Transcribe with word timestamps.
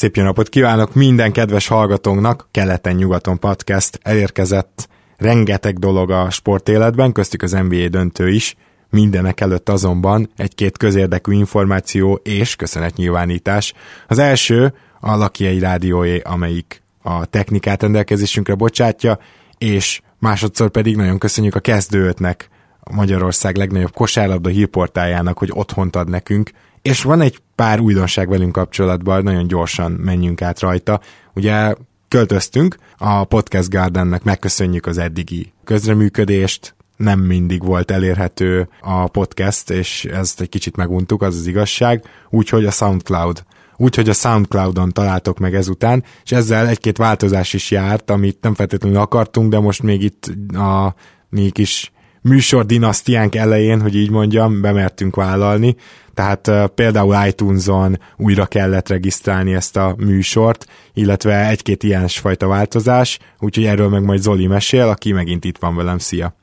Szép 0.00 0.16
jó 0.16 0.22
napot 0.22 0.48
kívánok 0.48 0.94
minden 0.94 1.32
kedves 1.32 1.66
hallgatónknak! 1.66 2.48
Keleten-nyugaton 2.50 3.38
podcast 3.38 3.98
elérkezett 4.02 4.88
rengeteg 5.16 5.78
dolog 5.78 6.10
a 6.10 6.30
sportéletben, 6.30 7.12
köztük 7.12 7.42
az 7.42 7.50
NBA 7.50 7.88
döntő 7.88 8.28
is. 8.28 8.56
Mindenek 8.90 9.40
előtt 9.40 9.68
azonban 9.68 10.30
egy-két 10.36 10.76
közérdekű 10.78 11.32
információ 11.32 12.20
és 12.22 12.56
köszönetnyilvánítás. 12.56 13.72
Az 14.08 14.18
első 14.18 14.74
a 15.00 15.16
Lakiai 15.16 15.58
Rádióé, 15.58 16.20
amelyik 16.20 16.82
a 17.02 17.26
technikát 17.26 17.82
rendelkezésünkre 17.82 18.54
bocsátja, 18.54 19.18
és 19.58 20.00
másodszor 20.18 20.70
pedig 20.70 20.96
nagyon 20.96 21.18
köszönjük 21.18 21.54
a 21.54 21.60
kezdőötnek, 21.60 22.48
a 22.80 22.94
Magyarország 22.94 23.56
legnagyobb 23.56 23.92
kosárlabda 23.92 24.48
hírportájának, 24.48 25.38
hogy 25.38 25.50
otthont 25.52 25.96
ad 25.96 26.08
nekünk, 26.08 26.50
és 26.82 27.02
van 27.02 27.20
egy 27.20 27.38
pár 27.54 27.80
újdonság 27.80 28.28
velünk 28.28 28.52
kapcsolatban, 28.52 29.22
nagyon 29.22 29.46
gyorsan 29.46 29.92
menjünk 29.92 30.42
át 30.42 30.60
rajta. 30.60 31.00
Ugye 31.34 31.74
költöztünk, 32.08 32.76
a 32.96 33.24
Podcast 33.24 33.70
Gardennek 33.70 34.22
megköszönjük 34.22 34.86
az 34.86 34.98
eddigi 34.98 35.52
közreműködést, 35.64 36.74
nem 36.96 37.20
mindig 37.20 37.64
volt 37.64 37.90
elérhető 37.90 38.68
a 38.80 39.08
podcast, 39.08 39.70
és 39.70 40.04
ezt 40.04 40.40
egy 40.40 40.48
kicsit 40.48 40.76
meguntuk, 40.76 41.22
az 41.22 41.36
az 41.36 41.46
igazság, 41.46 42.04
úgyhogy 42.30 42.64
a 42.64 42.70
SoundCloud 42.70 43.44
úgyhogy 43.80 44.08
a 44.08 44.12
SoundCloud-on 44.12 44.92
találtok 44.92 45.38
meg 45.38 45.54
ezután, 45.54 46.04
és 46.24 46.32
ezzel 46.32 46.68
egy-két 46.68 46.96
változás 46.96 47.52
is 47.52 47.70
járt, 47.70 48.10
amit 48.10 48.38
nem 48.40 48.54
feltétlenül 48.54 48.98
akartunk, 48.98 49.50
de 49.50 49.58
most 49.58 49.82
még 49.82 50.02
itt 50.02 50.32
a 50.54 50.94
mi 51.28 51.50
kis 51.50 51.92
műsor 52.20 52.66
dinasztiánk 52.66 53.34
elején, 53.34 53.80
hogy 53.80 53.94
így 53.94 54.10
mondjam, 54.10 54.60
bemertünk 54.60 55.16
vállalni, 55.16 55.76
tehát 56.14 56.70
például 56.74 57.26
iTunes-on 57.26 57.98
újra 58.16 58.46
kellett 58.46 58.88
regisztrálni 58.88 59.54
ezt 59.54 59.76
a 59.76 59.94
műsort, 59.98 60.66
illetve 60.94 61.48
egy-két 61.48 61.82
ilyen 61.82 62.08
fajta 62.08 62.46
változás, 62.46 63.18
úgyhogy 63.38 63.64
erről 63.64 63.88
meg 63.88 64.02
majd 64.02 64.20
Zoli 64.20 64.46
mesél, 64.46 64.88
aki 64.88 65.12
megint 65.12 65.44
itt 65.44 65.58
van 65.58 65.76
velem, 65.76 65.98
szia! 65.98 66.34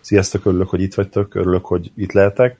Sziasztok, 0.00 0.44
örülök, 0.44 0.68
hogy 0.68 0.80
itt 0.80 0.94
vagytok, 0.94 1.34
örülök, 1.34 1.64
hogy 1.64 1.92
itt 1.96 2.12
lehetek. 2.12 2.58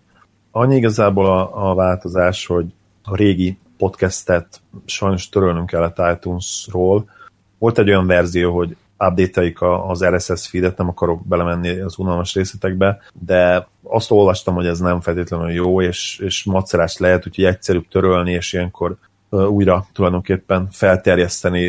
Annyi 0.50 0.76
igazából 0.76 1.26
a, 1.26 1.70
a 1.70 1.74
változás, 1.74 2.46
hogy 2.46 2.66
a 3.02 3.16
régi 3.16 3.58
podcastet 3.78 4.60
sajnos 4.86 5.28
törölnünk 5.28 5.66
kellett 5.66 6.16
iTunes-ról. 6.16 7.10
Volt 7.58 7.78
egy 7.78 7.88
olyan 7.88 8.06
verzió, 8.06 8.56
hogy 8.56 8.76
update 8.98 9.66
az 9.88 10.04
RSS 10.04 10.46
feedet, 10.46 10.76
nem 10.76 10.88
akarok 10.88 11.26
belemenni 11.26 11.78
az 11.78 11.98
unalmas 11.98 12.34
részletekbe, 12.34 13.02
de 13.12 13.68
azt 13.82 14.10
olvastam, 14.10 14.54
hogy 14.54 14.66
ez 14.66 14.78
nem 14.78 15.00
feltétlenül 15.00 15.50
jó, 15.50 15.82
és, 15.82 16.18
és 16.18 16.44
macerás 16.44 16.96
lehet, 16.96 17.26
úgyhogy 17.26 17.44
egyszerűbb 17.44 17.88
törölni, 17.88 18.32
és 18.32 18.52
ilyenkor 18.52 18.96
újra 19.30 19.86
tulajdonképpen 19.92 20.68
felterjeszteni 20.70 21.68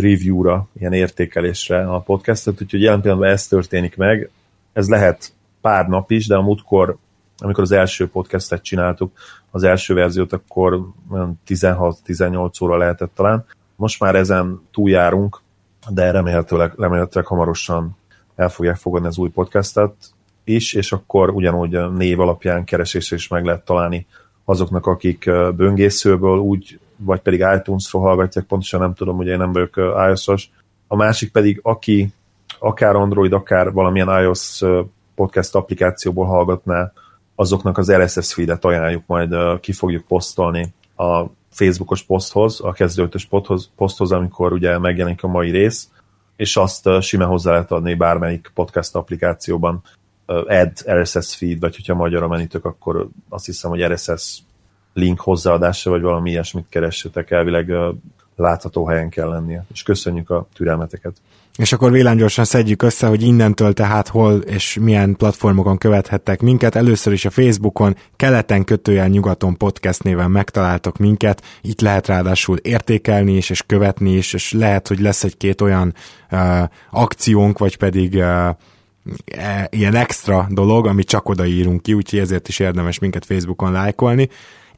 review-ra, 0.00 0.68
ilyen 0.78 0.92
értékelésre 0.92 1.92
a 1.92 1.98
podcastet, 1.98 2.62
úgyhogy 2.62 2.82
jelen 2.82 3.00
pillanatban 3.00 3.32
ez 3.32 3.46
történik 3.46 3.96
meg. 3.96 4.30
Ez 4.72 4.88
lehet 4.88 5.32
pár 5.60 5.88
nap 5.88 6.10
is, 6.10 6.26
de 6.26 6.36
a 6.36 6.42
múltkor, 6.42 6.96
amikor 7.38 7.62
az 7.62 7.72
első 7.72 8.08
podcastet 8.08 8.62
csináltuk, 8.62 9.12
az 9.50 9.62
első 9.62 9.94
verziót, 9.94 10.32
akkor 10.32 10.88
16-18 11.48 12.62
óra 12.62 12.76
lehetett 12.76 13.14
talán. 13.14 13.44
Most 13.76 14.00
már 14.00 14.14
ezen 14.14 14.60
túljárunk, 14.72 15.41
de 15.88 16.10
remélhetőleg, 16.10 16.72
remélhetőleg 16.76 17.26
hamarosan 17.28 17.96
el 18.36 18.48
fogják 18.48 18.76
fogadni 18.76 19.06
az 19.06 19.18
új 19.18 19.28
podcastet 19.28 19.94
is, 20.44 20.72
és 20.72 20.92
akkor 20.92 21.30
ugyanúgy 21.30 21.90
név 21.92 22.20
alapján 22.20 22.64
keresésre 22.64 23.16
is 23.16 23.28
meg 23.28 23.44
lehet 23.44 23.64
találni 23.64 24.06
azoknak, 24.44 24.86
akik 24.86 25.30
böngészőből 25.56 26.38
úgy, 26.38 26.78
vagy 26.96 27.20
pedig 27.20 27.44
iTunes-ról 27.56 28.02
hallgatják, 28.02 28.44
pontosan 28.44 28.80
nem 28.80 28.94
tudom, 28.94 29.18
ugye 29.18 29.32
én 29.32 29.38
nem 29.38 29.52
vagyok 29.52 29.76
iOS-os. 29.76 30.50
A 30.86 30.96
másik 30.96 31.32
pedig, 31.32 31.60
aki 31.62 32.12
akár 32.58 32.94
Android, 32.94 33.32
akár 33.32 33.72
valamilyen 33.72 34.22
iOS 34.22 34.62
podcast 35.14 35.54
applikációból 35.54 36.26
hallgatná, 36.26 36.92
azoknak 37.34 37.78
az 37.78 37.92
RSS 37.92 38.34
feedet 38.34 38.64
ajánljuk, 38.64 39.02
majd 39.06 39.60
ki 39.60 39.72
fogjuk 39.72 40.06
posztolni 40.06 40.74
a 40.96 41.24
Facebookos 41.52 42.02
poszthoz, 42.02 42.60
a 42.60 42.72
kezdőtös 42.72 43.28
poszthoz, 43.76 44.12
amikor 44.12 44.52
ugye 44.52 44.78
megjelenik 44.78 45.22
a 45.22 45.28
mai 45.28 45.50
rész, 45.50 45.88
és 46.36 46.56
azt 46.56 46.88
simán 47.00 47.28
hozzá 47.28 47.50
lehet 47.50 47.70
adni 47.70 47.94
bármelyik 47.94 48.50
podcast 48.54 48.94
applikációban 48.94 49.82
add 50.26 50.90
RSS 50.90 51.36
feed, 51.36 51.60
vagy 51.60 51.76
hogyha 51.76 51.94
magyarra 51.94 52.28
menitek, 52.28 52.64
akkor 52.64 53.08
azt 53.28 53.46
hiszem, 53.46 53.70
hogy 53.70 53.84
RSS 53.84 54.38
link 54.94 55.20
hozzáadása, 55.20 55.90
vagy 55.90 56.00
valami 56.02 56.30
ilyesmit 56.30 56.66
keressetek, 56.68 57.30
elvileg 57.30 57.72
látható 58.36 58.86
helyen 58.86 59.08
kell 59.10 59.28
lennie. 59.28 59.64
És 59.72 59.82
köszönjük 59.82 60.30
a 60.30 60.46
türelmeteket. 60.54 61.16
És 61.56 61.72
akkor 61.72 61.90
villámgyorsan 61.90 62.44
szedjük 62.44 62.82
össze, 62.82 63.06
hogy 63.06 63.22
innentől 63.22 63.72
tehát 63.72 64.08
hol 64.08 64.32
és 64.34 64.78
milyen 64.80 65.16
platformokon 65.16 65.78
követhettek 65.78 66.40
minket. 66.40 66.74
Először 66.74 67.12
is 67.12 67.24
a 67.24 67.30
Facebookon, 67.30 67.96
keleten 68.16 68.64
kötőjel 68.64 69.08
nyugaton 69.08 69.56
podcast 69.56 70.02
néven 70.02 70.30
megtaláltok 70.30 70.98
minket. 70.98 71.42
Itt 71.60 71.80
lehet 71.80 72.06
ráadásul 72.06 72.56
értékelni 72.56 73.36
is, 73.36 73.50
és 73.50 73.62
követni 73.66 74.12
is, 74.12 74.32
és 74.32 74.52
lehet, 74.52 74.88
hogy 74.88 75.00
lesz 75.00 75.24
egy-két 75.24 75.60
olyan 75.60 75.94
uh, 76.30 76.62
akciónk, 76.90 77.58
vagy 77.58 77.76
pedig 77.76 78.14
uh, 78.14 78.48
ilyen 79.70 79.94
extra 79.94 80.46
dolog, 80.50 80.86
amit 80.86 81.08
csak 81.08 81.28
odaírunk 81.28 81.82
ki, 81.82 81.92
úgyhogy 81.92 82.18
ezért 82.18 82.48
is 82.48 82.58
érdemes 82.58 82.98
minket 82.98 83.24
Facebookon 83.24 83.72
lájkolni. 83.72 84.28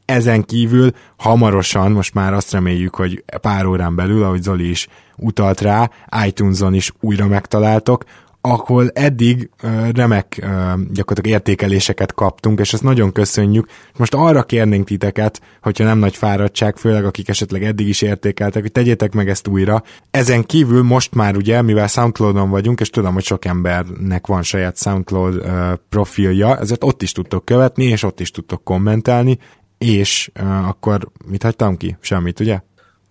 Ezen 0.05 0.43
kívül 0.43 0.91
hamarosan, 1.17 1.91
most 1.91 2.13
már 2.13 2.33
azt 2.33 2.51
reméljük, 2.51 2.95
hogy 2.95 3.23
pár 3.41 3.65
órán 3.65 3.95
belül, 3.95 4.23
ahogy 4.23 4.41
Zoli 4.41 4.69
is 4.69 4.87
utalt 5.17 5.61
rá, 5.61 5.89
iTunes-on 6.25 6.73
is 6.73 6.91
újra 6.99 7.27
megtaláltok, 7.27 8.03
ahol 8.45 8.89
eddig 8.93 9.49
uh, 9.63 9.89
remek 9.91 10.39
uh, 10.41 10.47
gyakorlatilag 10.93 11.39
értékeléseket 11.39 12.13
kaptunk, 12.13 12.59
és 12.59 12.73
ezt 12.73 12.83
nagyon 12.83 13.11
köszönjük. 13.11 13.67
Most 13.97 14.13
arra 14.13 14.43
kérnénk 14.43 14.85
titeket, 14.85 15.41
hogyha 15.61 15.83
nem 15.83 15.97
nagy 15.97 16.15
fáradtság, 16.15 16.77
főleg 16.77 17.05
akik 17.05 17.29
esetleg 17.29 17.63
eddig 17.63 17.87
is 17.87 18.01
értékeltek, 18.01 18.61
hogy 18.61 18.71
tegyétek 18.71 19.13
meg 19.13 19.29
ezt 19.29 19.47
újra. 19.47 19.83
Ezen 20.11 20.43
kívül 20.43 20.83
most 20.83 21.15
már 21.15 21.35
ugye, 21.35 21.61
mivel 21.61 21.87
Soundcloud-on 21.87 22.49
vagyunk, 22.49 22.79
és 22.79 22.89
tudom, 22.89 23.13
hogy 23.13 23.23
sok 23.23 23.45
embernek 23.45 24.27
van 24.27 24.43
saját 24.43 24.77
Soundcloud 24.77 25.35
uh, 25.35 25.73
profilja, 25.89 26.57
ezért 26.57 26.83
ott 26.83 27.01
is 27.01 27.11
tudtok 27.11 27.45
követni, 27.45 27.83
és 27.83 28.03
ott 28.03 28.19
is 28.19 28.31
tudtok 28.31 28.63
kommentelni, 28.63 29.37
és 29.77 30.31
uh, 30.41 30.67
akkor 30.67 31.09
mit 31.25 31.43
hagytam 31.43 31.77
ki? 31.77 31.97
Semmit, 31.99 32.39
ugye? 32.39 32.59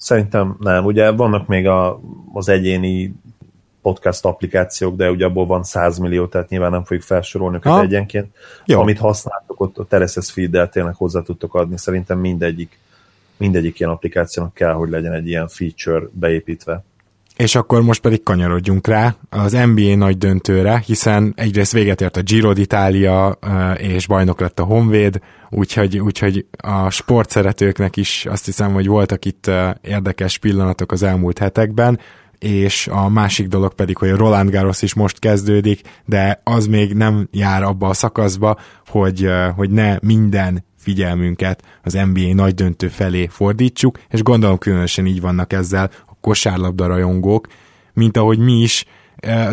Szerintem 0.04 0.56
nem. 0.60 0.84
Ugye 0.84 1.10
vannak 1.10 1.47
még 1.47 1.66
a, 1.66 2.00
az 2.32 2.48
egyéni 2.48 3.15
podcast 3.82 4.25
applikációk, 4.25 4.97
de 4.97 5.10
ugye 5.10 5.25
abból 5.25 5.47
van 5.47 5.62
100 5.62 5.98
millió, 5.98 6.26
tehát 6.26 6.48
nyilván 6.48 6.70
nem 6.70 6.84
fogjuk 6.84 7.03
felsorolni 7.03 7.56
őket 7.56 7.82
egyenként. 7.82 8.34
Jó. 8.65 8.81
Amit 8.81 8.98
használtok, 8.98 9.60
ott 9.60 9.78
a 9.78 9.97
RSS 9.97 10.31
feed 10.31 10.69
tényleg 10.70 10.94
hozzá 10.94 11.20
tudtok 11.22 11.54
adni. 11.54 11.78
Szerintem 11.78 12.19
mindegyik, 12.19 12.78
mindegyik 13.37 13.81
ilyen 13.81 13.92
applikációnak 13.92 14.54
kell, 14.54 14.72
hogy 14.72 14.88
legyen 14.88 15.12
egy 15.12 15.26
ilyen 15.26 15.48
feature 15.48 16.06
beépítve. 16.12 16.84
És 17.37 17.55
akkor 17.55 17.83
most 17.83 18.00
pedig 18.00 18.22
kanyarodjunk 18.22 18.87
rá 18.87 19.17
az 19.31 19.53
NBA 19.53 19.97
nagy 19.97 20.19
döntőre, 20.19 20.83
hiszen 20.87 21.33
egyrészt 21.37 21.72
véget 21.72 22.00
ért 22.00 22.17
a 22.17 22.22
Giro 22.22 22.53
d'Italia, 22.55 23.37
és 23.78 24.06
bajnok 24.06 24.41
lett 24.41 24.61
a 24.61 24.65
Honvéd, 24.65 25.21
úgyhogy, 25.50 25.99
úgyhogy 25.99 26.47
a 26.56 26.91
sportszeretőknek 26.91 27.97
is 27.97 28.27
azt 28.27 28.45
hiszem, 28.45 28.72
hogy 28.72 28.87
voltak 28.87 29.25
itt 29.25 29.50
érdekes 29.83 30.39
pillanatok 30.39 30.93
az 30.93 31.03
elmúlt 31.03 31.39
hetekben, 31.39 31.99
és 32.39 32.87
a 32.87 33.09
másik 33.09 33.47
dolog 33.49 33.75
pedig, 33.75 33.97
hogy 33.97 34.09
a 34.09 34.16
Roland 34.16 34.51
Garros 34.51 34.83
is 34.83 34.95
most 34.95 35.19
kezdődik, 35.19 35.81
de 36.05 36.41
az 36.45 36.66
még 36.66 36.93
nem 36.93 37.28
jár 37.33 37.62
abba 37.62 37.89
a 37.89 37.95
szakaszba, 37.95 38.59
hogy, 38.87 39.28
hogy 39.56 39.71
ne 39.71 39.97
minden 40.03 40.65
figyelmünket 40.77 41.62
az 41.83 41.93
NBA 41.93 42.34
nagy 42.34 42.55
döntő 42.55 42.89
felé 42.89 43.27
fordítsuk, 43.27 43.99
és 44.09 44.22
gondolom 44.22 44.59
különösen 44.59 45.06
így 45.06 45.21
vannak 45.21 45.53
ezzel 45.53 45.91
kosárlabda 46.24 46.86
rajongók, 46.86 47.47
mint 47.92 48.16
ahogy 48.16 48.38
mi 48.38 48.53
is, 48.53 48.84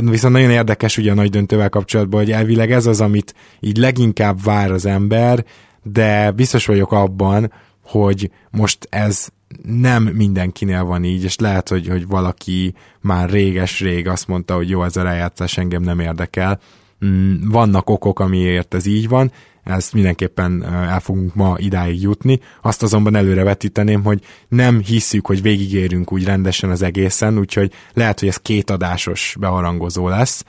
viszont 0.01 0.33
nagyon 0.33 0.49
érdekes 0.49 0.97
ugye 0.97 1.11
a 1.11 1.13
nagy 1.13 1.29
döntővel 1.29 1.69
kapcsolatban, 1.69 2.19
hogy 2.19 2.31
elvileg 2.31 2.71
ez 2.71 2.85
az, 2.85 3.01
amit 3.01 3.35
így 3.59 3.77
leginkább 3.77 4.43
vár 4.43 4.71
az 4.71 4.85
ember, 4.85 5.45
de 5.83 6.31
biztos 6.31 6.65
vagyok 6.65 6.91
abban, 6.91 7.51
hogy 7.83 8.31
most 8.51 8.87
ez 8.89 9.27
nem 9.63 10.03
mindenkinél 10.03 10.83
van 10.83 11.03
így, 11.03 11.23
és 11.23 11.37
lehet, 11.37 11.69
hogy, 11.69 11.87
hogy 11.87 12.07
valaki 12.07 12.73
már 13.01 13.29
réges-rég 13.29 14.07
azt 14.07 14.27
mondta, 14.27 14.55
hogy 14.55 14.69
jó, 14.69 14.83
ez 14.83 14.97
a 14.97 15.03
rájátszás 15.03 15.57
engem 15.57 15.81
nem 15.81 15.99
érdekel. 15.99 16.59
Mm, 17.05 17.49
vannak 17.49 17.89
okok, 17.89 18.19
amiért 18.19 18.73
ez 18.73 18.85
így 18.85 19.07
van, 19.07 19.31
ezt 19.63 19.93
mindenképpen 19.93 20.63
el 20.63 20.99
fogunk 20.99 21.35
ma 21.35 21.55
idáig 21.57 22.01
jutni. 22.01 22.39
Azt 22.61 22.83
azonban 22.83 23.15
előre 23.15 23.43
vetíteném, 23.43 24.03
hogy 24.03 24.21
nem 24.47 24.81
hiszük, 24.81 25.25
hogy 25.25 25.41
végigérünk 25.41 26.11
úgy 26.11 26.23
rendesen 26.23 26.69
az 26.69 26.81
egészen, 26.81 27.37
úgyhogy 27.37 27.71
lehet, 27.93 28.19
hogy 28.19 28.29
ez 28.29 28.37
kétadásos 28.37 29.35
beharangozó 29.39 30.07
lesz. 30.07 30.43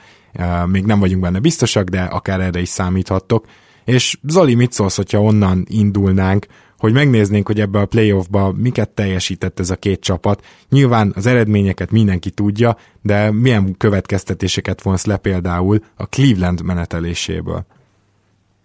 Még 0.65 0.85
nem 0.85 0.99
vagyunk 0.99 1.21
benne 1.21 1.39
biztosak, 1.39 1.87
de 1.89 2.01
akár 2.01 2.39
erre 2.39 2.59
is 2.61 2.69
számíthattok. 2.69 3.45
És 3.85 4.17
Zoli, 4.27 4.55
mit 4.55 4.71
szólsz, 4.71 4.95
hogyha 4.95 5.21
onnan 5.21 5.65
indulnánk, 5.69 6.45
hogy 6.77 6.93
megnéznénk, 6.93 7.47
hogy 7.47 7.59
ebbe 7.59 7.79
a 7.79 7.85
playoffba 7.85 8.51
miket 8.51 8.89
teljesített 8.89 9.59
ez 9.59 9.69
a 9.69 9.75
két 9.75 9.99
csapat. 9.99 10.45
Nyilván 10.69 11.13
az 11.15 11.25
eredményeket 11.25 11.91
mindenki 11.91 12.29
tudja, 12.29 12.77
de 13.01 13.31
milyen 13.31 13.77
következtetéseket 13.77 14.81
vonsz 14.81 15.05
le 15.05 15.17
például 15.17 15.79
a 15.95 16.05
Cleveland 16.05 16.61
meneteléséből? 16.61 17.65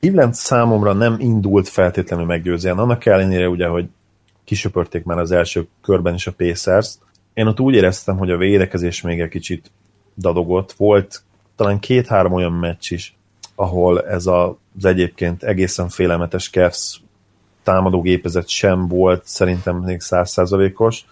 Cleveland 0.00 0.34
számomra 0.34 0.92
nem 0.92 1.16
indult 1.18 1.68
feltétlenül 1.68 2.26
meggyőzően, 2.26 2.78
annak 2.78 3.06
ellenére 3.06 3.48
ugye, 3.48 3.66
hogy 3.66 3.88
kisöpörték 4.44 5.04
már 5.04 5.18
az 5.18 5.30
első 5.30 5.66
körben 5.82 6.14
is 6.14 6.26
a 6.26 6.32
Pacers. 6.32 6.94
Én 7.34 7.46
ott 7.46 7.60
úgy 7.60 7.74
éreztem, 7.74 8.16
hogy 8.16 8.30
a 8.30 8.36
védekezés 8.36 9.02
még 9.02 9.20
egy 9.20 9.28
kicsit 9.28 9.70
dadogott. 10.16 10.72
Volt 10.72 11.22
talán 11.56 11.78
két-három 11.78 12.32
olyan 12.32 12.52
meccs 12.52 12.92
is, 12.92 13.16
ahol 13.54 14.06
ez 14.06 14.26
az 14.26 14.84
egyébként 14.84 15.42
egészen 15.42 15.88
félelmetes 15.88 16.50
Cavs 16.50 17.00
támadógépezet 17.62 18.48
sem 18.48 18.88
volt 18.88 19.22
szerintem 19.26 19.76
még 19.76 20.00
százszázalékos. 20.00 21.04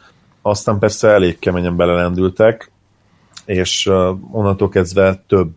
Aztán 0.42 0.78
persze 0.78 1.08
elég 1.08 1.38
keményen 1.38 1.76
belelendültek, 1.76 2.70
és 3.44 3.86
onnantól 4.30 4.68
kezdve 4.68 5.22
több, 5.26 5.50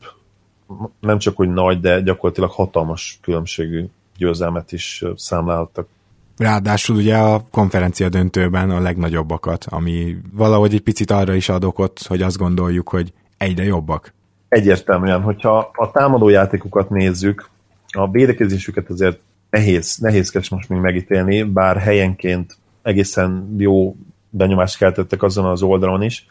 nem 1.00 1.18
csak 1.18 1.36
hogy 1.36 1.50
nagy, 1.50 1.80
de 1.80 2.02
gyakorlatilag 2.02 2.52
hatalmas 2.52 3.20
különbségű 3.22 3.86
győzelmet 4.18 4.72
is 4.72 5.04
számlálhattak. 5.16 5.88
Ráadásul 6.38 6.96
ugye 6.96 7.18
a 7.18 7.44
konferencia 7.52 8.10
döntőben 8.10 8.70
a 8.70 8.80
legnagyobbakat, 8.80 9.66
ami 9.70 10.18
valahogy 10.34 10.74
egy 10.74 10.82
picit 10.82 11.12
arra 11.12 11.34
is 11.34 11.50
ad 11.50 11.64
okot, 11.64 12.02
hogy 12.08 12.22
azt 12.22 12.38
gondoljuk, 12.38 12.90
hogy 12.90 13.14
egyre 13.38 13.64
jobbak. 13.64 14.14
Egyértelműen, 14.50 15.22
hogyha 15.22 15.72
a 15.74 15.92
támadójátékokat 15.92 16.90
nézzük, 16.90 17.50
a 17.88 18.12
védekezésüket 18.12 18.90
azért 18.90 19.20
nehéz, 19.50 19.98
nehézkes 19.98 20.50
most 20.50 20.70
még 20.70 20.80
megítélni, 20.80 21.44
bár 21.44 21.78
helyenként 21.78 22.58
egészen 22.82 23.56
jó 23.58 23.96
benyomást 24.30 24.78
keltettek 24.78 25.24
azon 25.24 25.46
az 25.46 25.62
oldalon 25.62 26.02
is, 26.02 26.28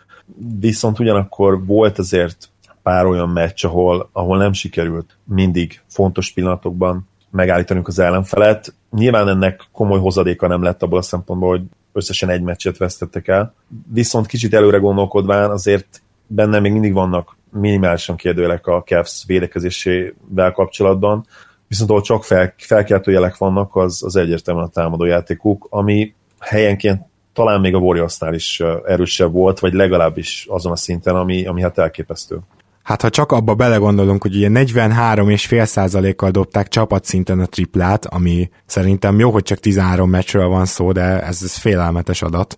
viszont 0.61 0.99
ugyanakkor 0.99 1.67
volt 1.67 1.99
azért 1.99 2.49
pár 2.89 3.07
olyan 3.07 3.29
meccs, 3.29 3.65
ahol, 3.65 4.09
ahol 4.13 4.39
nem 4.39 4.53
sikerült 4.53 5.17
mindig 5.25 5.81
fontos 5.87 6.33
pillanatokban 6.33 7.09
megállítanunk 7.31 7.89
az 7.89 7.99
ellenfelet. 7.99 8.75
Nyilván 8.91 9.29
ennek 9.29 9.63
komoly 9.73 9.99
hozadéka 10.01 10.47
nem 10.47 10.63
lett 10.63 10.83
abból 10.83 10.99
a 10.99 11.03
szempontból, 11.03 11.49
hogy 11.49 11.63
összesen 11.93 12.29
egy 12.29 12.43
meccset 12.43 12.77
vesztettek 12.77 13.29
el. 13.29 13.55
Viszont 13.93 14.27
kicsit 14.27 14.55
előre 14.55 14.79
gondolkodván 14.79 15.51
azért 15.51 16.03
benne 16.27 16.61
még 16.61 16.73
mindig 16.73 16.93
vannak 16.93 17.37
minimálisan 17.53 18.17
kérdőjelek 18.17 18.67
a 18.67 18.83
Cavs 18.83 19.25
védekezésével 19.27 20.53
kapcsolatban, 20.53 21.27
viszont 21.67 21.91
ahol 21.91 22.03
csak 22.03 22.25
fel, 22.25 22.55
felkeltő 22.57 23.13
jelek 23.13 23.37
vannak, 23.37 23.77
az, 23.77 24.03
az 24.05 24.17
egyértelműen 24.17 24.67
a 24.67 24.71
támadójátékuk, 24.71 25.67
ami 25.71 26.15
helyenként 26.39 27.03
talán 27.33 27.61
még 27.61 27.75
a 27.75 27.79
Warriorsnál 27.79 28.35
is 28.35 28.63
erősebb 28.87 29.33
volt, 29.33 29.59
vagy 29.59 29.73
legalábbis 29.73 30.47
azon 30.49 30.73
a 30.73 30.77
szinten, 30.77 31.17
ami, 31.17 31.47
ami 31.47 31.63
hát 31.63 31.79
elképesztő. 31.79 32.39
Hát 32.89 33.03
ha 33.03 33.11
csak 33.11 33.33
abba 33.33 33.55
belegondolunk, 33.55 34.23
hogy 34.23 34.37
ugye 34.37 34.49
43,5 34.53 35.65
százalékkal 35.65 36.31
dobták 36.31 36.69
csapatszinten 36.69 37.41
a 37.41 37.47
triplát, 37.47 38.07
ami 38.07 38.51
szerintem 38.67 39.19
jó, 39.19 39.31
hogy 39.31 39.43
csak 39.43 39.59
13 39.59 40.11
meccsről 40.11 40.49
van 40.49 40.65
szó, 40.65 40.93
de 40.93 41.23
ez, 41.23 41.43
ez 41.43 41.57
félelmetes 41.57 42.23
adat. 42.23 42.57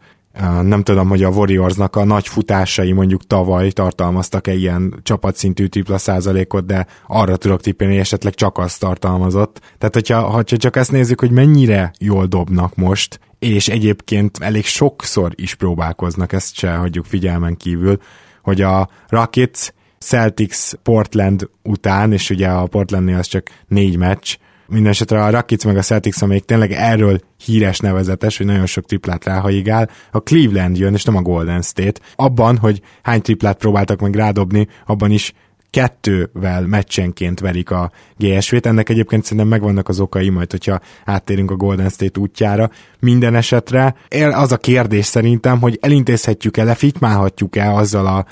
Nem 0.63 0.83
tudom, 0.83 1.09
hogy 1.09 1.23
a 1.23 1.29
Warriorsnak 1.29 1.97
a 1.97 2.05
nagy 2.05 2.29
futásai 2.29 2.93
mondjuk 2.93 3.27
tavaly 3.27 3.71
tartalmaztak-e 3.71 4.53
ilyen 4.53 5.01
csapatszintű 5.03 5.67
tripla 5.67 5.99
százalékot, 5.99 6.67
de 6.67 6.87
arra 7.07 7.37
tudok 7.37 7.61
tippelni, 7.61 7.93
hogy 7.93 8.03
esetleg 8.03 8.35
csak 8.35 8.59
azt 8.59 8.81
tartalmazott. 8.81 9.61
Tehát, 9.79 9.95
hogyha, 9.95 10.21
ha 10.21 10.43
csak 10.43 10.77
ezt 10.77 10.93
nézzük, 10.93 11.21
hogy 11.21 11.31
mennyire 11.31 11.93
jól 11.99 12.27
dobnak 12.27 12.75
most, 12.75 13.21
és 13.39 13.69
egyébként 13.69 14.39
elég 14.41 14.65
sokszor 14.65 15.33
is 15.35 15.55
próbálkoznak, 15.55 16.33
ezt 16.33 16.55
se 16.55 16.75
hagyjuk 16.75 17.05
figyelmen 17.05 17.57
kívül, 17.57 17.99
hogy 18.43 18.61
a 18.61 18.89
Rockets 19.09 19.73
Celtics 20.05 20.73
Portland 20.83 21.49
után, 21.63 22.13
és 22.13 22.31
ugye 22.31 22.49
a 22.49 22.67
Portlandnél 22.67 23.19
az 23.19 23.27
csak 23.27 23.51
négy 23.69 23.97
meccs, 23.97 24.37
Mindenesetre 24.71 25.25
a 25.25 25.31
Rockets 25.31 25.65
meg 25.65 25.77
a 25.77 25.83
Celtics, 25.83 26.23
amelyik 26.23 26.45
tényleg 26.45 26.73
erről 26.73 27.21
híres 27.45 27.79
nevezetes, 27.79 28.37
hogy 28.37 28.47
nagyon 28.47 28.67
sok 28.67 28.85
triplát 28.85 29.25
ráhaigál, 29.25 29.91
a 30.11 30.21
Cleveland 30.21 30.79
jön, 30.79 30.95
és 30.95 31.05
nem 31.05 31.17
a 31.17 31.23
Golden 31.23 31.63
State. 31.63 32.01
Abban, 32.17 32.57
hogy 32.57 32.81
hány 33.03 33.23
triplát 33.23 33.59
próbáltak 33.59 34.01
meg 34.01 34.15
rádobni, 34.15 34.69
abban 34.87 35.11
is 35.11 35.33
kettővel 35.71 36.67
meccsenként 36.67 37.41
verik 37.41 37.71
a 37.71 37.91
GSV-t. 38.17 38.67
Ennek 38.67 38.89
egyébként 38.89 39.23
szerintem 39.23 39.49
megvannak 39.49 39.89
az 39.89 40.01
okai, 40.01 40.29
majd 40.29 40.51
hogyha 40.51 40.81
áttérünk 41.05 41.51
a 41.51 41.57
Golden 41.57 41.89
State 41.89 42.21
útjára. 42.21 42.71
Minden 42.99 43.35
esetre 43.35 43.95
az 44.33 44.53
a 44.53 44.57
kérdés 44.57 45.05
szerintem, 45.05 45.61
hogy 45.61 45.79
elintézhetjük-e, 45.81 46.65
lefitmálhatjuk-e 46.65 47.73
azzal 47.73 48.07
a 48.07 48.27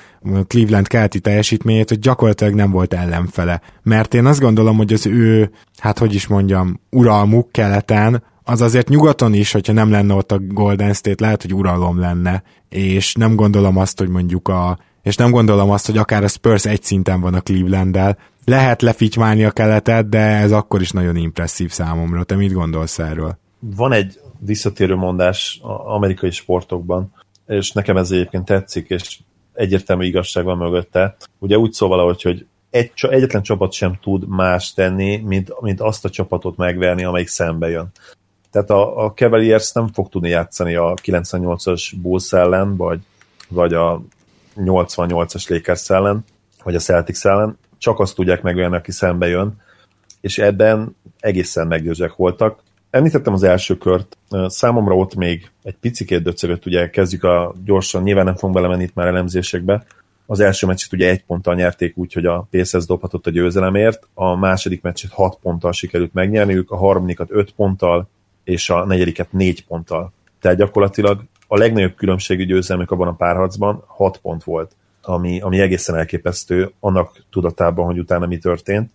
Cleveland 0.47 0.87
keleti 0.87 1.21
teljesítményét, 1.21 1.89
hogy 1.89 1.99
gyakorlatilag 1.99 2.55
nem 2.55 2.71
volt 2.71 2.95
ellenfele. 2.95 3.61
Mert 3.83 4.15
én 4.15 4.27
azt 4.27 4.41
gondolom, 4.41 4.77
hogy 4.77 4.93
az 4.93 5.07
ő, 5.07 5.51
hát 5.77 5.99
hogy 5.99 6.15
is 6.15 6.27
mondjam, 6.27 6.81
uralmuk 6.91 7.53
keleten, 7.53 8.23
az 8.45 8.61
azért 8.61 8.89
nyugaton 8.89 9.35
is, 9.35 9.53
hogyha 9.53 9.73
nem 9.73 9.91
lenne 9.91 10.15
ott 10.15 10.33
a 10.33 10.39
Golden 10.39 10.93
State, 10.93 11.25
lehet, 11.25 11.43
hogy 11.43 11.55
uralom 11.55 11.99
lenne, 11.99 12.43
és 12.69 13.15
nem 13.15 13.35
gondolom 13.35 13.77
azt, 13.77 13.99
hogy 13.99 14.09
mondjuk 14.09 14.49
a 14.49 14.79
és 15.03 15.17
nem 15.17 15.31
gondolom 15.31 15.71
azt, 15.71 15.87
hogy 15.87 15.97
akár 15.97 16.25
a 16.25 16.29
Spurs 16.29 16.65
egy 16.65 16.83
szinten 16.83 17.21
van 17.21 17.35
a 17.35 17.41
Cleveland-del. 17.41 18.19
Lehet 18.45 18.83
lefitymálni 18.83 19.45
a 19.45 19.51
keletet, 19.51 20.09
de 20.09 20.19
ez 20.19 20.53
akkor 20.53 20.81
is 20.81 20.91
nagyon 20.91 21.17
impresszív 21.17 21.71
számomra. 21.71 22.25
Te 22.25 22.37
mit 22.37 22.53
gondolsz 22.53 22.99
erről? 22.99 23.39
Van 23.59 23.93
egy 23.93 24.21
visszatérő 24.39 24.95
mondás 24.95 25.61
amerikai 25.85 26.31
sportokban, 26.31 27.13
és 27.47 27.73
nekem 27.73 27.97
ez 27.97 28.11
egyébként 28.11 28.45
tetszik, 28.45 28.89
és 28.89 29.19
egyértelmű 29.53 30.05
igazság 30.05 30.45
van 30.45 30.57
mögötte. 30.57 31.17
Ugye 31.39 31.59
úgy 31.59 31.73
szól 31.73 31.89
valahogy, 31.89 32.23
hogy 32.23 32.47
egy, 32.71 32.93
egyetlen 33.01 33.43
csapat 33.43 33.73
sem 33.73 33.99
tud 34.03 34.29
más 34.29 34.73
tenni, 34.73 35.17
mint, 35.17 35.61
mint 35.61 35.81
azt 35.81 36.05
a 36.05 36.11
csapatot 36.11 36.57
megverni, 36.57 37.05
amelyik 37.05 37.29
szembe 37.29 37.69
jön. 37.69 37.89
Tehát 38.51 38.71
a, 38.71 39.05
a 39.05 39.13
Cavaliers 39.13 39.73
nem 39.73 39.89
fog 39.93 40.09
tudni 40.09 40.29
játszani 40.29 40.75
a 40.75 40.95
98-as 41.03 41.93
Bulls 42.03 42.33
ellen, 42.33 42.77
vagy, 42.77 43.01
vagy 43.49 43.75
a 43.75 44.03
88-as 44.65 45.51
Lakers 45.51 45.91
ellen, 45.91 46.25
vagy 46.63 46.75
a 46.75 46.79
Celtics 46.79 47.25
ellen, 47.25 47.59
csak 47.79 48.01
azt 48.01 48.15
tudják 48.15 48.43
megölni, 48.43 48.77
aki 48.77 48.93
szembe 48.93 49.27
jön, 49.27 49.61
és 50.21 50.39
ebben 50.39 50.97
egészen 51.21 51.67
meggyőzőek 51.67 52.17
voltak. 52.17 52.63
Említettem 52.91 53.33
az 53.33 53.43
első 53.43 53.79
kört, 53.79 54.17
számomra 54.47 54.97
ott 54.97 55.15
még 55.15 55.51
egy 55.63 55.77
picikét 55.81 56.23
döcögött, 56.23 56.67
ugye 56.67 56.91
kezdjük 56.91 57.25
a 57.25 57.55
gyorsan, 57.65 58.03
nyilván 58.03 58.25
nem 58.25 58.35
fogunk 58.35 58.55
belemenni 58.55 58.83
itt 58.83 58.95
már 58.95 59.07
elemzésekbe, 59.07 59.85
az 60.31 60.41
első 60.41 60.67
meccset 60.67 60.93
ugye 60.93 61.09
egy 61.09 61.25
ponttal 61.25 61.55
nyerték 61.55 61.97
úgy, 61.97 62.13
hogy 62.13 62.27
a 62.27 62.47
Pacers 62.51 62.87
dobhatott 62.87 63.27
a 63.27 63.31
győzelemért, 63.31 64.09
a 64.15 64.37
második 64.37 64.83
meccset 64.83 65.13
hat 65.13 65.39
ponttal 65.43 65.73
sikerült 65.73 66.15
megnyerniük, 66.15 66.71
a 66.71 66.77
harmadikat 66.77 67.31
öt 67.31 67.53
ponttal, 67.53 68.09
és 68.45 68.71
a 68.71 68.85
negyediket 68.85 69.33
négy 69.33 69.65
ponttal. 69.65 70.13
Tehát 70.41 70.59
gyakorlatilag 70.59 71.23
a 71.51 71.57
legnagyobb 71.57 71.95
különbségű 71.95 72.45
győzelmük 72.45 72.91
abban 72.91 73.09
a 73.09 73.15
párharcban 73.15 73.83
6 73.87 74.19
pont 74.19 74.45
volt, 74.45 74.77
ami, 75.03 75.41
ami 75.41 75.61
egészen 75.61 75.97
elképesztő, 75.97 76.73
annak 76.81 77.25
tudatában, 77.31 77.87
hogy 77.87 77.99
utána 77.99 78.27
mi 78.27 78.39
történt. 78.39 78.91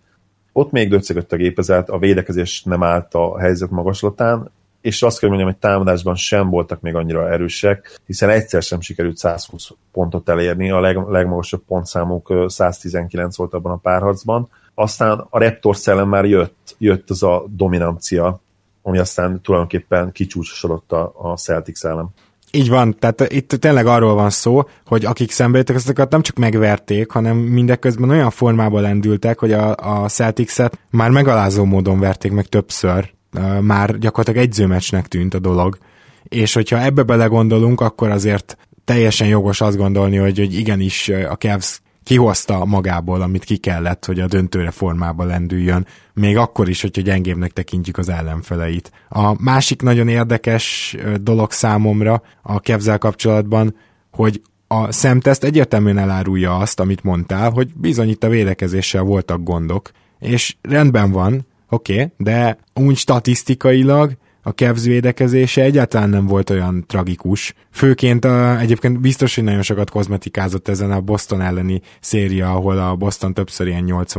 Ott 0.52 0.72
még 0.72 0.90
döcögött 0.90 1.32
a 1.32 1.36
gépezet, 1.36 1.90
a 1.90 1.98
védekezés 1.98 2.64
nem 2.64 2.84
állt 2.84 3.14
a 3.14 3.40
helyzet 3.40 3.70
magaslatán, 3.70 4.52
és 4.82 5.04
azt 5.04 5.20
kell 5.20 5.30
mondjam, 5.30 5.50
hogy 5.50 5.60
támadásban 5.60 6.16
sem 6.16 6.50
voltak 6.50 6.82
még 6.82 6.96
annyira 6.96 7.32
erősek, 7.32 8.00
hiszen 8.06 8.30
egyszer 8.30 8.62
sem 8.62 8.82
sikerült 8.82 9.18
120 9.18 9.70
pontot 9.92 10.30
elérni, 10.30 10.72
a 10.72 10.80
leg, 10.80 10.98
legmagasabb 11.08 11.62
pontszámuk 11.68 12.46
119 12.48 13.36
volt 13.36 13.54
abban 13.54 13.72
a 13.72 13.76
párharcban. 13.76 14.50
Aztán 14.74 15.26
a 15.30 15.40
Raptor 15.40 15.76
szellem 15.76 16.08
már 16.08 16.26
jött, 16.26 16.76
jött 16.78 17.10
az 17.10 17.24
a 17.24 17.46
dominancia, 17.50 18.42
ami 18.82 18.98
aztán 18.98 19.42
tulajdonképpen 19.42 20.12
kicsúcsosodott 20.12 20.92
a, 20.92 21.14
a 21.18 21.36
Celtics 21.36 21.84
ellen. 21.84 22.10
Így 22.56 22.70
van, 22.70 22.96
tehát 23.00 23.34
itt 23.34 23.48
tényleg 23.50 23.86
arról 23.86 24.14
van 24.14 24.30
szó, 24.30 24.64
hogy 24.86 25.06
akik 25.06 25.32
szembejöttek, 25.32 25.76
azokat 25.76 26.12
nem 26.12 26.22
csak 26.22 26.38
megverték, 26.38 27.12
hanem 27.12 27.38
mindeközben 27.38 28.10
olyan 28.10 28.30
formában 28.30 28.82
lendültek, 28.82 29.40
hogy 29.40 29.54
a, 29.54 29.76
a 29.76 30.08
Celtics-et 30.08 30.80
már 30.90 31.10
megalázó 31.10 31.64
módon 31.64 32.00
verték 32.00 32.32
meg 32.32 32.46
többször, 32.46 33.14
már 33.62 33.98
gyakorlatilag 33.98 34.48
egyzőmecsnek 34.48 35.08
tűnt 35.08 35.34
a 35.34 35.40
dolog. 35.40 35.78
És 36.24 36.54
hogyha 36.54 36.82
ebbe 36.82 37.04
belegondolunk, 37.04 37.82
akkor 37.82 38.10
azért 38.10 38.58
teljesen 38.86 39.28
jogos 39.28 39.62
azt 39.62 39.78
gondolni, 39.78 40.18
hogy, 40.18 40.38
hogy 40.38 40.54
igenis 40.54 41.10
a 41.10 41.36
Cavs 41.36 41.82
kihozta 42.04 42.66
magából, 42.66 43.22
amit 43.22 43.44
ki 43.44 43.58
kellett, 43.58 44.06
hogy 44.06 44.20
a 44.20 44.28
döntőre 44.28 44.72
formába 44.72 45.24
lendüljön, 45.24 45.86
még 46.14 46.38
akkor 46.38 46.70
is, 46.70 46.82
hogyha 46.82 47.02
gyengébbnek 47.02 47.52
tekintjük 47.52 47.98
az 47.98 48.10
ellenfeleit. 48.10 48.92
A 49.10 49.44
másik 49.44 49.82
nagyon 49.82 50.08
érdekes 50.08 50.96
dolog 51.22 51.52
számomra 51.52 52.22
a 52.42 52.60
kevzel 52.60 52.98
kapcsolatban, 52.98 53.76
hogy 54.12 54.42
a 54.68 54.92
szemteszt 54.92 55.44
egyértelműen 55.44 55.98
elárulja 55.98 56.58
azt, 56.58 56.80
amit 56.80 57.04
mondtál, 57.04 57.50
hogy 57.50 57.74
bizony 57.76 58.10
itt 58.10 58.24
a 58.24 58.30
védekezéssel 58.30 59.02
voltak 59.02 59.44
gondok, 59.44 59.92
és 60.20 60.56
rendben 60.62 61.12
van, 61.12 61.46
oké, 61.70 61.94
okay, 61.94 62.12
de 62.18 62.58
úgy 62.74 62.98
statisztikailag 62.98 64.18
a 64.44 64.50
Cavs 64.50 64.84
védekezése 64.84 65.62
egyáltalán 65.62 66.10
nem 66.10 66.26
volt 66.26 66.50
olyan 66.50 66.84
tragikus. 66.88 67.54
Főként 67.72 68.26
a, 68.26 68.60
egyébként 68.60 69.00
biztos, 69.00 69.36
hogy 69.36 69.44
nagyon 69.44 69.62
sokat 69.62 69.90
kozmetikázott 69.90 70.68
ezen 70.68 70.92
a 70.92 71.02
Boston 71.02 71.42
elleni 71.42 71.82
széria, 72.00 72.52
ahol 72.52 72.78
a 72.78 72.96
Boston 72.96 73.34
többször 73.34 73.68
ilyen 73.68 74.10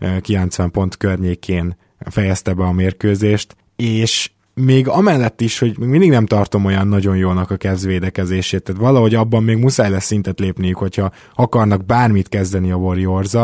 80-90 0.00 0.68
pont 0.72 0.96
környékén 0.96 1.76
fejezte 1.98 2.52
be 2.52 2.64
a 2.64 2.72
mérkőzést, 2.72 3.56
és 3.76 4.30
még 4.54 4.88
amellett 4.88 5.40
is, 5.40 5.58
hogy 5.58 5.78
mindig 5.78 6.10
nem 6.10 6.26
tartom 6.26 6.64
olyan 6.64 6.88
nagyon 6.88 7.16
jónak 7.16 7.50
a 7.50 7.56
Cavs 7.56 7.82
védekezését, 7.82 8.62
tehát 8.62 8.80
valahogy 8.80 9.14
abban 9.14 9.42
még 9.42 9.56
muszáj 9.56 9.90
lesz 9.90 10.04
szintet 10.04 10.40
lépniük, 10.40 10.76
hogyha 10.76 11.12
akarnak 11.34 11.84
bármit 11.84 12.28
kezdeni 12.28 12.70
a 12.70 12.76
warriors 12.76 13.34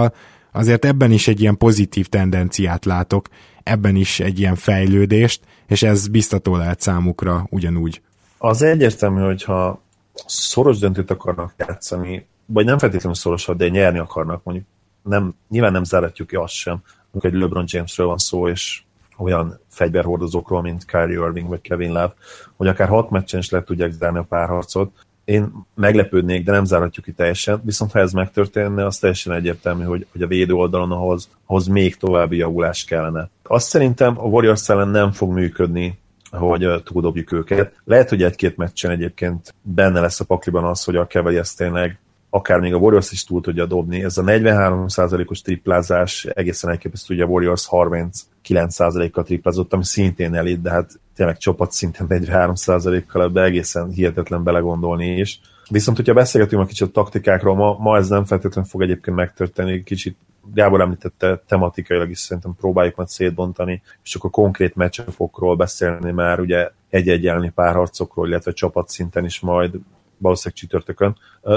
azért 0.52 0.84
ebben 0.84 1.12
is 1.12 1.28
egy 1.28 1.40
ilyen 1.40 1.56
pozitív 1.56 2.06
tendenciát 2.06 2.84
látok, 2.84 3.28
ebben 3.66 3.96
is 3.96 4.20
egy 4.20 4.38
ilyen 4.38 4.54
fejlődést, 4.54 5.40
és 5.66 5.82
ez 5.82 6.08
biztató 6.08 6.56
lehet 6.56 6.80
számukra 6.80 7.46
ugyanúgy. 7.50 8.02
Az 8.38 8.62
egyértelmű, 8.62 9.20
hogyha 9.20 9.82
szoros 10.26 10.78
döntőt 10.78 11.10
akarnak 11.10 11.54
játszani, 11.58 12.26
vagy 12.46 12.64
nem 12.64 12.78
feltétlenül 12.78 13.14
szorosat, 13.14 13.56
de 13.56 13.68
nyerni 13.68 13.98
akarnak, 13.98 14.44
mondjuk 14.44 14.66
nem, 15.02 15.34
nyilván 15.48 15.72
nem 15.72 15.84
záratjuk 15.84 16.28
ki 16.28 16.36
azt 16.36 16.52
sem, 16.52 16.82
amikor 17.12 17.30
egy 17.30 17.40
LeBron 17.40 17.64
Jamesről 17.66 18.06
van 18.06 18.18
szó, 18.18 18.48
és 18.48 18.82
olyan 19.16 19.60
fegyverhordozókról, 19.68 20.62
mint 20.62 20.84
Kyrie 20.84 21.26
Irving 21.26 21.48
vagy 21.48 21.60
Kevin 21.60 21.92
Love, 21.92 22.14
hogy 22.56 22.66
akár 22.66 22.88
hat 22.88 23.10
meccsen 23.10 23.40
is 23.40 23.50
le 23.50 23.62
tudják 23.62 23.90
zárni 23.90 24.18
a 24.18 24.22
párharcot. 24.22 25.05
Én 25.26 25.52
meglepődnék, 25.74 26.44
de 26.44 26.52
nem 26.52 26.64
zárhatjuk 26.64 27.04
ki 27.04 27.12
teljesen, 27.12 27.60
viszont 27.64 27.92
ha 27.92 27.98
ez 27.98 28.12
megtörténne, 28.12 28.86
az 28.86 28.98
teljesen 28.98 29.32
egyértelmű, 29.32 29.84
hogy, 29.84 30.06
hogy 30.12 30.22
a 30.22 30.26
védő 30.26 30.52
oldalon 30.52 30.92
ahhoz, 30.92 31.28
ahhoz 31.46 31.66
még 31.66 31.96
további 31.96 32.36
javulás 32.36 32.84
kellene. 32.84 33.28
Azt 33.42 33.68
szerintem 33.68 34.18
a 34.18 34.22
Warriors 34.22 34.68
ellen 34.68 34.88
nem 34.88 35.12
fog 35.12 35.32
működni 35.32 35.98
hogy 36.30 36.82
túldobjuk 36.84 37.32
őket. 37.32 37.80
Lehet, 37.84 38.08
hogy 38.08 38.22
egy-két 38.22 38.56
meccsen 38.56 38.90
egyébként 38.90 39.54
benne 39.62 40.00
lesz 40.00 40.20
a 40.20 40.24
pakliban 40.24 40.64
az, 40.64 40.84
hogy 40.84 40.96
a 40.96 41.06
Cavaliers 41.06 41.54
tényleg 41.54 41.98
akár 42.30 42.60
még 42.60 42.74
a 42.74 42.76
Warriors 42.76 43.12
is 43.12 43.24
túl 43.24 43.40
tudja 43.40 43.66
dobni. 43.66 44.04
Ez 44.04 44.18
a 44.18 44.22
43%-os 44.22 45.40
triplázás 45.40 46.24
egészen 46.24 46.70
elképesztő, 46.70 47.14
hogy 47.14 47.22
a 47.22 47.26
Warriors 47.26 47.68
39%-kal 47.70 49.24
triplázott, 49.24 49.72
ami 49.72 49.84
szintén 49.84 50.34
elit, 50.34 50.62
de 50.62 50.70
hát 50.70 51.00
tényleg 51.14 51.36
csapat 51.36 51.72
szinten 51.72 52.06
43%-kal, 52.08 53.28
de 53.28 53.42
egészen 53.42 53.88
hihetetlen 53.88 54.42
belegondolni 54.42 55.18
is. 55.18 55.40
Viszont, 55.70 55.96
hogyha 55.96 56.14
beszélgetünk 56.14 56.62
a 56.62 56.66
kicsit 56.66 56.88
a 56.88 56.90
taktikákról, 56.90 57.54
ma, 57.54 57.76
ma 57.78 57.96
ez 57.96 58.08
nem 58.08 58.24
feltétlenül 58.24 58.70
fog 58.70 58.82
egyébként 58.82 59.16
megtörténni, 59.16 59.82
kicsit 59.82 60.16
Gábor 60.54 60.80
említette, 60.80 61.42
tematikailag 61.46 62.10
is 62.10 62.18
szerintem 62.18 62.54
próbáljuk 62.60 62.96
majd 62.96 63.08
szétbontani, 63.08 63.82
és 64.04 64.14
akkor 64.14 64.30
konkrét 64.30 64.74
meccsapokról 64.74 65.56
beszélni 65.56 66.10
már, 66.10 66.40
ugye 66.40 66.70
egy-egy 66.90 67.50
párharcokról, 67.54 68.28
illetve 68.28 68.52
csapatszinten 68.52 69.24
is 69.24 69.40
majd 69.40 69.74
valószínűleg 70.18 70.58
csütörtökön. 70.58 71.16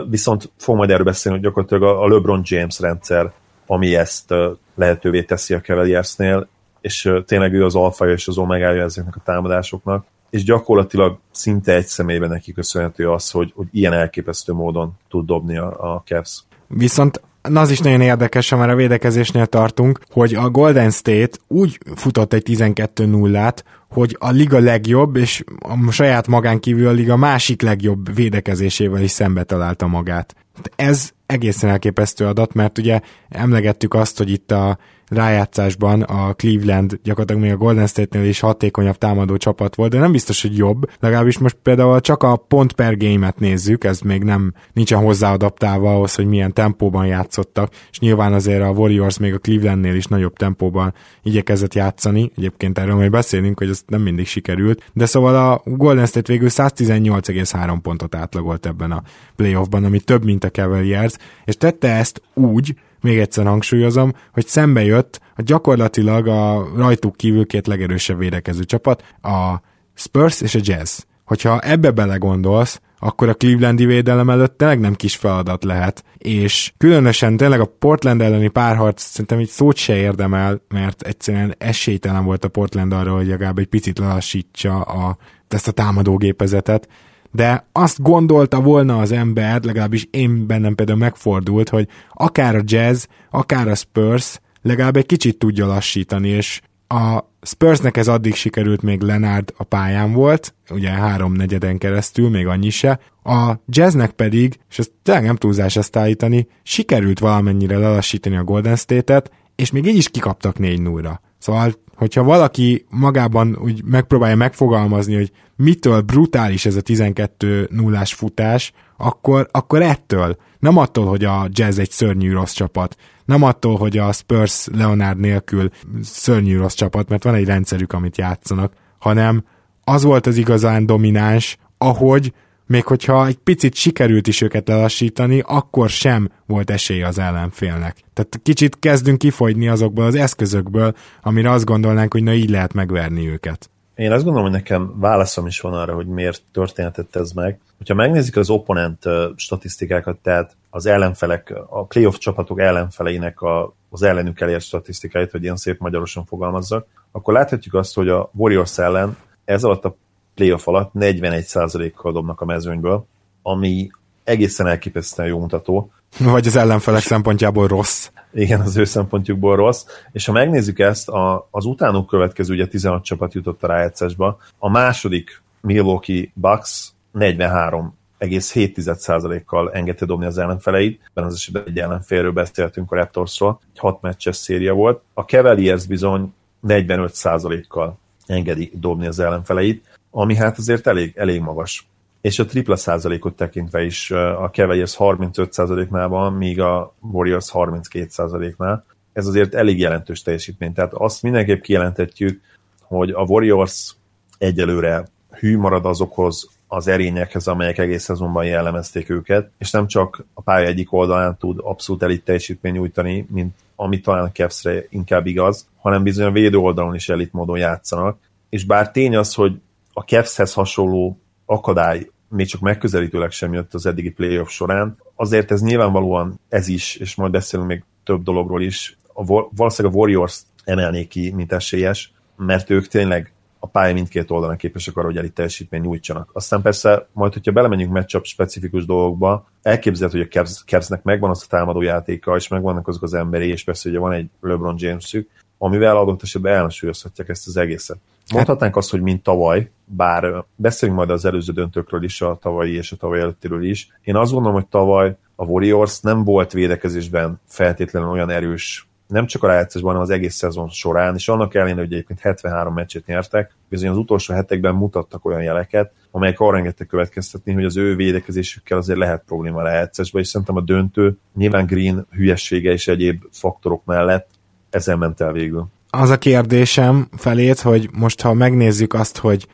Viszont 0.09 0.51
fog 0.57 0.75
majd 0.75 0.89
erről 0.89 1.05
beszélni, 1.05 1.37
hogy 1.37 1.47
gyakorlatilag 1.47 1.83
a 1.83 2.07
LeBron 2.07 2.41
James 2.43 2.79
rendszer, 2.79 3.31
ami 3.65 3.95
ezt 3.95 4.33
lehetővé 4.75 5.23
teszi 5.23 5.53
a 5.53 5.61
Cavaliersnél, 5.61 6.47
és 6.81 7.11
tényleg 7.25 7.53
ő 7.53 7.65
az 7.65 7.75
alfaja 7.75 8.11
és 8.11 8.27
az 8.27 8.37
omegája 8.37 8.83
ezeknek 8.83 9.15
a 9.15 9.21
támadásoknak, 9.23 10.05
és 10.29 10.43
gyakorlatilag 10.43 11.19
szinte 11.31 11.73
egy 11.73 11.87
személyben 11.87 12.29
neki 12.29 12.53
köszönhető 12.53 13.11
az, 13.11 13.31
hogy, 13.31 13.51
hogy 13.55 13.67
ilyen 13.71 13.93
elképesztő 13.93 14.53
módon 14.53 14.91
tud 15.09 15.25
dobni 15.25 15.57
a, 15.57 15.93
a 15.93 16.03
Cavs. 16.05 16.43
Viszont 16.67 17.21
Na 17.41 17.61
az 17.61 17.71
is 17.71 17.79
nagyon 17.79 18.01
érdekes, 18.01 18.49
ha 18.49 18.57
már 18.57 18.69
a 18.69 18.75
védekezésnél 18.75 19.45
tartunk, 19.45 19.99
hogy 20.09 20.33
a 20.35 20.49
Golden 20.49 20.91
State 20.91 21.37
úgy 21.47 21.77
futott 21.95 22.33
egy 22.33 22.43
12-0-át, 22.49 23.63
hogy 23.89 24.15
a 24.19 24.29
liga 24.29 24.59
legjobb, 24.59 25.15
és 25.15 25.43
a 25.59 25.91
saját 25.91 26.27
magán 26.27 26.59
kívül 26.59 26.87
a 26.87 26.91
liga 26.91 27.15
másik 27.15 27.61
legjobb 27.61 28.15
védekezésével 28.15 29.01
is 29.01 29.11
szembe 29.11 29.43
találta 29.43 29.87
magát. 29.87 30.35
Ez 30.75 31.09
egészen 31.25 31.69
elképesztő 31.69 32.25
adat, 32.25 32.53
mert 32.53 32.77
ugye 32.77 32.99
emlegettük 33.29 33.93
azt, 33.93 34.17
hogy 34.17 34.29
itt 34.29 34.51
a 34.51 34.77
rájátszásban 35.09 36.01
a 36.01 36.33
Cleveland 36.33 36.99
gyakorlatilag 37.03 37.41
még 37.41 37.51
a 37.51 37.57
Golden 37.57 37.87
State-nél 37.87 38.27
is 38.27 38.39
hatékonyabb 38.39 38.97
támadó 38.97 39.37
csapat 39.37 39.75
volt, 39.75 39.91
de 39.91 39.99
nem 39.99 40.11
biztos, 40.11 40.41
hogy 40.41 40.57
jobb. 40.57 40.89
Legalábbis 40.99 41.37
most 41.37 41.57
például 41.63 42.01
csak 42.01 42.23
a 42.23 42.35
pont 42.35 42.73
per 42.73 42.97
game-et 42.97 43.39
nézzük, 43.39 43.83
ez 43.83 43.99
még 43.99 44.23
nem 44.23 44.53
nincsen 44.73 44.99
hozzáadaptálva 44.99 45.93
ahhoz, 45.93 46.15
hogy 46.15 46.25
milyen 46.25 46.53
tempóban 46.53 47.05
játszottak, 47.05 47.71
és 47.91 47.99
nyilván 47.99 48.33
azért 48.33 48.61
a 48.61 48.69
Warriors 48.69 49.17
még 49.17 49.33
a 49.33 49.39
Clevelandnél 49.39 49.95
is 49.95 50.05
nagyobb 50.05 50.33
tempóban 50.33 50.93
igyekezett 51.23 51.73
játszani. 51.73 52.31
Egyébként 52.37 52.77
erről 52.77 52.95
majd 52.95 53.11
beszélünk, 53.11 53.57
hogy 53.57 53.69
ez 53.69 53.81
nem 53.87 54.01
mindig 54.01 54.27
sikerült, 54.27 54.91
de 54.93 55.05
szóval 55.05 55.35
a 55.35 55.61
Golden 55.65 56.05
State 56.05 56.31
végül 56.31 56.49
118,3 56.51 57.77
pontot 57.81 58.15
átlagolt 58.15 58.65
ebben 58.65 58.91
a 58.91 59.03
playoffban, 59.35 59.83
ami 59.83 59.99
több, 59.99 60.23
mint 60.23 60.43
a 60.43 60.49
Cavaliers, 60.49 61.13
és 61.45 61.57
tette 61.57 61.95
ezt 61.95 62.21
úgy, 62.33 62.75
még 63.01 63.17
egyszer 63.17 63.45
hangsúlyozom, 63.45 64.13
hogy 64.31 64.47
szembe 64.47 64.83
jött 64.83 65.19
a 65.35 65.41
gyakorlatilag 65.41 66.27
a 66.27 66.71
rajtuk 66.75 67.15
kívül 67.15 67.45
két 67.45 67.67
legerősebb 67.67 68.17
védekező 68.17 68.63
csapat, 68.63 69.03
a 69.21 69.61
Spurs 69.93 70.41
és 70.41 70.55
a 70.55 70.59
Jazz. 70.61 70.99
Hogyha 71.25 71.59
ebbe 71.59 71.91
belegondolsz, 71.91 72.81
akkor 72.99 73.29
a 73.29 73.33
Clevelandi 73.33 73.85
védelem 73.85 74.29
előtt 74.29 74.57
tényleg 74.57 74.79
nem 74.79 74.93
kis 74.93 75.15
feladat 75.15 75.63
lehet, 75.63 76.03
és 76.17 76.73
különösen 76.77 77.37
tényleg 77.37 77.59
a 77.59 77.75
Portland 77.79 78.21
elleni 78.21 78.47
párharc 78.47 79.01
szerintem 79.01 79.37
egy 79.37 79.47
szót 79.47 79.75
se 79.75 79.95
érdemel, 79.95 80.61
mert 80.67 81.01
egyszerűen 81.01 81.55
esélytelen 81.57 82.23
volt 82.23 82.43
a 82.43 82.47
Portland 82.47 82.93
arra, 82.93 83.15
hogy 83.15 83.27
legalább 83.27 83.57
egy 83.57 83.67
picit 83.67 83.99
lelassítsa 83.99 84.81
a, 84.81 85.17
ezt 85.47 85.67
a 85.67 85.71
támadógépezetet, 85.71 86.87
de 87.31 87.67
azt 87.71 88.01
gondolta 88.01 88.61
volna 88.61 88.99
az 88.99 89.11
ember, 89.11 89.63
legalábbis 89.63 90.07
én 90.11 90.47
bennem 90.47 90.75
például 90.75 90.97
megfordult, 90.97 91.69
hogy 91.69 91.87
akár 92.13 92.55
a 92.55 92.61
jazz, 92.63 93.05
akár 93.29 93.67
a 93.67 93.75
Spurs 93.75 94.39
legalább 94.61 94.97
egy 94.97 95.05
kicsit 95.05 95.37
tudja 95.37 95.65
lassítani, 95.65 96.29
és 96.29 96.61
a 96.87 97.19
Spursnek 97.41 97.97
ez 97.97 98.07
addig 98.07 98.35
sikerült, 98.35 98.81
még 98.81 99.01
Lenard 99.01 99.53
a 99.57 99.63
pályán 99.63 100.13
volt, 100.13 100.55
ugye 100.69 100.89
három 100.89 101.33
negyeden 101.33 101.77
keresztül, 101.77 102.29
még 102.29 102.47
annyi 102.47 102.69
se. 102.69 102.99
A 103.23 103.53
jazznek 103.65 104.11
pedig, 104.11 104.59
és 104.69 104.79
ezt 104.79 104.91
tényleg 105.03 105.23
nem 105.23 105.35
túlzás 105.35 105.75
ezt 105.75 105.95
állítani, 105.95 106.47
sikerült 106.63 107.19
valamennyire 107.19 107.77
lelassítani 107.77 108.35
a 108.35 108.43
Golden 108.43 108.75
State-et, 108.75 109.31
és 109.55 109.71
még 109.71 109.85
így 109.85 109.97
is 109.97 110.09
kikaptak 110.09 110.59
4 110.59 110.81
0 110.81 111.21
Szóval 111.37 111.73
hogyha 111.99 112.23
valaki 112.23 112.85
magában 112.89 113.57
úgy 113.61 113.83
megpróbálja 113.83 114.35
megfogalmazni, 114.35 115.15
hogy 115.15 115.31
mitől 115.55 116.01
brutális 116.01 116.65
ez 116.65 116.75
a 116.75 116.81
12 116.81 117.67
nullás 117.71 118.13
futás, 118.13 118.71
akkor, 118.97 119.47
akkor 119.51 119.81
ettől. 119.81 120.37
Nem 120.59 120.77
attól, 120.77 121.05
hogy 121.05 121.23
a 121.23 121.47
Jazz 121.49 121.79
egy 121.79 121.89
szörnyű 121.91 122.31
rossz 122.31 122.53
csapat. 122.53 122.95
Nem 123.25 123.43
attól, 123.43 123.77
hogy 123.77 123.97
a 123.97 124.11
Spurs 124.11 124.67
Leonard 124.73 125.19
nélkül 125.19 125.69
szörnyű 126.01 126.57
rossz 126.57 126.73
csapat, 126.73 127.09
mert 127.09 127.23
van 127.23 127.35
egy 127.35 127.45
rendszerük, 127.45 127.93
amit 127.93 128.17
játszanak, 128.17 128.73
hanem 128.99 129.43
az 129.83 130.03
volt 130.03 130.27
az 130.27 130.37
igazán 130.37 130.85
domináns, 130.85 131.57
ahogy 131.77 132.33
még 132.69 132.83
hogyha 132.83 133.27
egy 133.27 133.37
picit 133.37 133.75
sikerült 133.75 134.27
is 134.27 134.41
őket 134.41 134.67
lelassítani, 134.67 135.43
akkor 135.45 135.89
sem 135.89 136.29
volt 136.45 136.69
esélye 136.69 137.07
az 137.07 137.19
ellenfélnek. 137.19 137.97
Tehát 138.13 138.39
kicsit 138.43 138.79
kezdünk 138.79 139.17
kifogyni 139.17 139.67
azokból 139.67 140.05
az 140.05 140.15
eszközökből, 140.15 140.93
amire 141.21 141.51
azt 141.51 141.65
gondolnánk, 141.65 142.13
hogy 142.13 142.23
na 142.23 142.33
így 142.33 142.49
lehet 142.49 142.73
megverni 142.73 143.27
őket. 143.27 143.69
Én 143.95 144.11
azt 144.11 144.23
gondolom, 144.23 144.49
hogy 144.49 144.57
nekem 144.57 144.99
válaszom 144.99 145.47
is 145.47 145.59
van 145.59 145.73
arra, 145.73 145.93
hogy 145.93 146.07
miért 146.07 146.41
történhetett 146.51 147.15
ez 147.15 147.31
meg. 147.31 147.59
Hogyha 147.77 147.93
megnézik 147.93 148.37
az 148.37 148.49
opponent 148.49 149.03
statisztikákat, 149.35 150.17
tehát 150.17 150.55
az 150.69 150.85
ellenfelek, 150.85 151.53
a 151.69 151.85
playoff 151.85 152.17
csapatok 152.17 152.59
ellenfeleinek 152.59 153.41
a, 153.41 153.75
az 153.89 154.01
ellenük 154.01 154.39
elért 154.39 154.63
statisztikáit, 154.63 155.31
hogy 155.31 155.43
ilyen 155.43 155.55
szép 155.55 155.79
magyarosan 155.79 156.25
fogalmazzak, 156.25 156.87
akkor 157.11 157.33
láthatjuk 157.33 157.73
azt, 157.73 157.95
hogy 157.95 158.09
a 158.09 158.31
Warriors 158.33 158.77
ellen 158.77 159.17
ez 159.45 159.63
alatt 159.63 159.85
a 159.85 159.95
playoff 160.35 160.67
alatt 160.67 160.91
41%-kal 160.95 162.11
dobnak 162.11 162.41
a 162.41 162.45
mezőnyből, 162.45 163.05
ami 163.41 163.89
egészen 164.23 164.67
elképesztően 164.67 165.27
jó 165.27 165.39
mutató. 165.39 165.91
Vagy 166.19 166.47
az 166.47 166.55
ellenfelek 166.55 167.01
szempontjából 167.01 167.67
rossz. 167.67 168.09
Igen, 168.33 168.61
az 168.61 168.77
ő 168.77 168.83
szempontjukból 168.83 169.55
rossz. 169.55 169.85
És 170.11 170.25
ha 170.25 170.31
megnézzük 170.31 170.79
ezt, 170.79 171.09
a, 171.09 171.47
az 171.51 171.65
utánuk 171.65 172.07
következő, 172.07 172.53
ugye 172.53 172.67
16 172.67 173.03
csapat 173.03 173.33
jutott 173.33 173.63
a 173.63 173.67
rájátszásba, 173.67 174.37
a 174.57 174.69
második 174.69 175.41
Milwaukee 175.61 176.29
Bucks 176.33 176.91
43 177.11 177.97
egész 178.17 178.51
7%-kal 178.55 179.71
engedte 179.71 180.05
dobni 180.05 180.25
az 180.25 180.37
ellenfeleit, 180.37 181.01
ebben 181.09 181.23
az 181.23 181.33
esetben 181.33 181.63
egy 181.65 181.79
ellenfélről 181.79 182.31
beszéltünk 182.31 182.91
a 182.91 182.95
Raptorsról, 182.95 183.59
egy 183.73 183.79
hat 183.79 184.01
meccses 184.01 184.35
széria 184.35 184.73
volt. 184.73 185.01
A 185.13 185.21
Cavaliers 185.21 185.85
bizony 185.85 186.33
45%-kal 186.67 187.97
engedi 188.25 188.71
dobni 188.73 189.07
az 189.07 189.19
ellenfeleit, 189.19 189.88
ami 190.11 190.35
hát 190.35 190.57
azért 190.57 190.87
elég, 190.87 191.13
elég 191.15 191.41
magas. 191.41 191.87
És 192.21 192.39
a 192.39 192.45
tripla 192.45 192.75
százalékot 192.75 193.35
tekintve 193.35 193.83
is 193.83 194.11
a 194.11 194.49
Cavaliers 194.53 194.95
35 194.95 195.53
százaléknál 195.53 196.07
van, 196.07 196.33
míg 196.33 196.61
a 196.61 196.93
Warriors 197.01 197.49
32 197.49 198.07
százaléknál. 198.09 198.85
Ez 199.13 199.27
azért 199.27 199.53
elég 199.55 199.79
jelentős 199.79 200.21
teljesítmény. 200.21 200.73
Tehát 200.73 200.93
azt 200.93 201.23
mindenképp 201.23 201.61
kijelentetjük, 201.61 202.41
hogy 202.81 203.09
a 203.09 203.21
Warriors 203.21 203.95
egyelőre 204.37 205.07
hű 205.31 205.57
marad 205.57 205.85
azokhoz 205.85 206.49
az 206.67 206.87
erényekhez, 206.87 207.47
amelyek 207.47 207.77
egész 207.77 208.03
szezonban 208.03 208.45
jellemezték 208.45 209.09
őket, 209.09 209.51
és 209.57 209.71
nem 209.71 209.87
csak 209.87 210.25
a 210.33 210.41
pálya 210.41 210.67
egyik 210.67 210.93
oldalán 210.93 211.37
tud 211.37 211.59
abszolút 211.61 212.03
elit 212.03 212.23
teljesítmény 212.23 212.73
nyújtani, 212.73 213.27
mint 213.29 213.55
ami 213.75 213.99
talán 213.99 214.25
a 214.25 214.31
Cavs-re 214.31 214.83
inkább 214.89 215.25
igaz, 215.25 215.67
hanem 215.81 216.03
bizony 216.03 216.25
a 216.25 216.31
védő 216.31 216.57
oldalon 216.57 216.95
is 216.95 217.09
elit 217.09 217.33
módon 217.33 217.57
játszanak. 217.57 218.17
És 218.49 218.65
bár 218.65 218.91
tény 218.91 219.15
az, 219.15 219.33
hogy 219.33 219.59
a 219.99 220.03
Cavs-hez 220.03 220.53
hasonló 220.53 221.19
akadály 221.45 222.09
még 222.29 222.47
csak 222.47 222.61
megközelítőleg 222.61 223.31
sem 223.31 223.53
jött 223.53 223.73
az 223.73 223.85
eddigi 223.85 224.11
playoff 224.11 224.49
során, 224.49 224.97
azért 225.15 225.51
ez 225.51 225.61
nyilvánvalóan 225.61 226.39
ez 226.49 226.67
is, 226.67 226.95
és 226.95 227.15
majd 227.15 227.31
beszélünk 227.31 227.69
még 227.69 227.83
több 228.03 228.23
dologról 228.23 228.61
is, 228.61 228.97
a, 229.13 229.23
valószínűleg 229.55 229.97
a 229.97 229.99
Warriors 229.99 230.41
emelnék 230.63 231.07
ki, 231.07 231.31
mint 231.31 231.51
esélyes, 231.51 232.13
mert 232.37 232.69
ők 232.69 232.87
tényleg 232.87 233.33
a 233.59 233.67
pálya 233.67 233.93
mindkét 233.93 234.31
oldalon 234.31 234.57
képesek 234.57 234.97
arra, 234.97 235.05
hogy 235.05 235.17
elit 235.17 235.33
teljesítmény 235.33 235.81
nyújtsanak. 235.81 236.29
Aztán 236.33 236.61
persze, 236.61 237.07
majd, 237.11 237.33
hogyha 237.33 237.51
belemenjünk 237.51 237.91
matchup 237.91 238.25
specifikus 238.25 238.85
dolgokba, 238.85 239.49
elképzelhető, 239.61 240.17
hogy 240.17 240.27
a 240.27 240.31
Cavs, 240.31 240.63
Cavsnek 240.65 241.03
megvan 241.03 241.29
az 241.29 241.43
a 241.43 241.49
támadó 241.49 241.81
játéka, 241.81 242.35
és 242.35 242.47
megvannak 242.47 242.87
azok 242.87 243.03
az 243.03 243.13
emberi, 243.13 243.47
és 243.47 243.63
persze 243.63 243.89
ugye 243.89 243.99
van 243.99 244.11
egy 244.11 244.29
LeBron 244.41 244.75
James-ük, 244.77 245.29
amivel 245.57 245.97
adott 245.97 246.21
esetben 246.21 246.53
elnesúlyozhatják 246.53 247.29
ezt 247.29 247.47
az 247.47 247.57
egészet. 247.57 247.97
Mondhatnánk 248.33 248.75
azt, 248.75 248.89
hogy 248.89 249.01
mint 249.01 249.23
tavaly, 249.23 249.71
bár 249.85 250.43
beszélünk 250.55 250.97
majd 250.97 251.09
az 251.09 251.25
előző 251.25 251.53
döntőkről 251.53 252.03
is, 252.03 252.21
a 252.21 252.37
tavalyi 252.41 252.75
és 252.75 252.91
a 252.91 252.95
tavaly 252.95 253.19
előttiről 253.19 253.63
is. 253.63 253.99
Én 254.03 254.15
azt 254.15 254.31
gondolom, 254.31 254.55
hogy 254.55 254.67
tavaly 254.67 255.15
a 255.35 255.45
Warriors 255.45 255.99
nem 255.99 256.23
volt 256.23 256.51
védekezésben 256.51 257.39
feltétlenül 257.47 258.09
olyan 258.09 258.29
erős, 258.29 258.89
nem 259.07 259.25
csak 259.25 259.43
a 259.43 259.47
rájátszásban, 259.47 259.91
hanem 259.91 260.07
az 260.07 260.13
egész 260.13 260.35
szezon 260.35 260.69
során, 260.69 261.15
és 261.15 261.29
annak 261.29 261.55
ellenére, 261.55 261.79
hogy 261.79 261.93
egyébként 261.93 262.19
73 262.19 262.73
meccset 262.73 263.05
nyertek, 263.05 263.55
bizony 263.69 263.89
az 263.89 263.97
utolsó 263.97 264.33
hetekben 264.33 264.75
mutattak 264.75 265.25
olyan 265.25 265.43
jeleket, 265.43 265.91
amelyek 266.11 266.39
arra 266.39 266.57
engedtek 266.57 266.87
következtetni, 266.87 267.53
hogy 267.53 267.65
az 267.65 267.77
ő 267.77 267.95
védekezésükkel 267.95 268.77
azért 268.77 268.99
lehet 268.99 269.23
probléma 269.25 269.61
rájátszásban, 269.61 270.21
és 270.21 270.27
szerintem 270.27 270.55
a 270.55 270.61
döntő 270.61 271.17
nyilván 271.35 271.65
Green 271.65 272.07
hülyessége 272.11 272.71
és 272.71 272.87
egyéb 272.87 273.23
faktorok 273.31 273.85
mellett 273.85 274.29
ezzel 274.69 274.97
ment 274.97 275.21
el 275.21 275.31
végül 275.31 275.67
az 275.89 276.09
a 276.09 276.17
kérdésem 276.17 277.07
felét, 277.17 277.59
hogy 277.59 277.89
most 277.91 278.21
ha 278.21 278.33
megnézzük 278.33 278.93
azt, 278.93 279.17
hogy 279.17 279.47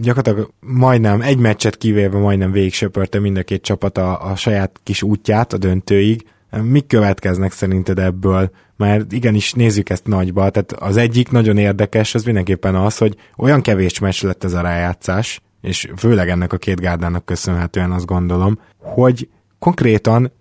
gyakorlatilag 0.00 0.50
majdnem 0.60 1.20
egy 1.20 1.38
meccset 1.38 1.76
kivéve 1.76 2.18
majdnem 2.18 2.52
végig 2.52 2.72
söpörte 2.72 3.18
mind 3.18 3.36
a 3.36 3.42
két 3.42 3.62
csapat 3.62 3.98
a, 3.98 4.30
a 4.30 4.36
saját 4.36 4.80
kis 4.82 5.02
útját 5.02 5.52
a 5.52 5.58
döntőig, 5.58 6.26
mik 6.62 6.86
következnek 6.86 7.52
szerinted 7.52 7.98
ebből? 7.98 8.50
Mert 8.76 9.12
igenis 9.12 9.52
nézzük 9.52 9.90
ezt 9.90 10.06
nagyba, 10.06 10.50
tehát 10.50 10.72
az 10.72 10.96
egyik 10.96 11.30
nagyon 11.30 11.56
érdekes, 11.56 12.14
az 12.14 12.24
mindenképpen 12.24 12.74
az, 12.74 12.98
hogy 12.98 13.16
olyan 13.36 13.62
kevés 13.62 13.98
meccs 13.98 14.22
lett 14.22 14.44
ez 14.44 14.52
a 14.52 14.60
rájátszás, 14.60 15.40
és 15.60 15.90
főleg 15.96 16.28
ennek 16.28 16.52
a 16.52 16.56
két 16.56 16.80
gárdának 16.80 17.24
köszönhetően 17.24 17.92
azt 17.92 18.06
gondolom, 18.06 18.58
hogy 18.78 19.28
konkrétan 19.58 20.32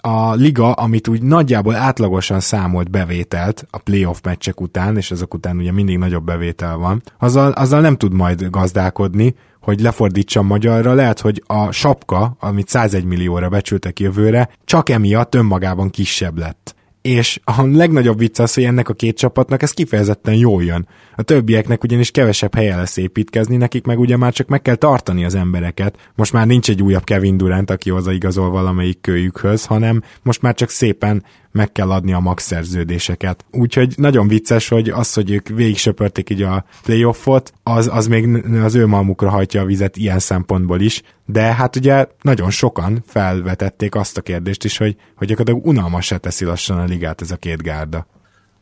a 0.00 0.34
liga, 0.34 0.72
amit 0.72 1.08
úgy 1.08 1.22
nagyjából 1.22 1.74
átlagosan 1.74 2.40
számolt 2.40 2.90
bevételt 2.90 3.66
a 3.70 3.78
playoff 3.78 4.20
meccsek 4.22 4.60
után, 4.60 4.96
és 4.96 5.10
azok 5.10 5.34
után 5.34 5.56
ugye 5.56 5.72
mindig 5.72 5.98
nagyobb 5.98 6.24
bevétel 6.24 6.76
van, 6.76 7.02
azzal, 7.18 7.52
azzal 7.52 7.80
nem 7.80 7.96
tud 7.96 8.12
majd 8.12 8.50
gazdálkodni, 8.50 9.34
hogy 9.60 9.80
lefordítsam 9.80 10.46
magyarra, 10.46 10.94
lehet, 10.94 11.20
hogy 11.20 11.42
a 11.46 11.70
sapka, 11.70 12.36
amit 12.40 12.68
101 12.68 13.04
millióra 13.04 13.48
becsültek 13.48 14.00
jövőre, 14.00 14.48
csak 14.64 14.88
emiatt 14.88 15.34
önmagában 15.34 15.90
kisebb 15.90 16.38
lett 16.38 16.76
és 17.08 17.40
a 17.44 17.66
legnagyobb 17.66 18.18
vicc 18.18 18.38
az, 18.38 18.54
hogy 18.54 18.64
ennek 18.64 18.88
a 18.88 18.94
két 18.94 19.16
csapatnak 19.16 19.62
ez 19.62 19.70
kifejezetten 19.70 20.34
jól 20.34 20.64
jön. 20.64 20.88
A 21.16 21.22
többieknek 21.22 21.82
ugyanis 21.82 22.10
kevesebb 22.10 22.54
helye 22.54 22.76
lesz 22.76 22.96
építkezni, 22.96 23.56
nekik 23.56 23.84
meg 23.84 23.98
ugye 23.98 24.16
már 24.16 24.32
csak 24.32 24.48
meg 24.48 24.62
kell 24.62 24.74
tartani 24.74 25.24
az 25.24 25.34
embereket. 25.34 26.10
Most 26.14 26.32
már 26.32 26.46
nincs 26.46 26.70
egy 26.70 26.82
újabb 26.82 27.04
Kevin 27.04 27.36
Durant, 27.36 27.70
aki 27.70 27.90
hozzaigazol 27.90 28.50
valamelyik 28.50 29.00
kölyükhöz, 29.00 29.64
hanem 29.64 30.02
most 30.22 30.42
már 30.42 30.54
csak 30.54 30.70
szépen 30.70 31.24
meg 31.52 31.72
kell 31.72 31.90
adni 31.90 32.12
a 32.12 32.18
max 32.18 32.44
szerződéseket. 32.44 33.44
Úgyhogy 33.52 33.94
nagyon 33.96 34.28
vicces, 34.28 34.68
hogy 34.68 34.88
az, 34.88 35.14
hogy 35.14 35.30
ők 35.30 35.48
végig 35.48 35.76
söpörték 35.76 36.30
így 36.30 36.42
a 36.42 36.64
playoffot, 36.82 37.52
az, 37.62 37.88
az 37.92 38.06
még 38.06 38.44
az 38.62 38.74
ő 38.74 38.86
malmukra 38.86 39.30
hajtja 39.30 39.60
a 39.60 39.64
vizet 39.64 39.96
ilyen 39.96 40.18
szempontból 40.18 40.80
is, 40.80 41.02
de 41.26 41.42
hát 41.42 41.76
ugye 41.76 42.06
nagyon 42.22 42.50
sokan 42.50 43.02
felvetették 43.06 43.94
azt 43.94 44.16
a 44.16 44.22
kérdést 44.22 44.64
is, 44.64 44.78
hogy, 44.78 44.96
hogy 45.16 45.26
gyakorlatilag 45.26 45.66
unalmas 45.68 46.14
teszi 46.20 46.44
lassan 46.44 46.78
a 46.78 46.84
ligát 46.84 47.20
ez 47.20 47.30
a 47.30 47.36
két 47.36 47.62
gárda. 47.62 48.06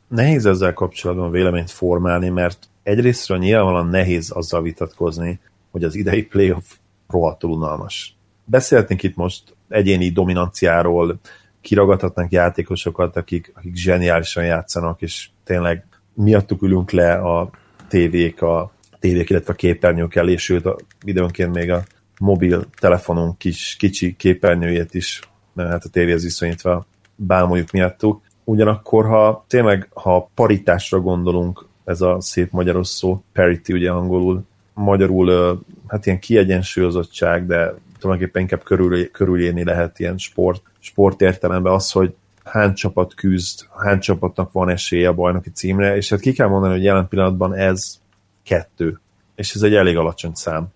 Nehéz 0.08 0.46
ezzel 0.46 0.72
kapcsolatban 0.72 1.30
véleményt 1.30 1.70
formálni, 1.70 2.28
mert 2.28 2.68
egyrésztről 2.82 3.38
nyilvánvalóan 3.38 3.88
nehéz 3.88 4.30
azzal 4.30 4.62
vitatkozni, 4.62 5.40
hogy 5.70 5.84
az 5.84 5.94
idei 5.94 6.22
playoff 6.22 6.64
rohadtul 7.08 7.50
unalmas. 7.50 8.16
Beszélhetnénk 8.44 9.02
itt 9.02 9.16
most 9.16 9.42
egyéni 9.68 10.10
dominanciáról, 10.10 11.18
kiragadhatnánk 11.66 12.32
játékosokat, 12.32 13.16
akik, 13.16 13.52
akik 13.54 13.74
zseniálisan 13.74 14.44
játszanak, 14.44 15.02
és 15.02 15.28
tényleg 15.44 15.84
miattuk 16.14 16.62
ülünk 16.62 16.90
le 16.90 17.12
a 17.12 17.50
tévék, 17.88 18.42
a 18.42 18.72
tévék, 18.98 19.30
illetve 19.30 19.52
a 19.52 19.56
képernyők 19.56 20.14
elé, 20.14 20.36
sőt, 20.36 20.66
a, 20.66 20.76
időnként 21.04 21.54
még 21.54 21.70
a 21.70 21.82
mobil 22.20 22.64
telefonunk 22.78 23.38
kis, 23.38 23.76
kicsi 23.78 24.16
képernyőjét 24.16 24.94
is, 24.94 25.20
mert 25.52 25.70
hát 25.70 25.84
a 25.84 25.88
tévéhez 25.88 26.22
viszonyítva 26.22 26.86
bámoljuk 27.16 27.70
miattuk. 27.70 28.20
Ugyanakkor, 28.44 29.06
ha 29.06 29.44
tényleg, 29.48 29.88
ha 29.94 30.30
paritásra 30.34 31.00
gondolunk, 31.00 31.66
ez 31.84 32.00
a 32.00 32.20
szép 32.20 32.50
magyaros 32.50 32.88
szó, 32.88 33.22
parity 33.32 33.72
ugye 33.72 33.90
angolul, 33.90 34.44
magyarul 34.74 35.60
hát 35.86 36.06
ilyen 36.06 36.18
kiegyensúlyozottság, 36.18 37.46
de 37.46 37.74
tulajdonképpen 37.98 38.42
inkább 38.42 38.62
körül, 38.62 39.10
körülírni 39.10 39.64
lehet 39.64 39.98
ilyen 39.98 40.18
sport, 40.18 40.62
sport 40.86 41.20
értelemben 41.20 41.72
az, 41.72 41.90
hogy 41.90 42.14
hány 42.44 42.74
csapat 42.74 43.14
küzd, 43.14 43.66
hány 43.76 43.98
csapatnak 43.98 44.52
van 44.52 44.68
esélye 44.68 45.08
a 45.08 45.14
bajnoki 45.14 45.50
címre, 45.50 45.96
és 45.96 46.08
hát 46.08 46.20
ki 46.20 46.32
kell 46.32 46.48
mondani, 46.48 46.72
hogy 46.72 46.82
jelen 46.82 47.08
pillanatban 47.08 47.54
ez 47.54 48.00
kettő, 48.42 49.00
és 49.34 49.54
ez 49.54 49.62
egy 49.62 49.74
elég 49.74 49.96
alacsony 49.96 50.34
szám. 50.34 50.66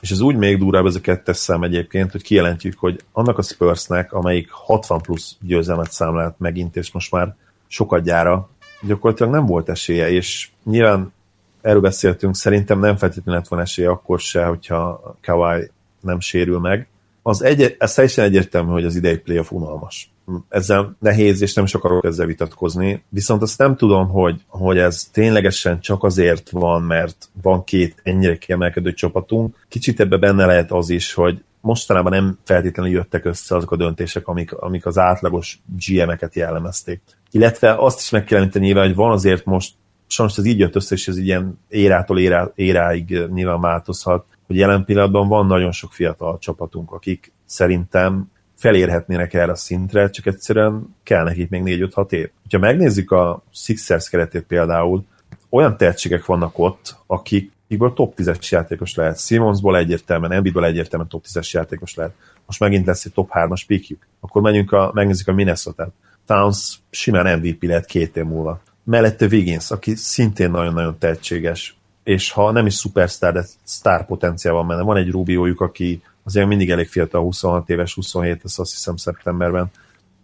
És 0.00 0.10
ez 0.10 0.20
úgy 0.20 0.36
még 0.36 0.58
durvább 0.58 0.86
ez 0.86 0.94
a 0.94 1.00
kettes 1.00 1.36
szám 1.36 1.62
egyébként, 1.62 2.12
hogy 2.12 2.22
kijelentjük, 2.22 2.78
hogy 2.78 3.04
annak 3.12 3.38
a 3.38 3.42
Spursnek, 3.42 4.12
amelyik 4.12 4.50
60 4.50 5.00
plusz 5.00 5.36
győzelmet 5.40 5.92
számlált 5.92 6.38
megint, 6.38 6.76
és 6.76 6.92
most 6.92 7.12
már 7.12 7.34
sokat 7.66 8.02
gyára, 8.02 8.48
gyakorlatilag 8.82 9.32
nem 9.32 9.46
volt 9.46 9.68
esélye, 9.68 10.10
és 10.10 10.48
nyilván 10.64 11.12
erről 11.60 11.80
beszéltünk, 11.80 12.34
szerintem 12.34 12.78
nem 12.78 12.96
feltétlenül 12.96 13.40
lett 13.40 13.50
van 13.50 13.60
esélye 13.60 13.90
akkor 13.90 14.20
se, 14.20 14.44
hogyha 14.44 15.16
Kawai 15.22 15.70
nem 16.00 16.20
sérül 16.20 16.58
meg. 16.58 16.88
Az 17.30 17.42
egy, 17.42 17.76
ez 17.78 17.94
teljesen 17.94 18.24
egyértelmű, 18.24 18.70
hogy 18.70 18.84
az 18.84 18.96
idei 18.96 19.16
playoff 19.16 19.50
unalmas. 19.50 20.10
Ezzel 20.48 20.96
nehéz, 20.98 21.40
és 21.40 21.54
nem 21.54 21.64
is 21.64 21.74
akarok 21.74 22.04
ezzel 22.04 22.26
vitatkozni. 22.26 23.02
Viszont 23.08 23.42
azt 23.42 23.58
nem 23.58 23.76
tudom, 23.76 24.08
hogy, 24.08 24.40
hogy 24.46 24.78
ez 24.78 25.08
ténylegesen 25.12 25.80
csak 25.80 26.02
azért 26.02 26.50
van, 26.50 26.82
mert 26.82 27.28
van 27.42 27.64
két 27.64 28.00
ennyire 28.02 28.36
kiemelkedő 28.36 28.92
csapatunk. 28.92 29.66
Kicsit 29.68 30.00
ebbe 30.00 30.16
benne 30.16 30.46
lehet 30.46 30.72
az 30.72 30.90
is, 30.90 31.14
hogy 31.14 31.42
mostanában 31.60 32.12
nem 32.12 32.38
feltétlenül 32.44 32.92
jöttek 32.92 33.24
össze 33.24 33.56
azok 33.56 33.70
a 33.70 33.76
döntések, 33.76 34.28
amik, 34.28 34.52
amik 34.52 34.86
az 34.86 34.98
átlagos 34.98 35.60
GM-eket 35.86 36.34
jellemezték. 36.34 37.00
Illetve 37.30 37.74
azt 37.74 38.00
is 38.00 38.10
meg 38.10 38.24
kell 38.24 38.38
említeni 38.38 38.64
nyilván, 38.64 38.86
hogy 38.86 38.94
van 38.94 39.10
azért 39.10 39.44
most, 39.44 39.74
sajnos 40.06 40.38
ez 40.38 40.44
így 40.44 40.58
jött 40.58 40.76
össze, 40.76 40.94
és 40.94 41.08
ez 41.08 41.16
ilyen 41.16 41.58
érától 41.68 42.18
érá, 42.18 42.50
éráig 42.54 43.18
nyilván 43.32 43.60
változhat, 43.60 44.24
hogy 44.50 44.58
jelen 44.58 44.84
pillanatban 44.84 45.28
van 45.28 45.46
nagyon 45.46 45.72
sok 45.72 45.92
fiatal 45.92 46.38
csapatunk, 46.38 46.92
akik 46.92 47.32
szerintem 47.44 48.30
felérhetnének 48.56 49.34
erre 49.34 49.52
a 49.52 49.54
szintre, 49.54 50.10
csak 50.10 50.26
egyszerűen 50.26 50.96
kell 51.02 51.24
nekik 51.24 51.48
még 51.48 51.62
4-5-6 51.64 52.12
év. 52.12 52.30
Ha 52.50 52.58
megnézzük 52.58 53.10
a 53.10 53.42
Sixers 53.52 54.08
keretét 54.08 54.42
például, 54.42 55.04
olyan 55.50 55.76
tehetségek 55.76 56.24
vannak 56.24 56.58
ott, 56.58 56.96
akik 57.06 57.52
akikből 57.64 57.92
top 57.92 58.14
10-es 58.16 58.48
játékos 58.48 58.94
lehet. 58.94 59.18
Simonsból 59.18 59.76
egyértelműen, 59.76 60.32
Embiidből 60.32 60.64
egyértelműen 60.64 61.10
top 61.10 61.24
10-es 61.28 61.50
játékos 61.50 61.94
lehet. 61.94 62.12
Most 62.46 62.60
megint 62.60 62.86
lesz 62.86 63.04
egy 63.04 63.12
top 63.12 63.30
3-as 63.34 63.62
pikjük. 63.66 64.06
Akkor 64.20 64.42
menjünk 64.42 64.72
a, 64.72 64.90
megnézzük 64.94 65.28
a 65.28 65.32
Minnesota-t. 65.32 65.92
Towns 66.26 66.78
simán 66.90 67.38
MVP 67.38 67.62
lehet 67.62 67.86
két 67.86 68.16
év 68.16 68.24
múlva. 68.24 68.60
Mellette 68.84 69.26
Wiggins, 69.26 69.70
aki 69.70 69.94
szintén 69.94 70.50
nagyon-nagyon 70.50 70.98
tehetséges, 70.98 71.79
és 72.04 72.30
ha 72.30 72.50
nem 72.50 72.66
is 72.66 72.74
szupersztár, 72.74 73.32
de 73.32 73.44
sztár 73.62 74.06
potenciál 74.06 74.54
van 74.54 74.66
benne. 74.66 74.82
Van 74.82 74.96
egy 74.96 75.10
Rubiójuk, 75.10 75.60
aki 75.60 76.02
azért 76.22 76.46
mindig 76.46 76.70
elég 76.70 76.88
fiatal, 76.88 77.22
26 77.22 77.70
éves, 77.70 77.94
27, 77.94 78.40
ez 78.44 78.58
azt 78.58 78.70
hiszem 78.70 78.96
szeptemberben. 78.96 79.70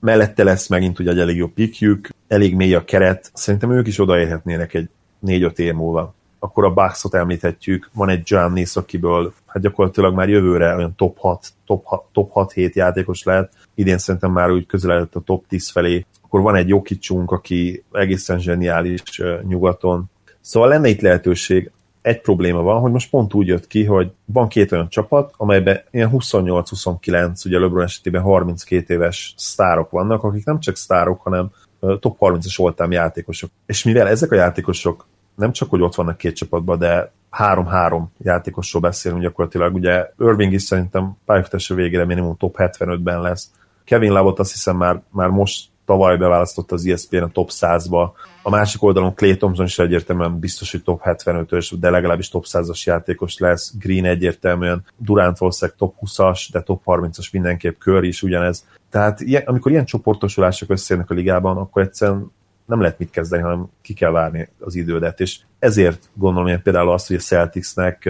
Mellette 0.00 0.44
lesz 0.44 0.68
megint 0.68 0.98
ugye 0.98 1.10
egy 1.10 1.18
elég 1.18 1.36
jó 1.36 1.46
pikjük, 1.46 2.08
elég 2.28 2.54
mély 2.54 2.74
a 2.74 2.84
keret, 2.84 3.30
szerintem 3.34 3.72
ők 3.72 3.86
is 3.86 3.98
odaérhetnének 3.98 4.74
egy 4.74 4.88
4-5 5.26 5.58
év 5.58 5.74
múlva. 5.74 6.14
Akkor 6.38 6.64
a 6.64 6.72
Bucks-ot 6.72 7.14
említhetjük, 7.14 7.90
van 7.92 8.08
egy 8.08 8.22
Giannis, 8.22 8.76
akiből 8.76 9.32
hát 9.46 9.62
gyakorlatilag 9.62 10.14
már 10.14 10.28
jövőre 10.28 10.74
olyan 10.74 10.94
top 10.96 11.18
6, 11.18 11.46
top 11.66 11.84
6, 11.84 12.04
top 12.12 12.30
6-7 12.34 12.72
játékos 12.72 13.22
lehet, 13.22 13.52
idén 13.74 13.98
szerintem 13.98 14.32
már 14.32 14.50
úgy 14.50 14.66
közeledett 14.66 15.14
a 15.14 15.20
top 15.20 15.46
10 15.48 15.70
felé. 15.70 16.06
Akkor 16.22 16.40
van 16.40 16.56
egy 16.56 16.68
Jokicsunk, 16.68 17.30
aki 17.30 17.84
egészen 17.92 18.38
zseniális 18.38 19.02
nyugaton, 19.48 20.10
Szóval 20.46 20.68
lenne 20.68 20.88
itt 20.88 21.00
lehetőség. 21.00 21.70
egy 22.02 22.20
probléma 22.20 22.62
van, 22.62 22.80
hogy 22.80 22.92
most 22.92 23.10
pont 23.10 23.34
úgy 23.34 23.46
jött 23.46 23.66
ki, 23.66 23.84
hogy 23.84 24.10
van 24.24 24.48
két 24.48 24.72
olyan 24.72 24.88
csapat, 24.88 25.34
amelyben 25.36 25.80
ilyen 25.90 26.10
28-29, 26.12 27.46
ugye 27.46 27.58
LeBron 27.58 27.82
esetében 27.82 28.22
32 28.22 28.94
éves 28.94 29.34
sztárok 29.36 29.90
vannak, 29.90 30.22
akik 30.22 30.44
nem 30.44 30.60
csak 30.60 30.76
sztárok, 30.76 31.20
hanem 31.20 31.50
top 31.80 32.16
30-as 32.20 32.60
oltám 32.60 32.90
játékosok. 32.90 33.50
És 33.66 33.84
mivel 33.84 34.08
ezek 34.08 34.30
a 34.30 34.34
játékosok 34.34 35.06
nem 35.34 35.52
csak, 35.52 35.70
hogy 35.70 35.80
ott 35.80 35.94
vannak 35.94 36.16
két 36.16 36.36
csapatban, 36.36 36.78
de 36.78 37.12
három-három 37.30 38.12
játékosról 38.18 38.82
beszélünk 38.82 39.22
gyakorlatilag. 39.22 39.74
Ugye 39.74 40.10
Irving 40.18 40.52
is 40.52 40.62
szerintem 40.62 41.16
pályafutásra 41.24 41.74
végére 41.74 42.04
minimum 42.04 42.36
top 42.36 42.54
75-ben 42.58 43.20
lesz. 43.20 43.50
Kevin 43.84 44.12
Lavot 44.12 44.38
azt 44.38 44.52
hiszem 44.52 44.76
már, 44.76 45.02
már 45.10 45.28
most 45.28 45.68
tavaly 45.86 46.16
beválasztott 46.16 46.72
az 46.72 46.86
ESPN 46.86 47.16
a 47.16 47.28
top 47.28 47.50
100-ba. 47.52 48.10
A 48.42 48.50
másik 48.50 48.82
oldalon 48.82 49.14
Clay 49.14 49.36
Thompson 49.36 49.64
is 49.64 49.78
egyértelműen 49.78 50.38
biztos, 50.38 50.70
hogy 50.70 50.82
top 50.82 51.00
75-ös, 51.04 51.72
de 51.80 51.90
legalábbis 51.90 52.28
top 52.28 52.44
100-as 52.48 52.82
játékos 52.82 53.38
lesz. 53.38 53.74
Green 53.78 54.04
egyértelműen, 54.04 54.84
Durant 54.96 55.38
valószínűleg 55.38 55.78
top 55.78 55.94
20-as, 56.00 56.48
de 56.52 56.60
top 56.60 56.82
30-as 56.86 57.32
mindenképp, 57.32 57.78
kör 57.78 58.04
is 58.04 58.22
ugyanez. 58.22 58.64
Tehát 58.90 59.20
ilyen, 59.20 59.42
amikor 59.46 59.72
ilyen 59.72 59.84
csoportosulások 59.84 60.70
összejönnek 60.70 61.10
a 61.10 61.14
ligában, 61.14 61.56
akkor 61.56 61.82
egyszerűen 61.82 62.32
nem 62.66 62.80
lehet 62.80 62.98
mit 62.98 63.10
kezdeni, 63.10 63.42
hanem 63.42 63.66
ki 63.82 63.94
kell 63.94 64.10
várni 64.10 64.48
az 64.60 64.74
idődet, 64.74 65.20
és 65.20 65.38
ezért 65.58 66.10
gondolom 66.14 66.48
én 66.48 66.62
például 66.62 66.90
azt, 66.90 67.06
hogy 67.06 67.16
a 67.16 67.20
Celticsnek 67.20 68.08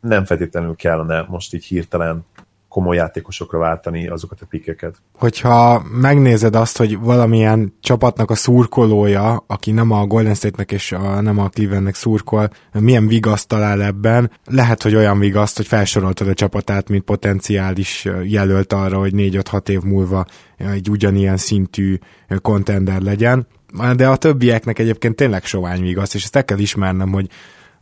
nem 0.00 0.24
feltétlenül 0.24 0.76
kellene 0.76 1.26
most 1.28 1.54
így 1.54 1.64
hirtelen 1.64 2.24
komoly 2.76 2.96
játékosokra 2.96 3.58
váltani 3.58 4.08
azokat 4.08 4.40
a 4.40 4.46
pikeket. 4.46 4.96
Hogyha 5.12 5.82
megnézed 6.00 6.54
azt, 6.54 6.76
hogy 6.76 6.98
valamilyen 6.98 7.74
csapatnak 7.80 8.30
a 8.30 8.34
szurkolója, 8.34 9.44
aki 9.46 9.70
nem 9.70 9.90
a 9.90 10.06
Golden 10.06 10.34
State-nek 10.34 10.72
és 10.72 10.92
a, 10.92 11.20
nem 11.20 11.38
a 11.38 11.48
Clevelandnek 11.48 11.94
szurkol, 11.94 12.50
milyen 12.72 13.06
vigaszt 13.06 13.48
talál 13.48 13.82
ebben, 13.82 14.30
lehet, 14.44 14.82
hogy 14.82 14.94
olyan 14.94 15.18
vigaszt, 15.18 15.56
hogy 15.56 15.66
felsoroltad 15.66 16.28
a 16.28 16.34
csapatát, 16.34 16.88
mint 16.88 17.04
potenciális 17.04 18.08
jelölt 18.24 18.72
arra, 18.72 18.98
hogy 18.98 19.12
4-5-6 19.14 19.68
év 19.68 19.80
múlva 19.80 20.24
egy 20.56 20.90
ugyanilyen 20.90 21.36
szintű 21.36 21.98
kontender 22.42 23.00
legyen. 23.00 23.46
De 23.96 24.08
a 24.08 24.16
többieknek 24.16 24.78
egyébként 24.78 25.16
tényleg 25.16 25.44
sovány 25.44 25.80
vigaszt, 25.80 26.14
és 26.14 26.24
ezt 26.24 26.36
el 26.36 26.44
kell 26.44 26.58
ismernem, 26.58 27.12
hogy 27.12 27.28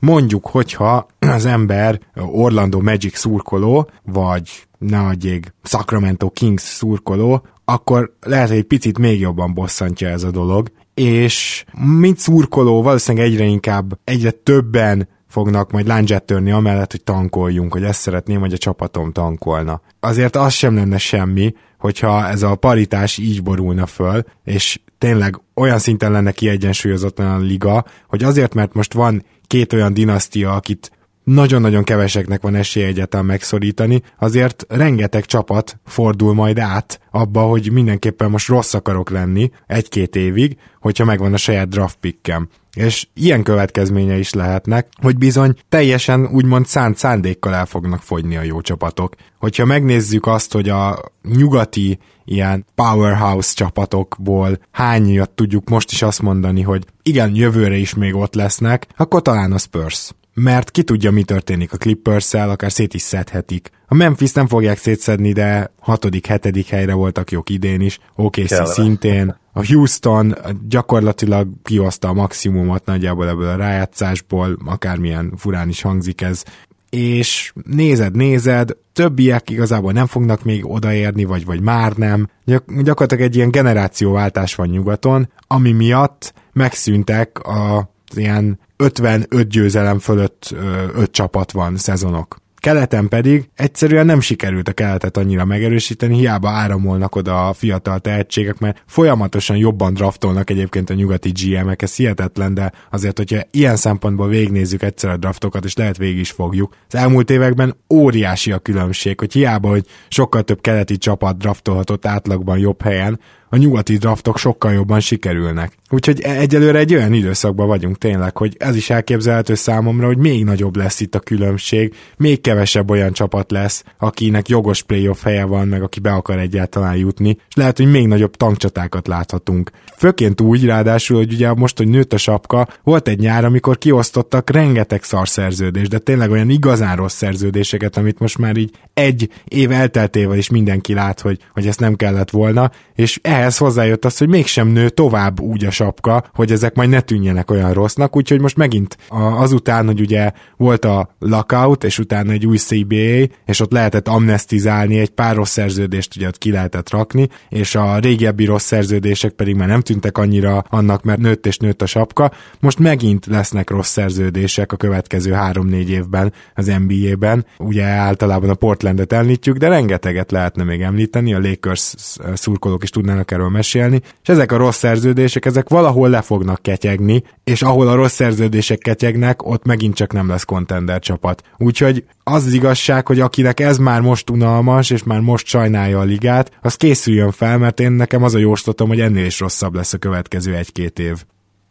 mondjuk, 0.04 0.46
hogyha 0.46 1.06
az 1.18 1.44
ember 1.44 2.00
Orlando 2.14 2.80
Magic 2.80 3.18
szurkoló, 3.18 3.90
vagy 4.02 4.66
ne 4.86 4.98
adjék 4.98 5.54
Sacramento 5.62 6.30
Kings 6.30 6.62
szurkoló, 6.62 7.46
akkor 7.64 8.16
lehet, 8.20 8.48
hogy 8.48 8.56
egy 8.56 8.64
picit 8.64 8.98
még 8.98 9.20
jobban 9.20 9.54
bosszantja 9.54 10.08
ez 10.08 10.22
a 10.22 10.30
dolog, 10.30 10.70
és 10.94 11.64
mint 11.98 12.18
szurkoló 12.18 12.82
valószínűleg 12.82 13.26
egyre 13.26 13.44
inkább, 13.44 13.98
egyre 14.04 14.30
többen 14.30 15.08
fognak 15.28 15.70
majd 15.70 15.86
láncsát 15.86 16.22
törni 16.22 16.50
amellett, 16.50 16.90
hogy 16.90 17.02
tankoljunk, 17.02 17.72
hogy 17.72 17.82
ezt 17.82 18.00
szeretném, 18.00 18.40
hogy 18.40 18.52
a 18.52 18.58
csapatom 18.58 19.12
tankolna. 19.12 19.80
Azért 20.00 20.36
az 20.36 20.52
sem 20.52 20.74
lenne 20.74 20.98
semmi, 20.98 21.54
hogyha 21.78 22.28
ez 22.28 22.42
a 22.42 22.54
paritás 22.54 23.18
így 23.18 23.42
borulna 23.42 23.86
föl, 23.86 24.22
és 24.44 24.80
tényleg 24.98 25.40
olyan 25.54 25.78
szinten 25.78 26.12
lenne 26.12 26.32
kiegyensúlyozatlan 26.32 27.30
a 27.30 27.44
liga, 27.44 27.84
hogy 28.08 28.24
azért, 28.24 28.54
mert 28.54 28.74
most 28.74 28.92
van 28.92 29.24
két 29.46 29.72
olyan 29.72 29.94
dinasztia, 29.94 30.52
akit 30.52 30.90
nagyon-nagyon 31.24 31.84
keveseknek 31.84 32.42
van 32.42 32.54
esélye 32.54 32.86
egyáltalán 32.86 33.26
megszorítani, 33.26 34.02
azért 34.18 34.64
rengeteg 34.68 35.24
csapat 35.24 35.78
fordul 35.84 36.34
majd 36.34 36.58
át 36.58 37.00
abba, 37.10 37.40
hogy 37.40 37.72
mindenképpen 37.72 38.30
most 38.30 38.48
rossz 38.48 38.74
akarok 38.74 39.10
lenni 39.10 39.50
egy-két 39.66 40.16
évig, 40.16 40.56
hogyha 40.80 41.04
megvan 41.04 41.32
a 41.32 41.36
saját 41.36 41.68
draft 41.68 41.96
pickem. 42.00 42.48
És 42.74 43.06
ilyen 43.14 43.42
következménye 43.42 44.16
is 44.16 44.32
lehetnek, 44.32 44.88
hogy 45.00 45.18
bizony 45.18 45.54
teljesen 45.68 46.26
úgymond 46.26 46.66
szánt 46.66 46.96
szándékkal 46.96 47.54
el 47.54 47.66
fognak 47.66 48.02
fogyni 48.02 48.36
a 48.36 48.42
jó 48.42 48.60
csapatok. 48.60 49.14
Hogyha 49.38 49.64
megnézzük 49.64 50.26
azt, 50.26 50.52
hogy 50.52 50.68
a 50.68 50.98
nyugati 51.22 51.98
ilyen 52.24 52.66
powerhouse 52.74 53.54
csapatokból 53.54 54.58
hányat 54.70 55.30
tudjuk 55.30 55.68
most 55.68 55.90
is 55.90 56.02
azt 56.02 56.22
mondani, 56.22 56.62
hogy 56.62 56.84
igen, 57.02 57.34
jövőre 57.34 57.76
is 57.76 57.94
még 57.94 58.14
ott 58.14 58.34
lesznek, 58.34 58.86
akkor 58.96 59.22
talán 59.22 59.52
a 59.52 59.58
Spurs 59.58 60.10
mert 60.34 60.70
ki 60.70 60.82
tudja, 60.82 61.10
mi 61.10 61.22
történik 61.22 61.72
a 61.72 61.76
clippers 61.76 62.34
akár 62.34 62.72
szét 62.72 62.94
is 62.94 63.02
szedhetik. 63.02 63.70
A 63.86 63.94
Memphis 63.94 64.32
nem 64.32 64.46
fogják 64.46 64.78
szétszedni, 64.78 65.32
de 65.32 65.72
hatodik, 65.80 66.26
hetedik 66.26 66.66
helyre 66.66 66.92
voltak 66.92 67.30
jók 67.30 67.50
idén 67.50 67.80
is, 67.80 67.98
OKC 68.16 68.48
Kellene. 68.48 68.72
szintén. 68.72 69.36
A 69.52 69.66
Houston 69.66 70.34
gyakorlatilag 70.68 71.48
kihozta 71.62 72.08
a 72.08 72.12
maximumot 72.12 72.84
nagyjából 72.84 73.28
ebből 73.28 73.48
a 73.48 73.56
rájátszásból, 73.56 74.58
akármilyen 74.64 75.32
furán 75.36 75.68
is 75.68 75.82
hangzik 75.82 76.20
ez, 76.20 76.42
és 76.90 77.52
nézed, 77.66 78.16
nézed, 78.16 78.76
többiek 78.92 79.50
igazából 79.50 79.92
nem 79.92 80.06
fognak 80.06 80.44
még 80.44 80.70
odaérni, 80.70 81.24
vagy, 81.24 81.44
vagy 81.44 81.60
már 81.60 81.92
nem. 81.92 82.28
Gyak- 82.44 82.82
gyakorlatilag 82.82 83.22
egy 83.22 83.36
ilyen 83.36 83.50
generációváltás 83.50 84.54
van 84.54 84.68
nyugaton, 84.68 85.30
ami 85.46 85.72
miatt 85.72 86.34
megszűntek 86.52 87.38
a 87.38 87.93
ilyen 88.16 88.58
55 88.76 89.48
győzelem 89.48 89.98
fölött 89.98 90.54
5 90.94 91.10
csapat 91.10 91.52
van 91.52 91.76
szezonok. 91.76 92.42
Keleten 92.64 93.08
pedig 93.08 93.48
egyszerűen 93.54 94.06
nem 94.06 94.20
sikerült 94.20 94.68
a 94.68 94.72
keletet 94.72 95.16
annyira 95.16 95.44
megerősíteni, 95.44 96.16
hiába 96.16 96.50
áramolnak 96.50 97.16
oda 97.16 97.48
a 97.48 97.52
fiatal 97.52 97.98
tehetségek, 97.98 98.58
mert 98.58 98.82
folyamatosan 98.86 99.56
jobban 99.56 99.94
draftolnak 99.94 100.50
egyébként 100.50 100.90
a 100.90 100.94
nyugati 100.94 101.30
GM-ek, 101.30 101.82
ez 101.82 101.96
hihetetlen, 101.96 102.54
de 102.54 102.72
azért, 102.90 103.16
hogyha 103.16 103.40
ilyen 103.50 103.76
szempontból 103.76 104.28
végignézzük 104.28 104.82
egyszer 104.82 105.10
a 105.10 105.16
draftokat, 105.16 105.64
és 105.64 105.76
lehet 105.76 105.96
végig 105.96 106.18
is 106.18 106.30
fogjuk. 106.30 106.76
Az 106.88 106.94
elmúlt 106.94 107.30
években 107.30 107.76
óriási 107.92 108.52
a 108.52 108.58
különbség, 108.58 109.18
hogy 109.18 109.32
hiába, 109.32 109.68
hogy 109.68 109.86
sokkal 110.08 110.42
több 110.42 110.60
keleti 110.60 110.98
csapat 110.98 111.38
draftolhatott 111.38 112.06
átlagban 112.06 112.58
jobb 112.58 112.82
helyen, 112.82 113.20
a 113.54 113.56
nyugati 113.56 113.96
draftok 113.96 114.38
sokkal 114.38 114.72
jobban 114.72 115.00
sikerülnek. 115.00 115.72
Úgyhogy 115.90 116.20
e- 116.20 116.38
egyelőre 116.38 116.78
egy 116.78 116.94
olyan 116.94 117.12
időszakban 117.12 117.66
vagyunk 117.66 117.98
tényleg, 117.98 118.36
hogy 118.36 118.56
ez 118.58 118.76
is 118.76 118.90
elképzelhető 118.90 119.54
számomra, 119.54 120.06
hogy 120.06 120.18
még 120.18 120.44
nagyobb 120.44 120.76
lesz 120.76 121.00
itt 121.00 121.14
a 121.14 121.18
különbség, 121.18 121.94
még 122.16 122.40
kevesebb 122.40 122.90
olyan 122.90 123.12
csapat 123.12 123.50
lesz, 123.50 123.84
akinek 123.98 124.48
jogos 124.48 124.82
playoff 124.82 125.22
helye 125.22 125.44
van, 125.44 125.68
meg 125.68 125.82
aki 125.82 126.00
be 126.00 126.12
akar 126.12 126.38
egyáltalán 126.38 126.96
jutni, 126.96 127.36
és 127.48 127.54
lehet, 127.54 127.76
hogy 127.76 127.90
még 127.90 128.06
nagyobb 128.06 128.36
tankcsatákat 128.36 129.06
láthatunk. 129.06 129.70
Főként 129.96 130.40
úgy, 130.40 130.64
ráadásul, 130.64 131.16
hogy 131.16 131.32
ugye 131.32 131.52
most, 131.52 131.76
hogy 131.76 131.88
nőtt 131.88 132.12
a 132.12 132.16
sapka, 132.16 132.68
volt 132.82 133.08
egy 133.08 133.18
nyár, 133.18 133.44
amikor 133.44 133.78
kiosztottak 133.78 134.50
rengeteg 134.50 135.02
szarszerződést, 135.02 135.90
de 135.90 135.98
tényleg 135.98 136.30
olyan 136.30 136.50
igazán 136.50 136.96
rossz 136.96 137.16
szerződéseket, 137.16 137.96
amit 137.96 138.18
most 138.18 138.38
már 138.38 138.56
így 138.56 138.70
egy 138.94 139.28
év 139.44 139.70
elteltével 139.70 140.38
is 140.38 140.48
mindenki 140.48 140.94
lát, 140.94 141.20
hogy, 141.20 141.38
hogy 141.52 141.66
ezt 141.66 141.80
nem 141.80 141.94
kellett 141.94 142.30
volna, 142.30 142.70
és 142.94 143.18
ehhez 143.22 143.43
hozzájött 143.50 144.04
az, 144.04 144.18
hogy 144.18 144.28
mégsem 144.28 144.68
nő 144.68 144.88
tovább 144.88 145.40
úgy 145.40 145.64
a 145.64 145.70
sapka, 145.70 146.24
hogy 146.34 146.52
ezek 146.52 146.74
majd 146.74 146.88
ne 146.88 147.00
tűnjenek 147.00 147.50
olyan 147.50 147.72
rossznak, 147.72 148.16
úgyhogy 148.16 148.40
most 148.40 148.56
megint 148.56 148.96
azután, 149.38 149.86
hogy 149.86 150.00
ugye 150.00 150.30
volt 150.56 150.84
a 150.84 151.14
lockout, 151.18 151.84
és 151.84 151.98
utána 151.98 152.32
egy 152.32 152.46
új 152.46 152.56
CBA, 152.56 153.34
és 153.46 153.60
ott 153.60 153.72
lehetett 153.72 154.08
amnestizálni, 154.08 154.98
egy 154.98 155.10
pár 155.10 155.34
rossz 155.34 155.50
szerződést 155.50 156.16
ugye 156.16 156.26
ott 156.26 156.38
ki 156.38 156.50
lehetett 156.50 156.90
rakni, 156.90 157.28
és 157.48 157.74
a 157.74 157.98
régebbi 157.98 158.44
rossz 158.44 158.64
szerződések 158.64 159.32
pedig 159.32 159.54
már 159.54 159.68
nem 159.68 159.80
tűntek 159.80 160.18
annyira 160.18 160.64
annak, 160.68 161.02
mert 161.02 161.20
nőtt 161.20 161.46
és 161.46 161.56
nőtt 161.56 161.82
a 161.82 161.86
sapka. 161.86 162.32
Most 162.60 162.78
megint 162.78 163.26
lesznek 163.26 163.70
rossz 163.70 163.90
szerződések 163.90 164.72
a 164.72 164.76
következő 164.76 165.32
három-négy 165.32 165.90
évben 165.90 166.32
az 166.54 166.72
NBA-ben. 166.86 167.46
Ugye 167.58 167.84
általában 167.84 168.50
a 168.50 168.54
Portlandet 168.54 169.12
említjük, 169.12 169.56
de 169.56 169.68
rengeteget 169.68 170.30
lehetne 170.30 170.64
még 170.64 170.80
említeni, 170.80 171.34
a 171.34 171.40
Lakers 171.40 171.94
szurkolók 172.34 172.82
is 172.82 172.90
tudnának 172.90 173.30
erről 173.34 173.48
mesélni, 173.48 174.00
és 174.22 174.28
ezek 174.28 174.52
a 174.52 174.56
rossz 174.56 174.76
szerződések, 174.76 175.44
ezek 175.44 175.68
valahol 175.68 176.08
le 176.08 176.22
fognak 176.22 176.62
ketyegni, 176.62 177.22
és 177.44 177.62
ahol 177.62 177.88
a 177.88 177.94
rossz 177.94 178.14
szerződések 178.14 178.78
ketyegnek, 178.78 179.46
ott 179.46 179.64
megint 179.64 179.94
csak 179.94 180.12
nem 180.12 180.28
lesz 180.28 180.44
kontender 180.44 180.98
csapat. 180.98 181.42
Úgyhogy 181.58 182.04
az 182.24 182.46
az 182.46 182.52
igazság, 182.52 183.06
hogy 183.06 183.20
akinek 183.20 183.60
ez 183.60 183.78
már 183.78 184.00
most 184.00 184.30
unalmas, 184.30 184.90
és 184.90 185.02
már 185.02 185.20
most 185.20 185.46
sajnálja 185.46 185.98
a 185.98 186.04
ligát, 186.04 186.58
az 186.62 186.74
készüljön 186.74 187.30
fel, 187.30 187.58
mert 187.58 187.80
én 187.80 187.92
nekem 187.92 188.22
az 188.22 188.34
a 188.34 188.38
jóslatom, 188.38 188.88
hogy 188.88 189.00
ennél 189.00 189.24
is 189.24 189.40
rosszabb 189.40 189.74
lesz 189.74 189.92
a 189.92 189.98
következő 189.98 190.54
egy-két 190.54 190.98
év. 190.98 191.24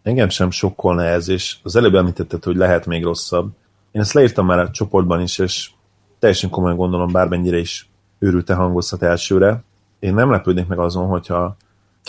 Engem 0.04 0.30
sem 0.30 0.52
sokkolna 0.52 1.04
ez, 1.04 1.30
és 1.30 1.56
az 1.64 1.76
előbb 1.76 1.96
említetted, 1.96 2.44
hogy 2.44 2.56
lehet 2.56 2.86
még 2.86 3.04
rosszabb. 3.04 3.52
Én 3.92 4.02
ezt 4.02 4.14
leírtam 4.14 4.46
már 4.46 4.60
a 4.60 4.70
csoportban 4.70 5.22
is, 5.22 5.38
és 5.40 5.70
teljesen 6.20 6.50
komolyan 6.50 6.78
gondolom, 6.78 7.12
bármennyire 7.12 7.58
is 7.58 7.90
őrülte 8.20 8.54
hangozhat 8.54 9.04
elsőre. 9.04 9.64
Én 10.04 10.14
nem 10.14 10.32
lepődnék 10.32 10.68
meg 10.68 10.80
azon, 10.80 11.08
hogyha 11.08 11.56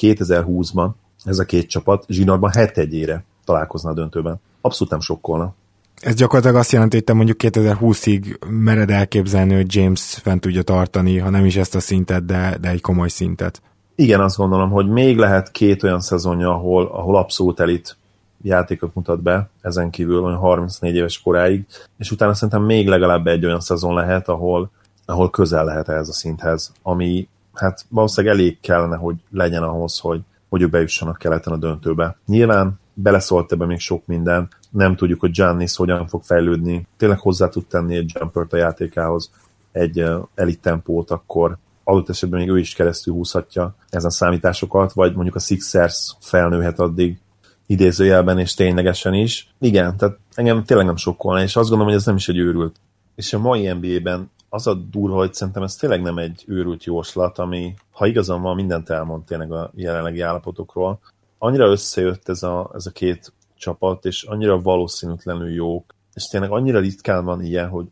2020-ban 0.00 0.88
ez 1.24 1.38
a 1.38 1.44
két 1.44 1.68
csapat 1.68 2.04
zsinórban 2.08 2.50
het 2.50 2.78
egyére 2.78 3.24
találkozna 3.44 3.90
a 3.90 3.94
döntőben. 3.94 4.40
Abszolút 4.60 4.92
nem 4.92 5.00
sokkolna. 5.00 5.54
Ez 6.00 6.14
gyakorlatilag 6.14 6.56
azt 6.56 6.72
jelenti, 6.72 6.96
hogy 6.96 7.04
te 7.04 7.12
mondjuk 7.12 7.36
2020-ig 7.42 8.38
mered 8.48 8.90
elképzelni, 8.90 9.54
hogy 9.54 9.74
James 9.74 10.18
fent 10.22 10.40
tudja 10.40 10.62
tartani, 10.62 11.18
ha 11.18 11.30
nem 11.30 11.44
is 11.44 11.56
ezt 11.56 11.74
a 11.74 11.80
szintet, 11.80 12.24
de, 12.24 12.56
de 12.60 12.68
egy 12.68 12.80
komoly 12.80 13.08
szintet. 13.08 13.62
Igen, 13.94 14.20
azt 14.20 14.36
gondolom, 14.36 14.70
hogy 14.70 14.88
még 14.88 15.16
lehet 15.18 15.50
két 15.50 15.82
olyan 15.82 16.00
szezonja, 16.00 16.50
ahol, 16.50 16.86
ahol 16.86 17.16
abszolút 17.16 17.60
elit 17.60 17.96
játékot 18.42 18.94
mutat 18.94 19.22
be, 19.22 19.48
ezen 19.60 19.90
kívül 19.90 20.22
olyan 20.22 20.38
34 20.38 20.94
éves 20.94 21.22
koráig, 21.22 21.66
és 21.98 22.10
utána 22.10 22.34
szerintem 22.34 22.62
még 22.62 22.88
legalább 22.88 23.26
egy 23.26 23.44
olyan 23.44 23.60
szezon 23.60 23.94
lehet, 23.94 24.28
ahol, 24.28 24.70
ahol 25.06 25.30
közel 25.30 25.64
lehet 25.64 25.88
ehhez 25.88 26.08
a 26.08 26.12
szinthez, 26.12 26.72
ami 26.82 27.28
hát 27.54 27.84
valószínűleg 27.88 28.36
elég 28.36 28.60
kellene, 28.60 28.96
hogy 28.96 29.14
legyen 29.30 29.62
ahhoz, 29.62 29.98
hogy, 29.98 30.20
hogy 30.48 30.62
ők 30.62 30.70
bejussanak 30.70 31.18
keleten 31.18 31.52
a 31.52 31.56
döntőbe. 31.56 32.16
Nyilván 32.26 32.80
beleszólt 32.94 33.52
ebbe 33.52 33.66
még 33.66 33.78
sok 33.78 34.06
minden, 34.06 34.48
nem 34.70 34.96
tudjuk, 34.96 35.20
hogy 35.20 35.30
Giannis 35.30 35.76
hogyan 35.76 36.06
fog 36.06 36.22
fejlődni, 36.22 36.86
tényleg 36.96 37.18
hozzá 37.18 37.48
tud 37.48 37.66
tenni 37.66 37.96
egy 37.96 38.12
jumpert 38.20 38.52
a 38.52 38.56
játékához, 38.56 39.30
egy 39.72 40.04
elit 40.34 40.60
tempót, 40.60 41.10
akkor 41.10 41.58
adott 41.84 42.08
esetben 42.08 42.40
még 42.40 42.48
ő 42.48 42.58
is 42.58 42.74
keresztül 42.74 43.14
húzhatja 43.14 43.74
ezen 43.88 44.10
számításokat, 44.10 44.92
vagy 44.92 45.14
mondjuk 45.14 45.34
a 45.34 45.38
Sixers 45.38 46.16
felnőhet 46.20 46.78
addig 46.78 47.18
idézőjelben, 47.66 48.38
és 48.38 48.54
ténylegesen 48.54 49.14
is. 49.14 49.54
Igen, 49.60 49.96
tehát 49.96 50.18
engem 50.34 50.64
tényleg 50.64 50.86
nem 50.86 50.96
sokkolna, 50.96 51.42
és 51.42 51.56
azt 51.56 51.68
gondolom, 51.68 51.92
hogy 51.92 52.00
ez 52.00 52.06
nem 52.06 52.16
is 52.16 52.28
egy 52.28 52.38
őrült. 52.38 52.76
És 53.14 53.32
a 53.32 53.38
mai 53.38 53.72
NBA-ben 53.72 54.30
az 54.54 54.66
a 54.66 54.74
durva, 54.74 55.16
hogy 55.16 55.34
szerintem 55.34 55.62
ez 55.62 55.74
tényleg 55.74 56.02
nem 56.02 56.18
egy 56.18 56.44
őrült 56.46 56.84
jóslat, 56.84 57.38
ami, 57.38 57.74
ha 57.90 58.06
igazam 58.06 58.42
van, 58.42 58.54
mindent 58.54 58.90
elmond 58.90 59.24
tényleg 59.24 59.52
a 59.52 59.70
jelenlegi 59.74 60.20
állapotokról. 60.20 60.98
Annyira 61.38 61.66
összejött 61.70 62.28
ez 62.28 62.42
a, 62.42 62.70
ez 62.74 62.86
a 62.86 62.90
két 62.90 63.32
csapat, 63.54 64.04
és 64.04 64.22
annyira 64.22 64.60
valószínűtlenül 64.60 65.50
jók, 65.50 65.94
és 66.12 66.26
tényleg 66.26 66.50
annyira 66.50 66.80
ritkán 66.80 67.24
van 67.24 67.42
ilyen, 67.42 67.68
hogy 67.68 67.86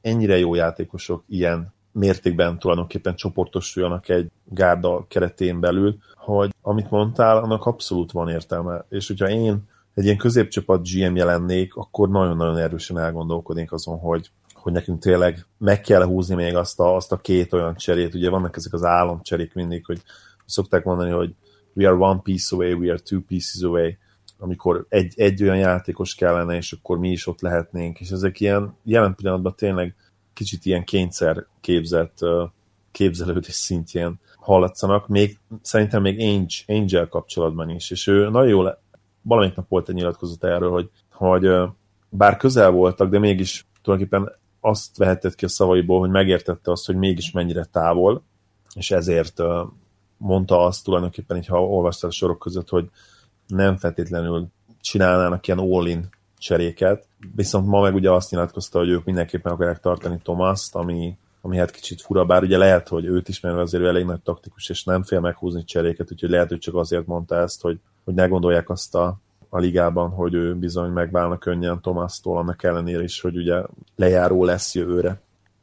ennyire 0.00 0.38
jó 0.38 0.54
játékosok 0.54 1.22
ilyen 1.28 1.72
mértékben 1.92 2.58
tulajdonképpen 2.58 3.14
csoportosuljanak 3.14 4.08
egy 4.08 4.30
gárda 4.44 5.04
keretén 5.08 5.60
belül, 5.60 5.96
hogy 6.16 6.54
amit 6.62 6.90
mondtál, 6.90 7.36
annak 7.36 7.66
abszolút 7.66 8.12
van 8.12 8.28
értelme. 8.28 8.84
És 8.88 9.06
hogyha 9.06 9.28
én 9.28 9.68
egy 9.94 10.04
ilyen 10.04 10.16
középcsapat 10.16 10.88
GM 10.88 11.16
jelennék, 11.16 11.74
akkor 11.74 12.08
nagyon-nagyon 12.08 12.56
erősen 12.56 12.98
elgondolkodnék 12.98 13.72
azon, 13.72 13.98
hogy, 13.98 14.30
hogy 14.60 14.72
nekünk 14.72 15.00
tényleg 15.00 15.46
meg 15.58 15.80
kell 15.80 16.04
húzni 16.04 16.34
még 16.34 16.56
azt 16.56 16.80
a, 16.80 16.96
azt 16.96 17.12
a 17.12 17.16
két 17.16 17.52
olyan 17.52 17.76
cserét. 17.76 18.14
Ugye 18.14 18.30
vannak 18.30 18.56
ezek 18.56 18.72
az 18.72 18.84
álomcserék 18.84 19.54
mindig, 19.54 19.86
hogy 19.86 20.02
szokták 20.46 20.84
mondani, 20.84 21.10
hogy 21.10 21.34
we 21.74 21.88
are 21.88 21.96
one 21.96 22.20
piece 22.22 22.56
away, 22.56 22.72
we 22.72 22.90
are 22.90 23.00
two 23.00 23.20
pieces 23.20 23.62
away 23.62 23.96
amikor 24.40 24.86
egy, 24.88 25.12
egy 25.16 25.42
olyan 25.42 25.56
játékos 25.56 26.14
kellene, 26.14 26.56
és 26.56 26.72
akkor 26.72 26.98
mi 26.98 27.10
is 27.10 27.26
ott 27.26 27.40
lehetnénk, 27.40 28.00
és 28.00 28.10
ezek 28.10 28.40
ilyen 28.40 28.76
jelen 28.84 29.14
pillanatban 29.14 29.54
tényleg 29.56 29.94
kicsit 30.32 30.64
ilyen 30.64 30.84
kényszer 30.84 31.46
képzett 31.60 32.18
képzelődés 32.90 33.54
szintjén 33.54 34.20
hallatszanak, 34.36 35.08
még 35.08 35.38
szerintem 35.62 36.02
még 36.02 36.20
Angel, 36.20 36.80
Angel 36.80 37.08
kapcsolatban 37.08 37.68
is, 37.68 37.90
és 37.90 38.06
ő 38.06 38.28
nagyon 38.28 38.48
jól, 38.48 38.82
valamelyik 39.22 39.56
nap 39.56 39.68
volt 39.68 39.88
egy 39.88 39.94
nyilatkozat 39.94 40.44
erről, 40.44 40.70
hogy, 40.70 40.90
hogy 41.10 41.50
bár 42.08 42.36
közel 42.36 42.70
voltak, 42.70 43.10
de 43.10 43.18
mégis 43.18 43.66
tulajdonképpen 43.82 44.32
azt 44.60 44.96
vehetett 44.96 45.34
ki 45.34 45.44
a 45.44 45.48
szavaiból, 45.48 46.00
hogy 46.00 46.10
megértette 46.10 46.70
azt, 46.70 46.86
hogy 46.86 46.96
mégis 46.96 47.30
mennyire 47.30 47.64
távol, 47.64 48.22
és 48.74 48.90
ezért 48.90 49.42
mondta 50.16 50.64
azt 50.64 50.84
tulajdonképpen, 50.84 51.44
ha 51.48 51.64
olvastál 51.64 52.10
a 52.10 52.12
sorok 52.12 52.38
között, 52.38 52.68
hogy 52.68 52.90
nem 53.46 53.76
feltétlenül 53.76 54.46
csinálnának 54.80 55.46
ilyen 55.46 55.58
all-in 55.58 56.08
cseréket, 56.38 57.08
viszont 57.34 57.66
ma 57.66 57.80
meg 57.80 57.94
ugye 57.94 58.10
azt 58.10 58.30
nyilatkozta, 58.30 58.78
hogy 58.78 58.88
ők 58.88 59.04
mindenképpen 59.04 59.52
akarják 59.52 59.80
tartani 59.80 60.20
Tomaszt, 60.22 60.74
ami, 60.74 61.16
ami 61.40 61.56
hát 61.56 61.70
kicsit 61.70 62.00
fura, 62.00 62.24
bár 62.24 62.42
ugye 62.42 62.58
lehet, 62.58 62.88
hogy 62.88 63.04
őt 63.04 63.28
ismerve 63.28 63.60
azért 63.60 63.84
elég 63.84 64.04
nagy 64.04 64.20
taktikus, 64.20 64.68
és 64.68 64.84
nem 64.84 65.02
fél 65.02 65.20
meghúzni 65.20 65.64
cseréket, 65.64 66.12
úgyhogy 66.12 66.30
lehet, 66.30 66.48
hogy 66.48 66.58
csak 66.58 66.74
azért 66.74 67.06
mondta 67.06 67.36
ezt, 67.36 67.62
hogy, 67.62 67.78
hogy 68.04 68.14
ne 68.14 68.26
gondolják 68.26 68.70
azt 68.70 68.94
a, 68.94 69.20
a 69.50 69.58
ligában, 69.58 70.10
hogy 70.10 70.34
ő 70.34 70.54
bizony 70.54 70.90
megválna 70.90 71.38
könnyen 71.38 71.80
Tomasztól, 71.80 72.38
annak 72.38 72.62
ellenére 72.62 73.02
is, 73.02 73.20
hogy 73.20 73.36
ugye 73.36 73.62
lejáró 73.96 74.44
lesz 74.44 74.74
jövőre. 74.74 75.20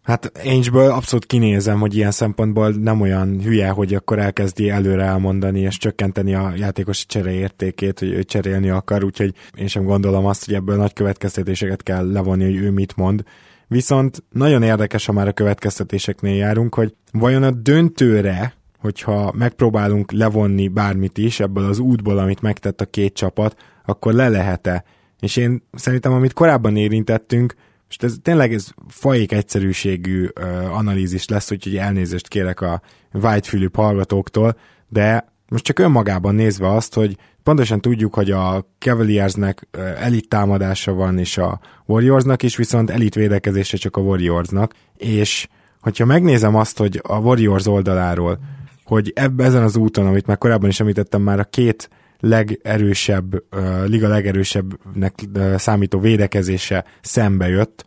Hát 0.08 0.32
Ainge-ből 0.44 0.92
abszolút 0.92 1.26
kinézem, 1.26 1.80
hogy 1.80 1.96
ilyen 1.96 2.12
szempontból 2.12 2.70
nem 2.70 3.02
olyan 3.02 3.42
hülye, 3.42 3.70
hogy 3.70 3.94
akkor 3.94 4.20
elkezdi 4.20 4.70
előre 4.70 5.04
elmondani 5.04 5.60
és 5.60 5.78
csökkenteni 5.78 6.34
a 6.36 6.54
játékos 6.56 7.06
csere 7.06 7.32
értékét, 7.32 8.00
hogy 8.00 8.10
ő 8.10 8.24
cserélni 8.24 8.70
akar, 8.70 9.04
úgyhogy 9.04 9.34
én 9.58 9.68
sem 9.68 9.84
gondolom 9.84 10.26
azt, 10.26 10.46
hogy 10.46 10.54
ebből 10.54 10.76
nagy 10.76 10.94
következtetéseket 10.94 11.84
kell 11.84 12.12
levonni, 12.12 12.44
hogy 12.44 12.56
ő 12.56 12.72
mit 12.72 12.96
mond. 12.96 13.24
Viszont 13.68 14.24
nagyon 14.32 14.64
érdekes, 14.64 15.06
ha 15.06 15.12
már 15.12 15.28
a 15.28 15.34
következtetéseknél 15.34 16.36
járunk, 16.36 16.76
hogy 16.76 16.96
vajon 17.12 17.44
a 17.44 17.52
döntőre, 17.52 18.54
hogyha 18.80 19.32
megpróbálunk 19.38 20.12
levonni 20.12 20.68
bármit 20.68 21.18
is 21.18 21.40
ebből 21.40 21.66
az 21.66 21.80
útból, 21.80 22.18
amit 22.18 22.42
megtett 22.42 22.82
a 22.82 22.86
két 22.86 23.14
csapat, 23.14 23.56
akkor 23.88 24.14
le 24.14 24.30
lehet-e? 24.30 24.84
És 25.20 25.36
én 25.36 25.64
szerintem, 25.72 26.12
amit 26.12 26.34
korábban 26.34 26.76
érintettünk, 26.76 27.54
most 27.86 28.04
ez 28.04 28.16
tényleg 28.22 28.54
ez 28.54 28.70
fajék 28.88 29.32
egyszerűségű 29.32 30.28
uh, 30.40 30.78
analízis 30.78 31.28
lesz, 31.28 31.52
úgyhogy 31.52 31.78
elnézést 31.78 32.28
kérek 32.28 32.62
a 32.62 32.82
White 33.14 33.70
hallgatóktól, 33.74 34.58
de 34.88 35.34
most 35.50 35.64
csak 35.64 35.80
önmagában 35.80 36.36
nézve 36.36 36.72
azt, 36.72 36.94
hogy 36.94 37.18
pontosan 37.44 37.82
tudjuk, 37.82 38.14
hogy 38.14 38.32
a 38.32 38.66
Cavaliersnek 38.80 39.68
elit 39.98 40.28
támadása 40.28 40.94
van, 40.94 41.18
és 41.18 41.38
a 41.38 41.60
Warriorsnak 41.86 42.44
is, 42.44 42.56
viszont 42.56 42.90
elit 42.90 43.16
védekezése 43.16 43.78
csak 43.78 43.98
a 43.98 44.02
Warriorsnak, 44.02 44.74
és 44.98 45.48
hogyha 45.82 46.06
megnézem 46.06 46.56
azt, 46.56 46.78
hogy 46.78 47.02
a 47.04 47.18
Warriors 47.18 47.68
oldaláról, 47.68 48.40
hogy 48.84 49.12
ebben 49.16 49.46
ezen 49.46 49.64
az 49.64 49.76
úton, 49.76 50.08
amit 50.08 50.26
már 50.26 50.38
korábban 50.38 50.70
is 50.70 50.80
említettem, 50.80 51.22
már 51.22 51.40
a 51.40 51.44
két 51.44 51.90
legerősebb, 52.20 53.44
liga 53.86 54.08
legerősebbnek 54.08 55.14
számító 55.56 56.00
védekezése 56.00 56.86
szembe 57.02 57.48
jött, 57.48 57.86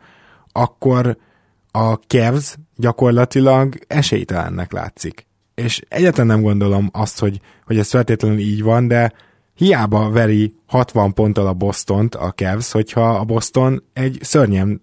akkor 0.51 1.17
a 1.71 1.93
Cavs 1.93 2.55
gyakorlatilag 2.75 3.75
esélytelennek 3.87 4.71
látszik. 4.71 5.27
És 5.55 5.81
egyáltalán 5.87 6.27
nem 6.27 6.41
gondolom 6.41 6.89
azt, 6.91 7.19
hogy, 7.19 7.39
hogy 7.65 7.77
ez 7.77 7.89
feltétlenül 7.89 8.39
így 8.39 8.63
van, 8.63 8.87
de 8.87 9.13
hiába 9.55 10.09
veri 10.09 10.55
60 10.65 11.13
ponttal 11.13 11.47
a 11.47 11.53
Bostont 11.53 12.15
a 12.15 12.31
Cavs, 12.31 12.71
hogyha 12.71 13.09
a 13.09 13.23
Boston 13.23 13.83
egy 13.93 14.17
szörnyen 14.21 14.81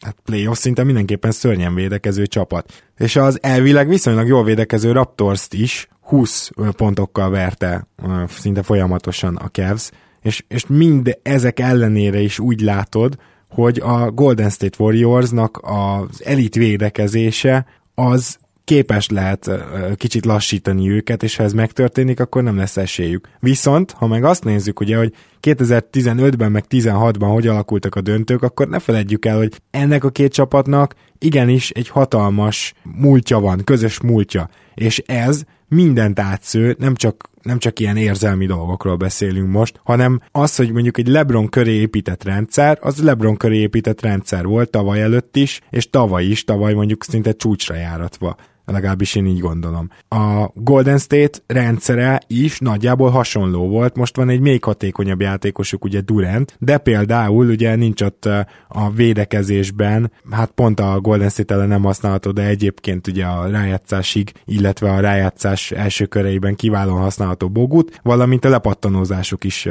hát 0.00 0.16
playoff 0.24 0.58
szinten 0.58 0.86
mindenképpen 0.86 1.30
szörnyen 1.30 1.74
védekező 1.74 2.26
csapat. 2.26 2.84
És 2.96 3.16
az 3.16 3.38
elvileg 3.42 3.88
viszonylag 3.88 4.26
jól 4.26 4.44
védekező 4.44 4.92
Raptors-t 4.92 5.54
is 5.54 5.88
20 6.00 6.50
pontokkal 6.76 7.30
verte 7.30 7.86
szinte 8.28 8.62
folyamatosan 8.62 9.36
a 9.36 9.48
Cavs, 9.48 9.90
és, 10.22 10.44
és 10.48 10.66
mind 10.66 11.18
ezek 11.22 11.60
ellenére 11.60 12.20
is 12.20 12.38
úgy 12.38 12.60
látod, 12.60 13.16
hogy 13.48 13.78
a 13.78 14.10
Golden 14.10 14.50
State 14.50 14.76
Warriorsnak 14.82 15.60
az 15.62 16.24
elit 16.24 16.54
védekezése 16.54 17.66
az 17.94 18.38
képes 18.64 19.08
lehet 19.08 19.50
kicsit 19.94 20.24
lassítani 20.24 20.90
őket, 20.90 21.22
és 21.22 21.36
ha 21.36 21.42
ez 21.42 21.52
megtörténik, 21.52 22.20
akkor 22.20 22.42
nem 22.42 22.56
lesz 22.56 22.76
esélyük. 22.76 23.28
Viszont, 23.38 23.90
ha 23.90 24.06
meg 24.06 24.24
azt 24.24 24.44
nézzük, 24.44 24.80
ugye, 24.80 24.96
hogy 24.96 25.14
2015-ben 25.42 26.52
meg 26.52 26.64
16-ban 26.68 27.28
hogy 27.32 27.46
alakultak 27.46 27.94
a 27.94 28.00
döntők, 28.00 28.42
akkor 28.42 28.68
ne 28.68 28.78
feledjük 28.78 29.24
el, 29.24 29.36
hogy 29.36 29.60
ennek 29.70 30.04
a 30.04 30.10
két 30.10 30.32
csapatnak 30.32 30.94
igenis 31.18 31.70
egy 31.70 31.88
hatalmas 31.88 32.74
múltja 32.82 33.40
van, 33.40 33.64
közös 33.64 34.00
múltja, 34.00 34.48
és 34.74 34.98
ez 34.98 35.42
mindent 35.68 36.18
átsző, 36.18 36.76
nem 36.78 36.94
csak 36.94 37.29
nem 37.42 37.58
csak 37.58 37.78
ilyen 37.78 37.96
érzelmi 37.96 38.46
dolgokról 38.46 38.96
beszélünk 38.96 39.48
most, 39.48 39.80
hanem 39.84 40.20
az, 40.32 40.56
hogy 40.56 40.72
mondjuk 40.72 40.98
egy 40.98 41.08
LeBron 41.08 41.48
köré 41.48 41.72
épített 41.72 42.24
rendszer, 42.24 42.78
az 42.80 43.02
LeBron 43.02 43.36
köré 43.36 43.56
épített 43.56 44.00
rendszer 44.00 44.44
volt 44.44 44.70
tavaly 44.70 45.02
előtt 45.02 45.36
is, 45.36 45.60
és 45.70 45.90
tavaly 45.90 46.24
is, 46.24 46.44
tavaly 46.44 46.72
mondjuk 46.72 47.04
szinte 47.04 47.32
csúcsra 47.32 47.74
járatva 47.74 48.36
legalábbis 48.72 49.14
én 49.14 49.26
így 49.26 49.40
gondolom. 49.40 49.90
A 50.08 50.50
Golden 50.54 50.98
State 50.98 51.38
rendszere 51.46 52.20
is 52.26 52.58
nagyjából 52.58 53.10
hasonló 53.10 53.68
volt, 53.68 53.96
most 53.96 54.16
van 54.16 54.28
egy 54.28 54.40
még 54.40 54.64
hatékonyabb 54.64 55.20
játékosuk, 55.20 55.84
ugye 55.84 56.00
Durant, 56.00 56.56
de 56.58 56.78
például 56.78 57.48
ugye 57.48 57.74
nincs 57.74 58.02
ott 58.02 58.28
a 58.68 58.90
védekezésben, 58.90 60.12
hát 60.30 60.50
pont 60.50 60.80
a 60.80 61.00
Golden 61.00 61.28
State 61.28 61.54
ellen 61.54 61.68
nem 61.68 61.82
használható, 61.82 62.30
de 62.30 62.46
egyébként 62.46 63.06
ugye 63.06 63.24
a 63.24 63.50
rájátszásig, 63.50 64.32
illetve 64.44 64.92
a 64.92 65.00
rájátszás 65.00 65.70
első 65.70 66.06
köreiben 66.06 66.54
kiválóan 66.54 67.00
használható 67.00 67.48
Bogut, 67.48 68.00
valamint 68.02 68.44
a 68.44 68.48
lepattanózásuk 68.48 69.44
is 69.44 69.68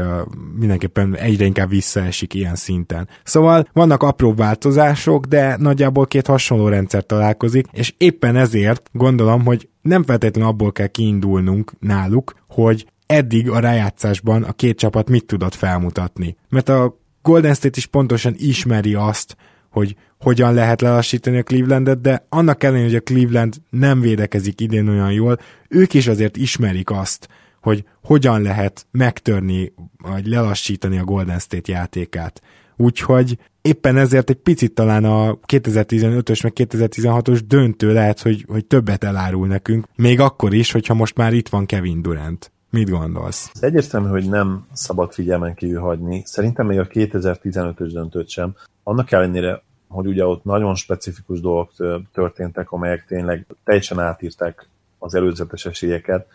mindenképpen 0.59 1.15
egyre 1.15 1.45
inkább 1.45 1.69
visszaesik 1.69 2.33
ilyen 2.33 2.55
szinten. 2.55 3.07
Szóval 3.23 3.67
vannak 3.73 4.03
apró 4.03 4.33
változások, 4.33 5.25
de 5.25 5.55
nagyjából 5.57 6.07
két 6.07 6.27
hasonló 6.27 6.67
rendszer 6.67 7.05
találkozik, 7.05 7.67
és 7.71 7.93
éppen 7.97 8.35
ezért 8.35 8.88
gondolom, 8.91 9.45
hogy 9.45 9.69
nem 9.82 10.04
feltétlenül 10.04 10.49
abból 10.49 10.71
kell 10.71 10.88
kiindulnunk 10.88 11.73
náluk, 11.80 12.36
hogy 12.47 12.88
eddig 13.06 13.49
a 13.49 13.60
rájátszásban 13.60 14.43
a 14.43 14.54
két 14.54 14.78
csapat 14.78 15.10
mit 15.10 15.25
tudott 15.25 15.56
felmutatni. 15.56 16.36
Mert 16.49 16.69
a 16.69 16.99
Golden 17.21 17.54
State 17.54 17.78
is 17.78 17.86
pontosan 17.86 18.36
ismeri 18.38 18.93
azt, 18.93 19.36
hogy 19.71 19.95
hogyan 20.19 20.54
lehet 20.54 20.82
lelassítani 20.82 21.38
a 21.38 21.43
Clevelandet, 21.43 22.02
de 22.02 22.25
annak 22.30 22.63
ellenére, 22.63 22.86
hogy 22.86 22.95
a 22.95 23.02
Cleveland 23.02 23.56
nem 23.69 24.02
védekezik 24.02 24.62
idén 24.62 24.88
olyan 24.88 25.12
jól, 25.12 25.38
ők 25.69 25.93
is 25.93 26.08
azért 26.08 26.38
ismerik 26.38 26.89
azt, 26.89 27.28
hogy 27.62 27.84
hogyan 28.04 28.41
lehet 28.41 28.86
megtörni, 28.91 29.73
vagy 29.97 30.28
lelassítani 30.28 30.97
a 30.97 31.04
Golden 31.04 31.39
State 31.39 31.71
játékát. 31.71 32.41
Úgyhogy 32.78 33.38
éppen 33.62 33.98
ezért 33.98 34.30
egy 34.30 34.36
picit 34.36 34.74
talán 34.74 35.04
a 35.04 35.38
2015-ös 35.48 36.43
meg 36.43 36.54
2016-os 36.56 37.39
döntő 37.48 37.93
lehet, 37.93 38.22
hogy, 38.22 38.45
hogy 38.48 38.65
többet 38.65 39.04
elárul 39.04 39.48
nekünk, 39.48 39.88
még 39.95 40.19
akkor 40.19 40.54
is, 40.54 40.72
hogyha 40.72 40.93
most 40.93 41.17
már 41.17 41.34
itt 41.34 41.50
van 41.50 41.65
Kevin 41.65 42.02
Durant. 42.02 42.52
Mit 42.72 42.89
gondolsz? 42.89 43.52
Egyértelmű, 43.60 44.08
hogy 44.08 44.30
nem 44.30 44.65
szabad 44.74 45.13
figyelmen 45.13 45.54
kívül 45.54 45.80
hagyni. 45.80 46.22
Szerintem 46.26 46.65
még 46.65 46.80
a 46.80 46.88
2015-ös 46.88 47.89
döntőt 47.93 48.30
sem. 48.30 48.56
Annak 48.84 49.12
ellenére, 49.12 49.62
hogy 49.88 50.06
ugye 50.06 50.26
ott 50.26 50.43
nagyon 50.43 50.76
specifikus 50.76 51.39
dolgok 51.41 51.72
történtek, 52.13 52.72
amelyek 52.72 53.06
tényleg 53.08 53.45
teljesen 53.63 54.00
átírták 54.00 54.67
az 54.98 55.15
előzetes 55.15 55.65
esélyeket. 55.65 56.28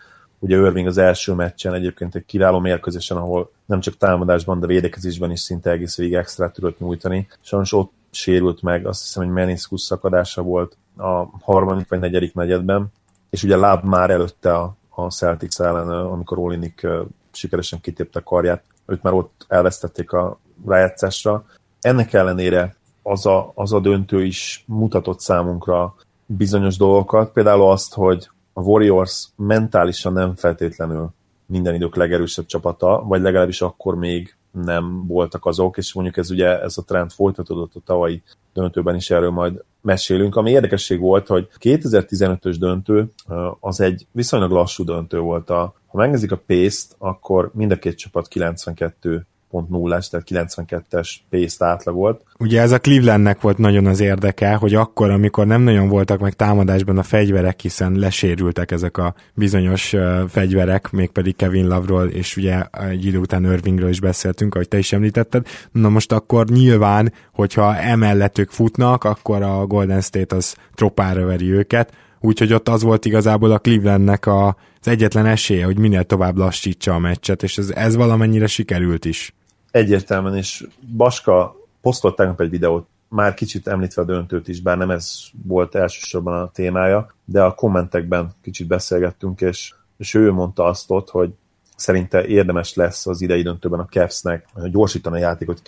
Ugye 0.45 0.57
Irving 0.57 0.87
az 0.87 0.97
első 0.97 1.33
meccsen 1.33 1.73
egyébként 1.73 2.15
egy 2.15 2.25
kiváló 2.25 2.59
mérkőzésen, 2.59 3.17
ahol 3.17 3.51
nem 3.65 3.79
csak 3.79 3.97
támadásban, 3.97 4.59
de 4.59 4.67
védekezésben 4.67 5.31
is 5.31 5.39
szinte 5.39 5.69
egész 5.69 5.97
végig 5.97 6.13
extra 6.13 6.51
tudott 6.51 6.79
nyújtani. 6.79 7.27
Sajnos 7.41 7.73
ott 7.73 7.91
sérült 8.11 8.61
meg, 8.61 8.87
azt 8.87 9.01
hiszem, 9.01 9.23
hogy 9.23 9.33
meniszkusz 9.33 9.83
szakadása 9.83 10.41
volt 10.41 10.77
a 10.97 11.23
harmadik 11.41 11.89
vagy 11.89 11.99
negyedik 11.99 12.33
negyedben, 12.33 12.87
és 13.29 13.43
ugye 13.43 13.57
láb 13.57 13.83
már 13.83 14.09
előtte 14.09 14.53
a, 14.53 14.75
a 14.89 15.09
Celtics 15.09 15.59
ellen, 15.59 15.89
amikor 15.89 16.37
Olinik 16.37 16.87
sikeresen 17.31 17.81
kitépte 17.81 18.19
a 18.19 18.23
karját, 18.23 18.63
őt 18.85 19.03
már 19.03 19.13
ott 19.13 19.45
elvesztették 19.47 20.11
a 20.11 20.39
rájátszásra. 20.65 21.45
Ennek 21.81 22.13
ellenére 22.13 22.75
az 23.01 23.25
a, 23.25 23.51
az 23.55 23.73
a 23.73 23.79
döntő 23.79 24.23
is 24.23 24.63
mutatott 24.67 25.19
számunkra 25.19 25.95
bizonyos 26.25 26.77
dolgokat, 26.77 27.31
például 27.31 27.69
azt, 27.69 27.93
hogy 27.93 28.29
a 28.57 28.61
Warriors 28.61 29.27
mentálisan 29.35 30.13
nem 30.13 30.35
feltétlenül 30.35 31.09
minden 31.45 31.73
idők 31.73 31.95
legerősebb 31.95 32.45
csapata, 32.45 33.03
vagy 33.07 33.21
legalábbis 33.21 33.61
akkor 33.61 33.95
még 33.95 34.35
nem 34.51 35.07
voltak 35.07 35.45
azok, 35.45 35.77
és 35.77 35.93
mondjuk 35.93 36.17
ez 36.17 36.31
ugye 36.31 36.61
ez 36.61 36.77
a 36.77 36.83
trend 36.83 37.11
folytatódott 37.11 37.75
a 37.75 37.79
tavalyi 37.85 38.23
döntőben 38.53 38.95
is, 38.95 39.09
erről 39.09 39.31
majd 39.31 39.63
mesélünk. 39.81 40.35
Ami 40.35 40.51
érdekesség 40.51 40.99
volt, 40.99 41.27
hogy 41.27 41.47
2015-ös 41.59 42.55
döntő 42.59 43.11
az 43.59 43.81
egy 43.81 44.07
viszonylag 44.11 44.51
lassú 44.51 44.83
döntő 44.83 45.19
volt. 45.19 45.49
A, 45.49 45.73
ha 45.87 45.97
megnézik 45.97 46.31
a 46.31 46.41
pace 46.47 46.85
akkor 46.97 47.51
mind 47.53 47.71
a 47.71 47.75
két 47.75 47.97
csapat 47.97 48.27
92 48.27 49.25
9.0-es, 49.63 50.09
tehát 50.09 50.51
92-es 50.91 51.09
pace 51.29 51.65
átlagolt. 51.65 52.21
Ugye 52.39 52.61
ez 52.61 52.71
a 52.71 52.79
Clevelandnek 52.79 53.41
volt 53.41 53.57
nagyon 53.57 53.85
az 53.85 53.99
érdeke, 53.99 54.55
hogy 54.55 54.75
akkor, 54.75 55.09
amikor 55.09 55.47
nem 55.47 55.61
nagyon 55.61 55.87
voltak 55.87 56.19
meg 56.19 56.33
támadásban 56.33 56.97
a 56.97 57.03
fegyverek, 57.03 57.59
hiszen 57.59 57.93
lesérültek 57.93 58.71
ezek 58.71 58.97
a 58.97 59.13
bizonyos 59.33 59.93
uh, 59.93 60.27
fegyverek, 60.27 60.91
mégpedig 60.91 61.35
Kevin 61.35 61.67
Love-ról, 61.67 62.07
és 62.07 62.37
ugye 62.37 62.63
egy 62.89 63.05
idő 63.05 63.17
után 63.17 63.43
Irvingről 63.43 63.89
is 63.89 63.99
beszéltünk, 63.99 64.55
ahogy 64.55 64.67
te 64.67 64.77
is 64.77 64.93
említetted. 64.93 65.47
Na 65.71 65.89
most 65.89 66.11
akkor 66.11 66.45
nyilván, 66.45 67.13
hogyha 67.33 67.75
emellett 67.75 68.37
ők 68.37 68.49
futnak, 68.49 69.03
akkor 69.03 69.41
a 69.41 69.65
Golden 69.65 70.01
State 70.01 70.35
az 70.35 70.55
tropára 70.75 71.25
veri 71.25 71.51
őket, 71.51 71.93
úgyhogy 72.19 72.53
ott 72.53 72.69
az 72.69 72.83
volt 72.83 73.05
igazából 73.05 73.51
a 73.51 73.59
Clevelandnek 73.59 74.25
a, 74.25 74.47
az 74.79 74.87
egyetlen 74.87 75.25
esélye, 75.25 75.65
hogy 75.65 75.77
minél 75.77 76.03
tovább 76.03 76.37
lassítsa 76.37 76.93
a 76.93 76.99
meccset, 76.99 77.43
és 77.43 77.57
ez, 77.57 77.69
ez 77.69 77.95
valamennyire 77.95 78.47
sikerült 78.47 79.05
is 79.05 79.33
egyértelműen, 79.75 80.35
és 80.35 80.67
Baska 80.97 81.55
posztolt 81.81 82.15
tegnap 82.15 82.41
egy 82.41 82.49
videót, 82.49 82.87
már 83.07 83.33
kicsit 83.33 83.67
említve 83.67 84.01
a 84.01 84.05
döntőt 84.05 84.47
is, 84.47 84.61
bár 84.61 84.77
nem 84.77 84.89
ez 84.89 85.11
volt 85.45 85.75
elsősorban 85.75 86.41
a 86.41 86.51
témája, 86.51 87.07
de 87.25 87.43
a 87.43 87.53
kommentekben 87.53 88.31
kicsit 88.41 88.67
beszélgettünk, 88.67 89.41
és, 89.41 89.73
és 89.97 90.13
ő 90.13 90.31
mondta 90.31 90.63
azt 90.63 90.91
ott, 90.91 91.09
hogy 91.09 91.33
szerinte 91.75 92.25
érdemes 92.25 92.73
lesz 92.73 93.07
az 93.07 93.21
idei 93.21 93.41
döntőben 93.41 93.79
a 93.79 93.85
Cavs-nek 93.85 94.47
gyorsítani 94.71 95.15
a 95.15 95.19
játékot 95.19 95.61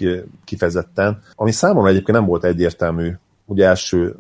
kifejezetten, 0.44 1.22
ami 1.36 1.52
számomra 1.52 1.90
egyébként 1.90 2.18
nem 2.18 2.28
volt 2.28 2.44
egyértelmű 2.44 3.12
ugye 3.46 3.66
első 3.66 4.16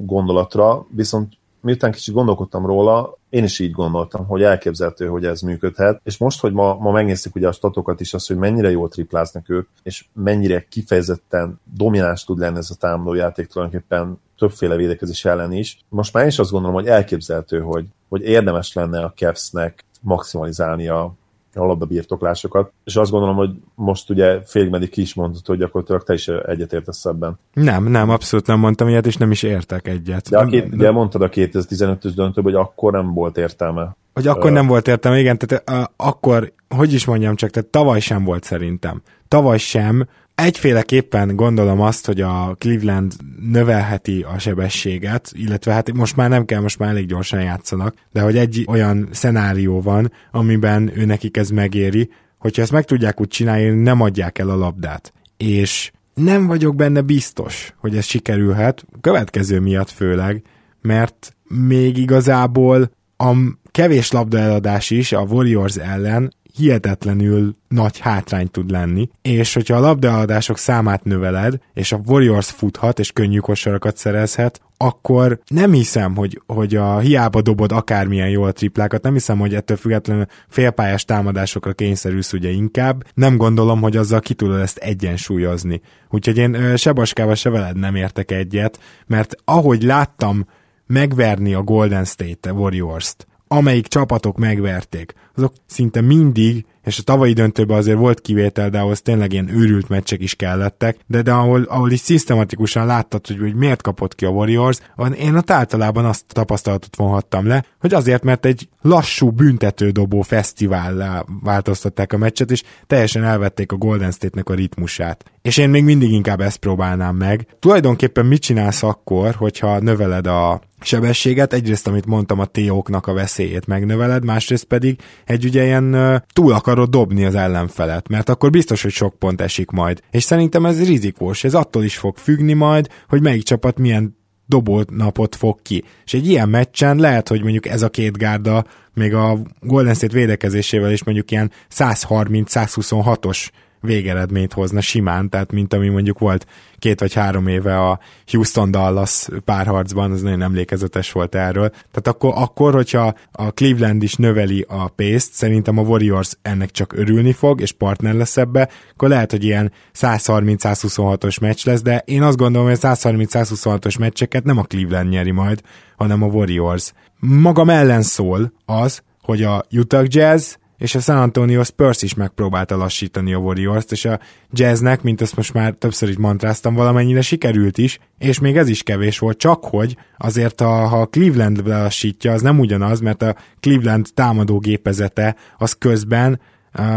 gondolatra, 0.00 0.86
viszont 0.88 1.32
miután 1.60 1.92
kicsit 1.92 2.14
gondolkodtam 2.14 2.66
róla, 2.66 3.18
én 3.30 3.44
is 3.44 3.58
így 3.58 3.70
gondoltam, 3.70 4.26
hogy 4.26 4.42
elképzelhető, 4.42 5.06
hogy 5.06 5.24
ez 5.24 5.40
működhet, 5.40 6.00
és 6.04 6.18
most, 6.18 6.40
hogy 6.40 6.52
ma, 6.52 6.74
ma 6.74 6.90
megnéztük 6.90 7.34
ugye 7.34 7.48
a 7.48 7.52
statokat 7.52 8.00
is, 8.00 8.14
az, 8.14 8.26
hogy 8.26 8.36
mennyire 8.36 8.70
jól 8.70 8.88
tripláznak 8.88 9.48
ők, 9.48 9.68
és 9.82 10.04
mennyire 10.12 10.66
kifejezetten 10.68 11.60
domináns 11.76 12.24
tud 12.24 12.38
lenni 12.38 12.58
ez 12.58 12.70
a 12.70 12.74
támadójáték 12.74 13.46
tulajdonképpen 13.46 14.20
többféle 14.38 14.76
védekezés 14.76 15.24
ellen 15.24 15.52
is. 15.52 15.78
Most 15.88 16.12
már 16.12 16.26
is 16.26 16.38
azt 16.38 16.50
gondolom, 16.50 16.76
hogy 16.76 16.86
elképzelhető, 16.86 17.60
hogy, 17.60 17.86
hogy 18.08 18.22
érdemes 18.22 18.72
lenne 18.72 19.00
a 19.04 19.12
Cavs-nek 19.16 19.84
maximalizálni 20.00 20.88
a, 20.88 21.14
a 21.54 21.64
labdabirtoklásokat, 21.64 22.72
és 22.84 22.96
azt 22.96 23.10
gondolom, 23.10 23.36
hogy 23.36 23.50
most 23.74 24.10
ugye 24.10 24.40
félig 24.44 24.70
meddig 24.70 24.90
ki 24.90 25.00
is 25.00 25.14
mondtad, 25.14 25.46
hogy 25.46 25.58
gyakorlatilag 25.58 26.02
te 26.02 26.12
is 26.12 26.28
egyetértesz 26.28 27.04
ebben. 27.04 27.38
Nem, 27.52 27.84
nem, 27.84 28.10
abszolút 28.10 28.46
nem 28.46 28.58
mondtam 28.58 28.88
ilyet, 28.88 29.06
és 29.06 29.16
nem 29.16 29.30
is 29.30 29.42
értek 29.42 29.88
egyet. 29.88 30.28
De, 30.28 30.38
a 30.38 30.44
két, 30.44 30.68
de... 30.68 30.76
ugye 30.76 30.90
mondtad 30.90 31.22
a 31.22 31.28
2015-ös 31.28 32.12
döntőben, 32.14 32.52
hogy 32.52 32.54
akkor 32.54 32.92
nem 32.92 33.14
volt 33.14 33.36
értelme. 33.36 33.96
Hogy 34.14 34.26
akkor 34.26 34.52
nem 34.52 34.66
volt 34.66 34.88
értelme, 34.88 35.18
igen, 35.18 35.38
tehát 35.38 35.70
uh, 35.70 36.06
akkor, 36.06 36.52
hogy 36.68 36.92
is 36.92 37.04
mondjam 37.04 37.34
csak, 37.34 37.50
tehát 37.50 37.68
tavaly 37.68 38.00
sem 38.00 38.24
volt 38.24 38.44
szerintem. 38.44 39.02
Tavaly 39.28 39.58
sem, 39.58 40.08
egyféleképpen 40.40 41.36
gondolom 41.36 41.80
azt, 41.80 42.06
hogy 42.06 42.20
a 42.20 42.56
Cleveland 42.58 43.12
növelheti 43.50 44.22
a 44.34 44.38
sebességet, 44.38 45.30
illetve 45.34 45.72
hát 45.72 45.92
most 45.92 46.16
már 46.16 46.28
nem 46.28 46.44
kell, 46.44 46.60
most 46.60 46.78
már 46.78 46.88
elég 46.88 47.06
gyorsan 47.06 47.42
játszanak, 47.42 47.94
de 48.12 48.20
hogy 48.20 48.36
egy 48.36 48.64
olyan 48.68 49.08
szenárió 49.10 49.80
van, 49.80 50.12
amiben 50.30 50.90
ő 50.94 51.04
nekik 51.04 51.36
ez 51.36 51.50
megéri, 51.50 52.10
hogyha 52.38 52.62
ezt 52.62 52.72
meg 52.72 52.84
tudják 52.84 53.20
úgy 53.20 53.28
csinálni, 53.28 53.68
nem 53.68 54.00
adják 54.00 54.38
el 54.38 54.48
a 54.48 54.56
labdát. 54.56 55.12
És 55.36 55.90
nem 56.14 56.46
vagyok 56.46 56.76
benne 56.76 57.00
biztos, 57.00 57.74
hogy 57.76 57.96
ez 57.96 58.04
sikerülhet, 58.04 58.84
következő 59.00 59.60
miatt 59.60 59.90
főleg, 59.90 60.42
mert 60.80 61.36
még 61.48 61.96
igazából 61.96 62.90
a 63.16 63.32
kevés 63.70 64.12
labda 64.12 64.38
eladás 64.38 64.90
is 64.90 65.12
a 65.12 65.20
Warriors 65.20 65.76
ellen 65.76 66.32
hihetetlenül 66.54 67.56
nagy 67.68 67.98
hátrány 67.98 68.50
tud 68.50 68.70
lenni, 68.70 69.08
és 69.22 69.54
hogyha 69.54 69.76
a 69.76 69.80
labdaadások 69.80 70.58
számát 70.58 71.04
növeled, 71.04 71.58
és 71.74 71.92
a 71.92 72.00
Warriors 72.06 72.50
futhat, 72.50 72.98
és 72.98 73.12
könnyű 73.12 73.38
kosarakat 73.38 73.96
szerezhet, 73.96 74.60
akkor 74.76 75.40
nem 75.46 75.72
hiszem, 75.72 76.16
hogy, 76.16 76.42
hogy 76.46 76.76
a 76.76 76.98
hiába 76.98 77.42
dobod 77.42 77.72
akármilyen 77.72 78.28
jól 78.28 78.46
a 78.46 78.52
triplákat, 78.52 79.02
nem 79.02 79.12
hiszem, 79.12 79.38
hogy 79.38 79.54
ettől 79.54 79.76
függetlenül 79.76 80.26
félpályás 80.48 81.04
támadásokra 81.04 81.72
kényszerülsz 81.72 82.32
ugye 82.32 82.50
inkább, 82.50 83.04
nem 83.14 83.36
gondolom, 83.36 83.80
hogy 83.80 83.96
azzal 83.96 84.20
ki 84.20 84.34
tudod 84.34 84.60
ezt 84.60 84.76
egyensúlyozni. 84.76 85.80
Úgyhogy 86.10 86.36
én 86.36 86.76
se 86.76 86.92
Baskával, 86.92 87.34
se 87.34 87.50
veled 87.50 87.76
nem 87.76 87.94
értek 87.94 88.30
egyet, 88.30 88.78
mert 89.06 89.34
ahogy 89.44 89.82
láttam 89.82 90.46
megverni 90.86 91.54
a 91.54 91.62
Golden 91.62 92.04
State 92.04 92.52
Warriors-t, 92.52 93.26
amelyik 93.52 93.86
csapatok 93.86 94.38
megverték, 94.38 95.14
azok 95.34 95.52
szinte 95.66 96.00
mindig, 96.00 96.64
és 96.84 96.98
a 96.98 97.02
tavalyi 97.02 97.32
döntőben 97.32 97.76
azért 97.76 97.98
volt 97.98 98.20
kivétel, 98.20 98.70
de 98.70 98.78
ahhoz 98.78 99.02
tényleg 99.02 99.32
ilyen 99.32 99.48
őrült 99.48 99.88
meccsek 99.88 100.20
is 100.20 100.34
kellettek, 100.34 100.96
de, 101.06 101.22
de 101.22 101.32
ahol, 101.32 101.62
ahol 101.62 101.90
is 101.90 102.00
szisztematikusan 102.00 102.86
láttad, 102.86 103.26
hogy, 103.26 103.38
hogy 103.38 103.54
miért 103.54 103.82
kapott 103.82 104.14
ki 104.14 104.24
a 104.24 104.28
Warriors, 104.28 104.78
én 105.18 105.36
ott 105.36 105.50
általában 105.50 106.04
azt 106.04 106.24
tapasztalatot 106.26 106.96
vonhattam 106.96 107.46
le, 107.46 107.64
hogy 107.80 107.94
azért, 107.94 108.22
mert 108.22 108.44
egy 108.44 108.68
lassú 108.82 109.30
büntetődobó 109.30 110.20
fesztivállá 110.20 111.24
változtatták 111.42 112.12
a 112.12 112.18
meccset, 112.18 112.50
és 112.50 112.62
teljesen 112.86 113.24
elvették 113.24 113.72
a 113.72 113.76
Golden 113.76 114.10
State-nek 114.10 114.48
a 114.48 114.54
ritmusát. 114.54 115.24
És 115.42 115.56
én 115.56 115.70
még 115.70 115.84
mindig 115.84 116.10
inkább 116.10 116.40
ezt 116.40 116.56
próbálnám 116.56 117.16
meg. 117.16 117.46
Tulajdonképpen 117.58 118.26
mit 118.26 118.42
csinálsz 118.42 118.82
akkor, 118.82 119.34
hogyha 119.34 119.78
növeled 119.78 120.26
a 120.26 120.60
sebességet, 120.80 121.52
egyrészt, 121.52 121.86
amit 121.86 122.06
mondtam, 122.06 122.38
a 122.38 122.44
TO-knak 122.44 123.06
a 123.06 123.12
veszélyét 123.12 123.66
megnöveled, 123.66 124.24
másrészt 124.24 124.64
pedig 124.64 125.00
egy 125.24 125.44
ugye 125.44 125.64
ilyen 125.64 126.22
túl 126.32 126.52
akarod 126.52 126.90
dobni 126.90 127.24
az 127.24 127.34
ellenfelet, 127.34 128.08
mert 128.08 128.28
akkor 128.28 128.50
biztos, 128.50 128.82
hogy 128.82 128.92
sok 128.92 129.18
pont 129.18 129.40
esik 129.40 129.70
majd. 129.70 130.00
És 130.10 130.22
szerintem 130.22 130.66
ez 130.66 130.86
rizikós, 130.86 131.44
ez 131.44 131.54
attól 131.54 131.84
is 131.84 131.96
fog 131.96 132.16
függni 132.16 132.52
majd, 132.52 132.88
hogy 133.08 133.22
melyik 133.22 133.42
csapat 133.42 133.78
milyen 133.78 134.18
dobott 134.46 134.90
napot 134.90 135.36
fog 135.36 135.62
ki. 135.62 135.84
És 136.04 136.14
egy 136.14 136.28
ilyen 136.28 136.48
meccsen 136.48 136.96
lehet, 136.96 137.28
hogy 137.28 137.42
mondjuk 137.42 137.66
ez 137.66 137.82
a 137.82 137.88
két 137.88 138.16
gárda 138.16 138.64
még 138.94 139.14
a 139.14 139.38
Golden 139.60 139.94
State 139.94 140.14
védekezésével 140.14 140.92
is 140.92 141.04
mondjuk 141.04 141.30
ilyen 141.30 141.50
130-126-os 141.74 143.48
végeredményt 143.80 144.52
hozna 144.52 144.80
simán, 144.80 145.28
tehát 145.28 145.52
mint 145.52 145.74
ami 145.74 145.88
mondjuk 145.88 146.18
volt 146.18 146.46
két 146.78 147.00
vagy 147.00 147.14
három 147.14 147.46
éve 147.46 147.78
a 147.78 147.98
Houston-Dallas 148.30 149.28
párharcban, 149.44 150.10
az 150.10 150.22
nagyon 150.22 150.42
emlékezetes 150.42 151.12
volt 151.12 151.34
erről. 151.34 151.68
Tehát 151.68 152.06
akkor, 152.06 152.32
akkor, 152.36 152.74
hogyha 152.74 153.14
a 153.32 153.50
Cleveland 153.50 154.02
is 154.02 154.14
növeli 154.14 154.66
a 154.68 154.88
pace 154.88 155.28
szerintem 155.32 155.78
a 155.78 155.82
Warriors 155.82 156.36
ennek 156.42 156.70
csak 156.70 156.92
örülni 156.92 157.32
fog, 157.32 157.60
és 157.60 157.72
partner 157.72 158.14
lesz 158.14 158.36
ebbe, 158.36 158.68
akkor 158.92 159.08
lehet, 159.08 159.30
hogy 159.30 159.44
ilyen 159.44 159.72
130-126-os 159.94 161.40
meccs 161.40 161.66
lesz, 161.66 161.82
de 161.82 162.02
én 162.04 162.22
azt 162.22 162.36
gondolom, 162.36 162.68
hogy 162.68 162.78
a 162.82 162.94
130-126-os 162.94 163.98
meccseket 163.98 164.44
nem 164.44 164.58
a 164.58 164.62
Cleveland 164.62 165.08
nyeri 165.08 165.30
majd, 165.30 165.60
hanem 165.96 166.22
a 166.22 166.26
Warriors. 166.26 166.92
Magam 167.18 167.70
ellen 167.70 168.02
szól 168.02 168.52
az, 168.64 169.02
hogy 169.22 169.42
a 169.42 169.64
Utah 169.70 170.04
Jazz 170.08 170.54
és 170.80 170.94
a 170.94 171.00
San 171.00 171.16
Antonio 171.16 171.64
Spurs 171.64 172.02
is 172.02 172.14
megpróbálta 172.14 172.76
lassítani 172.76 173.34
a 173.34 173.38
Warriors-t, 173.38 173.92
és 173.92 174.04
a 174.04 174.20
Jazznek, 174.50 175.02
mint 175.02 175.20
ezt 175.20 175.36
most 175.36 175.52
már 175.52 175.72
többször 175.72 176.08
is 176.08 176.16
mantráztam, 176.16 176.74
valamennyire 176.74 177.20
sikerült 177.20 177.78
is, 177.78 177.98
és 178.18 178.38
még 178.38 178.56
ez 178.56 178.68
is 178.68 178.82
kevés 178.82 179.18
volt, 179.18 179.38
csak 179.38 179.64
hogy 179.64 179.96
azért 180.18 180.60
a, 180.60 180.68
ha 180.68 181.06
Cleveland 181.06 181.66
lassítja, 181.66 182.32
az 182.32 182.42
nem 182.42 182.58
ugyanaz, 182.58 183.00
mert 183.00 183.22
a 183.22 183.36
Cleveland 183.60 184.06
támadó 184.14 184.58
gépezete 184.58 185.36
az 185.58 185.72
közben 185.72 186.40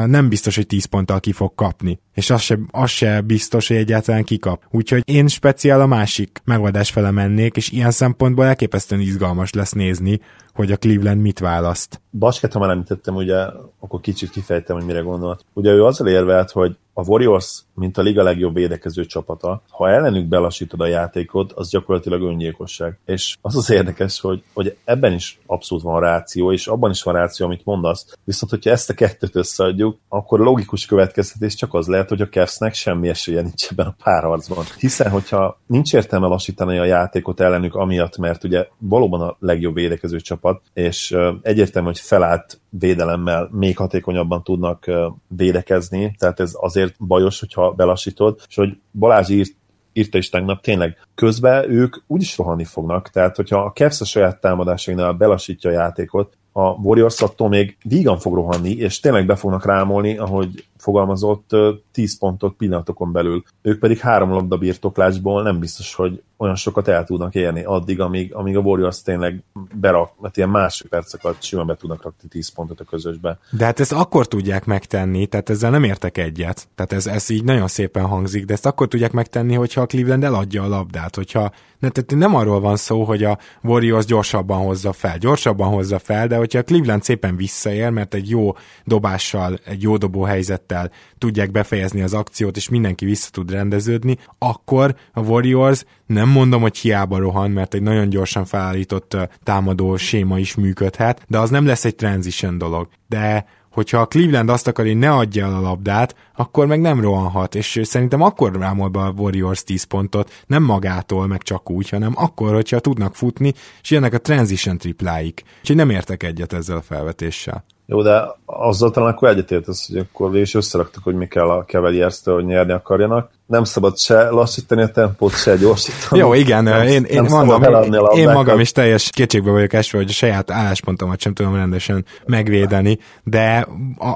nem 0.05 0.29
biztos, 0.29 0.55
hogy 0.55 0.67
10 0.67 0.85
ponttal 0.85 1.19
ki 1.19 1.31
fog 1.31 1.55
kapni. 1.55 1.99
És 2.13 2.29
az 2.29 2.41
se, 2.41 2.59
az 2.71 2.89
se 2.89 3.21
biztos, 3.21 3.67
hogy 3.67 3.77
egyáltalán 3.77 4.23
kikap. 4.23 4.63
Úgyhogy 4.71 5.01
én 5.05 5.27
speciál 5.27 5.81
a 5.81 5.85
másik 5.85 6.41
megoldás 6.43 6.91
fele 6.91 7.11
mennék, 7.11 7.55
és 7.55 7.69
ilyen 7.69 7.91
szempontból 7.91 8.45
elképesztően 8.45 9.01
izgalmas 9.01 9.53
lesz 9.53 9.71
nézni, 9.71 10.19
hogy 10.53 10.71
a 10.71 10.77
Cleveland 10.77 11.21
mit 11.21 11.39
választ. 11.39 12.01
Basket, 12.11 12.53
ha 12.53 12.59
már 12.59 12.69
említettem, 12.69 13.15
ugye, 13.15 13.37
akkor 13.79 13.99
kicsit 13.99 14.29
kifejtem, 14.29 14.75
hogy 14.75 14.85
mire 14.85 14.99
gondolt. 14.99 15.45
Ugye 15.53 15.71
ő 15.71 15.83
azzal 15.83 16.07
érvelt, 16.07 16.51
hogy 16.51 16.77
a 16.93 17.03
Warriors, 17.07 17.63
mint 17.75 17.97
a 17.97 18.01
liga 18.01 18.23
legjobb 18.23 18.53
védekező 18.53 19.05
csapata, 19.05 19.61
ha 19.69 19.89
ellenük 19.89 20.27
belassítod 20.27 20.79
a 20.81 20.85
játékot, 20.85 21.51
az 21.51 21.69
gyakorlatilag 21.69 22.21
öngyilkosság. 22.21 22.99
És 23.05 23.37
az 23.41 23.55
az 23.55 23.69
érdekes, 23.69 24.19
hogy, 24.19 24.43
hogy 24.53 24.77
ebben 24.83 25.13
is 25.13 25.39
abszolút 25.45 25.83
van 25.83 25.99
ráció, 25.99 26.51
és 26.51 26.67
abban 26.67 26.91
is 26.91 27.03
van 27.03 27.13
ráció, 27.13 27.45
amit 27.45 27.65
mondasz. 27.65 28.17
Viszont, 28.23 28.51
hogyha 28.51 28.69
ezt 28.69 28.89
a 28.89 28.93
kettőt 28.93 29.35
összeadjuk, 29.35 29.97
akkor 30.07 30.39
logikus 30.39 30.85
következtetés 30.85 31.55
csak 31.55 31.73
az 31.73 31.87
lehet, 32.03 32.27
hogy 32.27 32.39
a 32.39 32.39
Cavsnek 32.39 32.73
semmi 32.73 33.09
esélye 33.09 33.41
nincs 33.41 33.67
ebben 33.71 33.85
a 33.85 33.95
párharcban. 34.03 34.65
Hiszen, 34.79 35.11
hogyha 35.11 35.59
nincs 35.67 35.93
értelme 35.93 36.27
lassítani 36.27 36.77
a 36.77 36.85
játékot 36.85 37.39
ellenük, 37.39 37.75
amiatt, 37.75 38.17
mert 38.17 38.43
ugye 38.43 38.67
valóban 38.77 39.21
a 39.21 39.35
legjobb 39.39 39.73
védekező 39.73 40.19
csapat, 40.19 40.61
és 40.73 41.15
egyértelmű, 41.41 41.87
hogy 41.87 41.99
felállt 41.99 42.59
védelemmel 42.69 43.49
még 43.51 43.77
hatékonyabban 43.77 44.43
tudnak 44.43 44.91
védekezni, 45.27 46.15
tehát 46.17 46.39
ez 46.39 46.51
azért 46.53 46.95
bajos, 47.05 47.39
hogyha 47.39 47.71
belassítod, 47.71 48.39
és 48.47 48.55
hogy 48.55 48.77
Balázs 48.91 49.29
írt 49.29 49.61
írta 49.95 50.17
is 50.17 50.29
tegnap, 50.29 50.61
tényleg 50.61 50.97
közben 51.15 51.71
ők 51.71 51.95
úgyis 52.07 52.37
rohanni 52.37 52.63
fognak, 52.63 53.09
tehát 53.09 53.35
hogyha 53.35 53.63
a 53.63 53.71
Cavs 53.71 54.01
a 54.01 54.05
saját 54.05 54.41
támadásainál 54.41 55.13
belassítja 55.13 55.69
a 55.69 55.73
játékot, 55.73 56.37
a 56.51 56.69
Warriors 56.69 57.21
attól 57.21 57.49
még 57.49 57.77
vígan 57.83 58.19
fog 58.19 58.33
rohanni, 58.33 58.71
és 58.71 58.99
tényleg 58.99 59.25
be 59.25 59.35
fognak 59.35 59.65
rámolni, 59.65 60.17
ahogy 60.17 60.65
fogalmazott, 60.83 61.49
10 61.91 62.17
pontot 62.17 62.55
pillanatokon 62.55 63.11
belül. 63.11 63.43
Ők 63.61 63.79
pedig 63.79 63.97
három 63.97 64.29
labda 64.29 64.57
birtoklásból 64.57 65.43
nem 65.43 65.59
biztos, 65.59 65.93
hogy 65.95 66.21
olyan 66.43 66.55
sokat 66.55 66.87
el 66.87 67.03
tudnak 67.03 67.35
érni 67.35 67.63
addig, 67.63 67.99
amíg, 67.99 68.33
amíg 68.33 68.57
a 68.57 68.59
Warriors 68.59 69.01
tényleg 69.01 69.43
berak, 69.73 70.11
mert 70.21 70.37
ilyen 70.37 70.49
másodperceket 70.49 71.43
simán 71.43 71.65
be 71.65 71.75
tudnak 71.75 72.03
rakni 72.03 72.27
10 72.29 72.49
pontot 72.49 72.79
a 72.79 72.83
közösbe. 72.83 73.39
De 73.49 73.65
hát 73.65 73.79
ezt 73.79 73.91
akkor 73.91 74.27
tudják 74.27 74.65
megtenni, 74.65 75.25
tehát 75.25 75.49
ezzel 75.49 75.69
nem 75.69 75.83
értek 75.83 76.17
egyet. 76.17 76.67
Tehát 76.75 76.93
ez, 76.93 77.07
ez 77.07 77.29
így 77.29 77.43
nagyon 77.43 77.67
szépen 77.67 78.05
hangzik, 78.05 78.45
de 78.45 78.53
ezt 78.53 78.65
akkor 78.65 78.87
tudják 78.87 79.11
megtenni, 79.11 79.55
hogyha 79.55 79.81
a 79.81 79.85
Cleveland 79.85 80.23
eladja 80.23 80.63
a 80.63 80.67
labdát, 80.67 81.15
hogyha 81.15 81.51
ne, 81.83 81.89
tehát 81.89 82.15
nem 82.15 82.35
arról 82.35 82.59
van 82.59 82.75
szó, 82.75 83.03
hogy 83.03 83.23
a 83.23 83.37
Warriors 83.63 84.05
gyorsabban 84.05 84.65
hozza 84.65 84.93
fel, 84.93 85.17
gyorsabban 85.17 85.69
hozza 85.69 85.99
fel, 85.99 86.27
de 86.27 86.35
hogyha 86.35 86.59
a 86.59 86.63
Cleveland 86.63 87.03
szépen 87.03 87.35
visszaér, 87.35 87.89
mert 87.89 88.13
egy 88.13 88.29
jó 88.29 88.51
dobással, 88.85 89.59
egy 89.65 89.81
jó 89.81 89.97
dobó 89.97 90.21
helyzettel 90.21 90.91
tudják 91.17 91.51
befejezni 91.51 92.01
az 92.01 92.13
akciót, 92.13 92.57
és 92.57 92.69
mindenki 92.69 93.05
vissza 93.05 93.29
tud 93.31 93.51
rendeződni, 93.51 94.17
akkor 94.37 94.95
a 95.13 95.19
Warriors 95.19 95.83
nem 96.13 96.29
mondom, 96.29 96.61
hogy 96.61 96.77
hiába 96.77 97.17
rohan, 97.17 97.51
mert 97.51 97.73
egy 97.73 97.81
nagyon 97.81 98.09
gyorsan 98.09 98.45
felállított 98.45 99.17
támadó 99.43 99.97
séma 99.97 100.39
is 100.39 100.55
működhet, 100.55 101.25
de 101.27 101.39
az 101.39 101.49
nem 101.49 101.65
lesz 101.65 101.85
egy 101.85 101.95
transition 101.95 102.57
dolog. 102.57 102.87
De 103.07 103.45
hogyha 103.73 103.97
a 103.97 104.05
Cleveland 104.05 104.49
azt 104.49 104.67
akar, 104.67 104.85
hogy 104.85 104.97
ne 104.97 105.11
adja 105.11 105.45
el 105.45 105.55
a 105.55 105.61
labdát, 105.61 106.15
akkor 106.35 106.67
meg 106.67 106.81
nem 106.81 107.01
rohanhat, 107.01 107.55
és 107.55 107.79
szerintem 107.83 108.21
akkor 108.21 108.55
rámol 108.55 108.89
be 108.89 108.99
a 108.99 109.13
Warriors 109.17 109.63
10 109.63 109.83
pontot, 109.83 110.43
nem 110.45 110.63
magától, 110.63 111.27
meg 111.27 111.41
csak 111.41 111.69
úgy, 111.69 111.89
hanem 111.89 112.13
akkor, 112.15 112.53
hogyha 112.53 112.79
tudnak 112.79 113.15
futni, 113.15 113.53
és 113.81 113.91
jönnek 113.91 114.13
a 114.13 114.17
transition 114.17 114.77
tripláik. 114.77 115.43
Úgyhogy 115.59 115.75
nem 115.75 115.89
értek 115.89 116.23
egyet 116.23 116.53
ezzel 116.53 116.77
a 116.77 116.81
felvetéssel. 116.81 117.63
Jó, 117.85 118.01
de 118.01 118.35
azzal 118.45 118.91
talán 118.91 119.13
akkor 119.13 119.29
egyetértesz, 119.29 119.87
hogy 119.87 119.97
akkor 119.97 120.27
végül 120.27 120.41
is 120.41 120.53
összeraktuk, 120.53 121.03
hogy 121.03 121.15
mi 121.15 121.27
kell 121.27 121.49
a 121.49 121.63
cavaliers 121.65 122.19
hogy 122.23 122.45
nyerni 122.45 122.71
akarjanak. 122.71 123.29
Nem 123.45 123.63
szabad 123.63 123.97
se 123.97 124.29
lassítani 124.29 124.81
a 124.81 124.87
tempót, 124.87 125.35
se 125.35 125.55
gyorsítani. 125.55 126.21
Jó, 126.21 126.33
igen, 126.33 126.63
nem, 126.63 126.87
én, 126.87 127.03
én 127.03 127.23
mondom, 127.23 127.63
én, 127.63 127.93
én 128.15 128.31
magam 128.31 128.59
is 128.59 128.71
teljes 128.71 129.09
kétségbe 129.09 129.51
vagyok 129.51 129.73
esve, 129.73 129.97
hogy 129.97 130.09
a 130.09 130.13
saját 130.13 130.51
álláspontomat 130.51 131.19
sem 131.19 131.33
tudom 131.33 131.55
rendesen 131.55 132.05
megvédeni, 132.25 132.99
de 133.23 133.67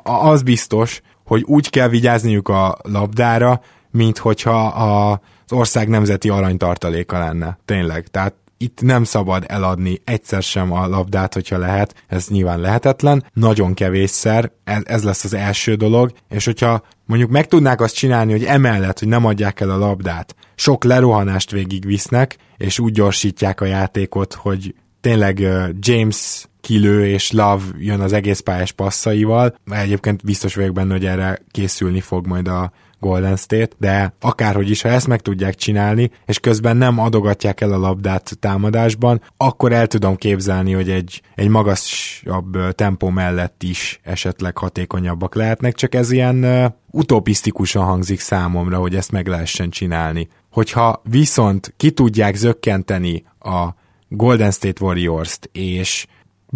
az 0.03 0.41
biztos, 0.41 1.01
hogy 1.26 1.43
úgy 1.45 1.70
kell 1.70 1.88
vigyázniuk 1.88 2.49
a 2.49 2.78
labdára, 2.82 3.61
mint 3.91 4.18
hogyha 4.18 4.65
a, 4.68 5.11
az 5.45 5.51
ország 5.51 5.88
nemzeti 5.89 6.30
aranytartaléka 6.30 7.20
lenne. 7.20 7.57
Tényleg. 7.65 8.07
Tehát 8.07 8.34
itt 8.58 8.82
nem 8.82 9.03
szabad 9.03 9.43
eladni 9.47 10.01
egyszer 10.03 10.43
sem 10.43 10.72
a 10.72 10.88
labdát, 10.88 11.34
hogyha 11.34 11.58
lehet, 11.58 12.03
ez 12.08 12.28
nyilván 12.28 12.60
lehetetlen, 12.60 13.26
nagyon 13.34 13.74
kevésszer, 13.74 14.51
ez, 14.64 14.82
ez 14.86 15.03
lesz 15.03 15.24
az 15.24 15.34
első 15.34 15.76
dolog, 15.76 16.12
és 16.30 16.45
hogyha 16.45 16.84
mondjuk 17.05 17.30
meg 17.30 17.47
tudnák 17.47 17.82
azt 17.82 17.95
csinálni, 17.95 18.32
hogy 18.32 18.43
emellett, 18.43 18.99
hogy 18.99 19.08
nem 19.08 19.26
adják 19.26 19.60
el 19.60 19.70
a 19.70 19.78
labdát, 19.78 20.36
sok 20.55 20.84
lerohanást 20.84 21.51
végigvisznek, 21.51 22.38
és 22.58 22.80
úgy 22.80 22.91
gyorsítják 22.91 23.62
a 23.62 23.66
játékot, 23.66 24.34
hogy 24.34 24.76
tényleg 25.01 25.47
James 25.80 26.45
kilő 26.62 27.05
és 27.05 27.32
Love 27.32 27.64
jön 27.78 27.99
az 27.99 28.14
egész 28.14 28.39
pályás 28.39 28.72
passzaival. 28.72 29.55
Egyébként 29.66 30.24
biztos 30.24 30.55
vagyok 30.55 30.74
benne, 30.74 30.91
hogy 30.91 31.05
erre 31.05 31.39
készülni 31.51 32.01
fog 32.01 32.28
majd 32.28 32.47
a 32.47 32.72
Golden 33.00 33.36
State, 33.36 33.76
de 33.78 34.14
akárhogy 34.20 34.70
is, 34.70 34.82
ha 34.82 34.89
ezt 34.89 35.08
meg 35.08 35.22
tudják 35.22 35.56
csinálni, 35.56 36.12
és 36.26 36.39
közben 36.39 36.78
nem 36.78 37.00
adogatják 37.00 37.62
el 37.62 37.74
a 37.74 37.78
labdát 37.78 38.38
támadásban, 38.39 39.22
akkor 39.38 39.72
el 39.72 39.88
tudom 39.88 40.16
képzelni, 40.16 40.72
hogy 40.74 40.89
egy, 40.89 41.22
egy 41.36 41.48
magasabb 41.48 42.76
tempó 42.76 43.10
mellett 43.10 43.64
is 43.64 44.00
esetleg 44.04 44.58
hatékonyabbak 44.58 45.36
lehetnek, 45.36 45.74
csak 45.74 45.95
ez 45.95 46.12
ilyen 46.12 46.43
uh, 46.43 46.66
utopisztikusan 46.91 47.84
hangzik 47.84 48.20
számomra, 48.20 48.78
hogy 48.78 48.95
ezt 48.95 49.12
meg 49.12 49.28
lehessen 49.28 49.70
csinálni. 49.70 50.28
Hogyha 50.52 51.02
viszont 51.04 51.74
ki 51.78 51.91
tudják 51.91 52.36
zökkenteni 52.36 53.24
a 53.39 53.68
Golden 54.10 54.52
State 54.52 54.86
Warriors-t, 54.86 55.50
és 55.52 56.08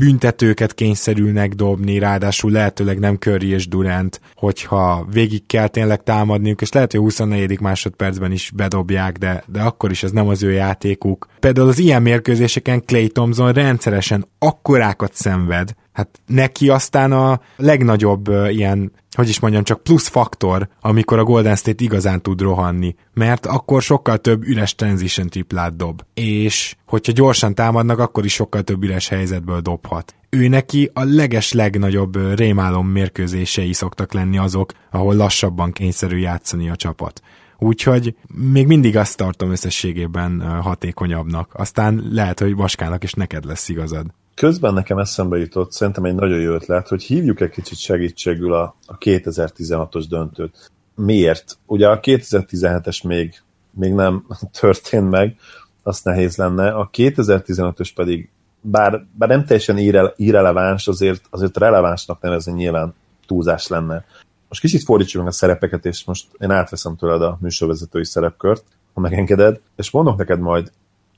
büntetőket 0.02 0.74
kényszerülnek 0.74 1.54
dobni, 1.54 2.00
ráadásul 2.00 2.52
lehetőleg 2.52 3.00
nem 3.00 3.16
Curry 3.16 3.50
és 3.50 3.68
Durant, 3.68 4.22
hogyha 4.36 5.08
végig 5.12 5.46
kell 5.46 5.68
tényleg 5.68 6.04
támadniuk, 6.04 6.62
és 6.62 6.72
lehet, 6.72 6.92
hogy 6.92 7.02
24. 7.02 7.60
másodpercben 7.60 8.32
is 8.32 8.52
bedobják, 8.56 9.18
de, 9.18 9.44
de 9.48 9.62
akkor 9.62 9.92
is 9.92 10.04
ez 10.04 10.12
nem 10.12 10.28
az 10.28 10.44
ő 10.44 10.52
játékuk. 10.52 11.28
Például 11.40 11.68
az 11.68 11.80
ilyen 11.80 12.02
mérkőzéseken 12.02 12.84
Clay 12.86 13.08
Thompson 13.08 13.54
rendszeresen 13.54 14.26
akkorákat 14.40 15.14
szenved, 15.14 15.76
hát 16.02 16.22
neki 16.26 16.70
aztán 16.70 17.12
a 17.12 17.40
legnagyobb 17.56 18.28
ilyen 18.50 18.92
hogy 19.16 19.30
is 19.30 19.40
mondjam, 19.40 19.64
csak 19.64 19.84
plusz 19.84 20.08
faktor, 20.08 20.68
amikor 20.82 21.20
a 21.20 21.24
Golden 21.24 21.56
State 21.56 21.84
igazán 21.84 22.22
tud 22.22 22.42
rohanni, 22.42 22.96
mert 23.14 23.46
akkor 23.46 23.82
sokkal 23.82 24.18
több 24.18 24.44
üres 24.44 24.76
transition 24.76 25.28
triplát 25.28 25.76
dob, 25.76 26.02
és 26.14 26.76
hogyha 26.86 27.12
gyorsan 27.12 27.56
támadnak, 27.56 28.00
akkor 28.00 28.26
is 28.26 28.34
sokkal 28.34 28.62
több 28.62 28.84
üres 28.84 29.08
helyzetből 29.08 29.60
dobhat. 29.60 30.16
Ő 30.30 30.48
neki 30.48 30.90
a 30.94 31.04
leges 31.04 31.52
legnagyobb 31.52 32.38
rémálom 32.38 32.88
mérkőzései 32.88 33.74
szoktak 33.74 34.14
lenni 34.14 34.38
azok, 34.38 34.74
ahol 34.92 35.16
lassabban 35.16 35.72
kényszerül 35.72 36.20
játszani 36.20 36.70
a 36.70 36.76
csapat. 36.76 37.22
Úgyhogy 37.58 38.16
még 38.52 38.68
mindig 38.68 38.98
azt 38.98 39.18
tartom 39.18 39.52
összességében 39.52 40.62
hatékonyabbnak. 40.62 41.54
Aztán 41.54 42.04
lehet, 42.12 42.40
hogy 42.40 42.56
Vaskának 42.56 43.04
is 43.04 43.14
neked 43.14 43.46
lesz 43.46 43.70
igazad 43.70 44.06
közben 44.36 44.74
nekem 44.74 44.98
eszembe 44.98 45.38
jutott, 45.38 45.72
szerintem 45.72 46.04
egy 46.04 46.16
nagyon 46.16 46.40
jó 46.40 46.54
ötlet, 46.54 46.88
hogy 46.88 47.04
hívjuk 47.04 47.42
egy 47.42 47.50
kicsit 47.50 47.78
segítségül 47.78 48.54
a, 48.54 48.76
a 48.86 48.98
2016-os 48.98 50.06
döntőt. 50.10 50.72
Miért? 50.96 51.58
Ugye 51.66 51.88
a 51.88 52.00
2017-es 52.00 53.08
még, 53.08 53.42
még 53.72 53.94
nem 53.94 54.26
történt 54.60 55.10
meg, 55.10 55.36
azt 55.84 56.04
nehéz 56.04 56.36
lenne. 56.38 56.72
A 56.72 56.90
2015-ös 56.94 57.90
pedig, 57.96 58.30
bár, 58.62 59.06
bár 59.18 59.30
nem 59.30 59.46
teljesen 59.46 59.78
irre, 59.78 60.14
irreleváns, 60.16 60.88
azért, 60.88 61.24
azért 61.30 61.58
relevánsnak 61.58 62.22
nevezni 62.22 62.52
nyilván 62.52 62.94
túlzás 63.26 63.68
lenne. 63.68 64.06
Most 64.48 64.62
kicsit 64.62 64.84
fordítsuk 64.84 65.28
a 65.28 65.32
szerepeket, 65.32 65.86
és 65.86 66.04
most 66.04 66.28
én 66.40 66.52
átveszem 66.52 66.96
tőled 66.96 67.22
a 67.22 67.38
műsorvezetői 67.42 68.06
szerepkört, 68.06 68.64
ha 68.94 69.02
megengeded, 69.02 69.60
és 69.76 69.92
mondok 69.92 70.18
neked 70.18 70.40
majd 70.40 70.72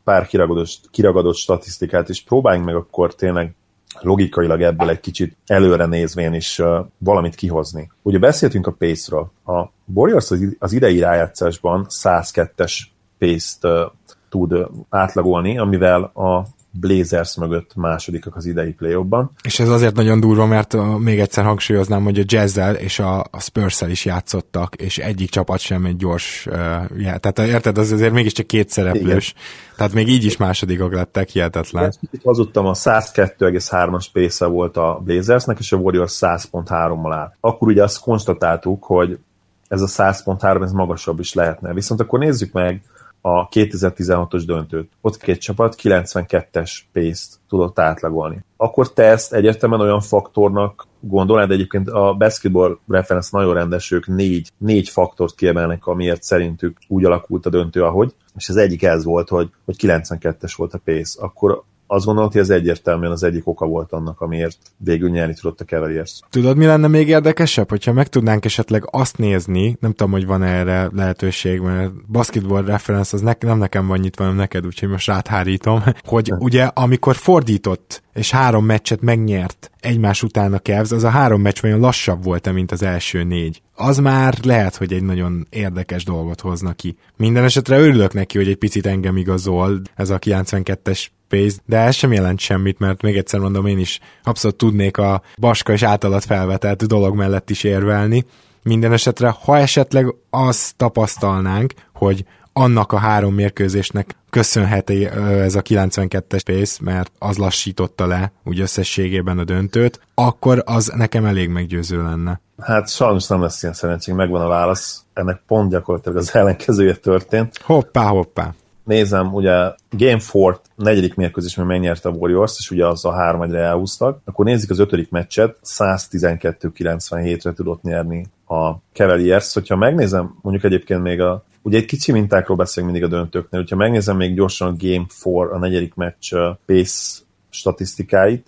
pár 0.03 0.27
kiragadott, 0.27 0.79
kiragadott 0.91 1.35
statisztikát, 1.35 2.09
és 2.09 2.23
próbáljunk 2.23 2.65
meg 2.65 2.75
akkor 2.75 3.15
tényleg 3.15 3.55
logikailag 4.01 4.61
ebből 4.61 4.89
egy 4.89 4.99
kicsit 4.99 5.37
előre 5.45 5.85
nézvén 5.85 6.33
is 6.33 6.59
uh, 6.59 6.85
valamit 6.97 7.35
kihozni. 7.35 7.91
Ugye 8.01 8.19
beszéltünk 8.19 8.67
a 8.67 8.71
pace-ről. 8.71 9.31
A 9.45 9.69
Warriors 9.93 10.31
az 10.59 10.73
idei 10.73 10.99
rájátszásban 10.99 11.85
102-es 11.89 12.73
pace-t 13.17 13.63
uh, 13.63 13.91
tud 14.29 14.67
átlagolni, 14.89 15.57
amivel 15.57 16.03
a 16.03 16.45
Blazers 16.79 17.35
mögött 17.37 17.75
másodikak 17.75 18.35
az 18.35 18.45
idei 18.45 18.71
play 18.71 18.95
ban 19.03 19.31
És 19.43 19.59
ez 19.59 19.69
azért 19.69 19.95
nagyon 19.95 20.19
durva, 20.19 20.45
mert 20.45 20.75
még 20.99 21.19
egyszer 21.19 21.43
hangsúlyoznám, 21.43 22.03
hogy 22.03 22.19
a 22.19 22.23
Jazzel 22.25 22.75
és 22.75 22.99
a, 22.99 23.19
a 23.19 23.39
spurs 23.39 23.81
is 23.81 24.05
játszottak, 24.05 24.75
és 24.75 24.97
egyik 24.97 25.29
csapat 25.29 25.59
sem 25.59 25.85
egy 25.85 25.95
gyors, 25.95 26.45
uh, 26.45 26.55
já, 26.97 27.17
tehát 27.17 27.39
érted, 27.39 27.77
az 27.77 27.91
azért 27.91 28.13
mégiscsak 28.13 28.47
két 28.47 28.69
szereplős, 28.69 29.29
Igen. 29.29 29.43
tehát 29.77 29.93
még 29.93 30.07
így 30.07 30.25
is 30.25 30.37
másodikok 30.37 30.93
lettek, 30.93 31.29
hihetetlen. 31.29 31.93
Itt 32.11 32.23
hazudtam, 32.23 32.65
a 32.65 32.73
102,3-as 32.73 34.05
pace 34.13 34.45
volt 34.45 34.77
a 34.77 35.01
Blazersnek, 35.03 35.59
és 35.59 35.71
a 35.71 35.77
Warriors 35.77 36.17
100.3-mal 36.21 37.13
áll. 37.13 37.33
Akkor 37.39 37.67
ugye 37.67 37.83
azt 37.83 37.99
konstatáltuk, 37.99 38.83
hogy 38.83 39.19
ez 39.67 39.81
a 39.81 39.87
100.3 39.87 40.63
ez 40.63 40.71
magasabb 40.71 41.19
is 41.19 41.33
lehetne. 41.33 41.73
Viszont 41.73 41.99
akkor 41.99 42.19
nézzük 42.19 42.51
meg 42.51 42.81
a 43.25 43.49
2016-os 43.49 44.43
döntőt. 44.45 44.91
Ott 45.01 45.17
két 45.17 45.41
csapat 45.41 45.75
92-es 45.83 46.71
pace 46.93 47.25
tudott 47.49 47.79
átlagolni. 47.79 48.43
Akkor 48.57 48.93
te 48.93 49.03
ezt 49.03 49.33
egyértelműen 49.33 49.81
olyan 49.81 50.01
faktornak 50.01 50.87
gondolnád, 50.99 51.51
egyébként 51.51 51.89
a 51.89 52.13
basketball 52.13 52.79
reference 52.87 53.29
nagyon 53.31 53.53
rendes, 53.53 53.91
ők 53.91 54.07
négy, 54.07 54.51
négy 54.57 54.89
faktort 54.89 55.35
kiemelnek, 55.35 55.85
amiért 55.85 56.23
szerintük 56.23 56.77
úgy 56.87 57.05
alakult 57.05 57.45
a 57.45 57.49
döntő, 57.49 57.83
ahogy, 57.83 58.13
és 58.35 58.49
az 58.49 58.55
egyik 58.57 58.83
ez 58.83 59.03
volt, 59.03 59.29
hogy, 59.29 59.49
hogy 59.65 59.75
92-es 59.77 60.53
volt 60.55 60.73
a 60.73 60.81
pace. 60.85 61.21
Akkor 61.21 61.63
azt 61.93 62.05
gondolom, 62.05 62.29
hogy 62.31 62.41
ez 62.41 62.49
egyértelműen 62.49 63.11
az 63.11 63.23
egyik 63.23 63.47
oka 63.47 63.65
volt 63.65 63.91
annak, 63.91 64.21
amiért 64.21 64.57
végül 64.77 65.09
nyerni 65.09 65.33
tudott 65.33 65.61
a 65.61 65.65
Cavaliers. 65.65 66.19
Tudod, 66.29 66.57
mi 66.57 66.65
lenne 66.65 66.87
még 66.87 67.07
érdekesebb, 67.07 67.69
hogyha 67.69 67.93
meg 67.93 68.07
tudnánk 68.07 68.45
esetleg 68.45 68.83
azt 68.91 69.17
nézni, 69.17 69.77
nem 69.79 69.91
tudom, 69.91 70.11
hogy 70.11 70.25
van 70.25 70.43
erre 70.43 70.89
lehetőség, 70.93 71.59
mert 71.59 72.11
basketball 72.11 72.63
reference 72.63 73.15
az 73.15 73.21
ne, 73.21 73.33
nem 73.39 73.57
nekem 73.57 73.87
van 73.87 73.99
nyitva, 73.99 74.23
hanem 74.23 74.37
neked, 74.37 74.65
úgyhogy 74.65 74.89
most 74.89 75.07
ráthárítom, 75.07 75.83
hogy 76.05 76.27
hm. 76.27 76.35
ugye 76.39 76.63
amikor 76.63 77.15
fordított 77.15 78.02
és 78.13 78.31
három 78.31 78.65
meccset 78.65 79.01
megnyert 79.01 79.71
egymás 79.79 80.23
után 80.23 80.53
a 80.53 80.59
Cavs, 80.59 80.91
az 80.91 81.03
a 81.03 81.09
három 81.09 81.41
meccs 81.41 81.61
vajon 81.61 81.79
lassabb 81.79 82.23
volt 82.23 82.53
mint 82.53 82.71
az 82.71 82.83
első 82.83 83.23
négy. 83.23 83.61
Az 83.75 83.97
már 83.97 84.37
lehet, 84.43 84.75
hogy 84.75 84.93
egy 84.93 85.03
nagyon 85.03 85.47
érdekes 85.49 86.03
dolgot 86.03 86.41
hozna 86.41 86.73
ki. 86.73 86.97
Minden 87.17 87.43
esetre 87.43 87.79
örülök 87.79 88.13
neki, 88.13 88.37
hogy 88.37 88.47
egy 88.47 88.55
picit 88.55 88.85
engem 88.85 89.17
igazol 89.17 89.81
ez 89.95 90.09
a 90.09 90.19
92-es 90.19 91.05
pace, 91.27 91.57
de 91.65 91.77
ez 91.77 91.95
sem 91.95 92.13
jelent 92.13 92.39
semmit, 92.39 92.79
mert 92.79 93.01
még 93.01 93.17
egyszer 93.17 93.39
mondom, 93.39 93.65
én 93.65 93.79
is 93.79 93.99
abszolút 94.23 94.57
tudnék 94.57 94.97
a 94.97 95.21
Baska 95.37 95.71
és 95.71 95.83
általat 95.83 96.25
felvetett 96.25 96.83
dolog 96.83 97.15
mellett 97.15 97.49
is 97.49 97.63
érvelni. 97.63 98.25
Minden 98.63 98.91
esetre, 98.91 99.35
ha 99.43 99.57
esetleg 99.57 100.13
azt 100.29 100.75
tapasztalnánk, 100.75 101.73
hogy 101.93 102.25
annak 102.53 102.91
a 102.91 102.97
három 102.97 103.33
mérkőzésnek 103.33 104.15
köszönheti 104.29 105.05
ez 105.05 105.55
a 105.55 105.61
92-es 105.61 106.41
pace, 106.45 106.79
mert 106.81 107.11
az 107.19 107.37
lassította 107.37 108.07
le 108.07 108.31
úgy 108.43 108.59
összességében 108.59 109.39
a 109.39 109.43
döntőt, 109.43 109.99
akkor 110.13 110.63
az 110.65 110.91
nekem 110.95 111.25
elég 111.25 111.49
meggyőző 111.49 112.03
lenne. 112.03 112.41
Hát 112.61 112.89
sajnos 112.89 113.27
nem 113.27 113.41
lesz 113.41 113.63
ilyen 113.63 113.75
szerencsénk, 113.75 114.17
megvan 114.17 114.41
a 114.41 114.47
válasz. 114.47 115.03
Ennek 115.13 115.41
pont 115.47 115.71
gyakorlatilag 115.71 116.17
az 116.17 116.35
ellenkezője 116.35 116.95
történt. 116.95 117.57
Hoppá, 117.63 118.07
hoppá 118.07 118.53
nézem, 118.83 119.33
ugye 119.33 119.51
Game 119.89 120.21
4 120.33 120.59
negyedik 120.75 121.15
mérkőzésben 121.15 121.65
megnyerte 121.65 122.09
a 122.09 122.11
Warriors, 122.11 122.55
és 122.59 122.71
ugye 122.71 122.87
az 122.87 123.05
a 123.05 123.13
három 123.13 123.41
egyre 123.41 123.59
elhúztak, 123.59 124.21
akkor 124.25 124.45
nézzük 124.45 124.69
az 124.69 124.79
ötödik 124.79 125.09
meccset, 125.09 125.57
112-97-re 125.63 127.53
tudott 127.53 127.81
nyerni 127.81 128.25
a 128.53 128.81
Cavaliers. 128.93 129.53
Hogyha 129.53 129.75
megnézem, 129.75 130.37
mondjuk 130.41 130.63
egyébként 130.65 131.01
még 131.01 131.21
a 131.21 131.43
Ugye 131.65 131.77
egy 131.77 131.85
kicsi 131.85 132.11
mintákról 132.11 132.57
beszélünk 132.57 132.91
mindig 132.91 133.11
a 133.11 133.15
döntőknél, 133.15 133.61
hogyha 133.61 133.75
megnézem 133.75 134.17
még 134.17 134.35
gyorsan 134.35 134.67
a 134.67 134.75
Game 134.77 135.05
4, 135.23 135.51
a 135.51 135.57
negyedik 135.57 135.93
meccs 135.93 136.33
pace 136.65 137.21
statisztikáit, 137.49 138.47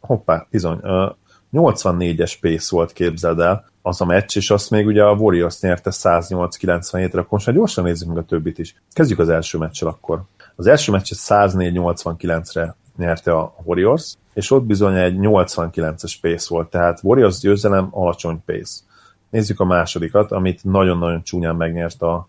hoppá, 0.00 0.46
bizony, 0.50 0.78
uh, 0.82 1.14
84-es 1.52 2.34
pace 2.40 2.68
volt, 2.70 2.92
képzeld 2.92 3.40
el, 3.40 3.64
az 3.82 4.00
a 4.00 4.04
meccs, 4.04 4.36
és 4.36 4.50
azt 4.50 4.70
még 4.70 4.86
ugye 4.86 5.02
a 5.02 5.14
Warriors 5.14 5.60
nyerte 5.60 5.90
108-97-re, 5.92 7.20
akkor 7.20 7.26
most 7.30 7.52
gyorsan 7.52 7.84
nézzük 7.84 8.08
meg 8.08 8.16
a 8.16 8.24
többit 8.24 8.58
is. 8.58 8.74
Kezdjük 8.92 9.18
az 9.18 9.28
első 9.28 9.58
meccsel 9.58 9.88
akkor. 9.88 10.22
Az 10.56 10.66
első 10.66 10.92
meccset 10.92 11.18
104-89-re 11.20 12.76
nyerte 12.96 13.32
a 13.32 13.54
Warriors, 13.64 14.14
és 14.34 14.50
ott 14.50 14.64
bizony 14.64 14.96
egy 14.96 15.16
89-es 15.18 16.14
pace 16.20 16.46
volt, 16.48 16.70
tehát 16.70 17.00
Warriors 17.02 17.38
győzelem, 17.38 17.88
alacsony 17.90 18.42
pace. 18.46 18.80
Nézzük 19.36 19.60
a 19.60 19.64
másodikat, 19.64 20.32
amit 20.32 20.64
nagyon-nagyon 20.64 21.22
csúnyán 21.22 21.56
megnyert 21.56 22.02
a 22.02 22.28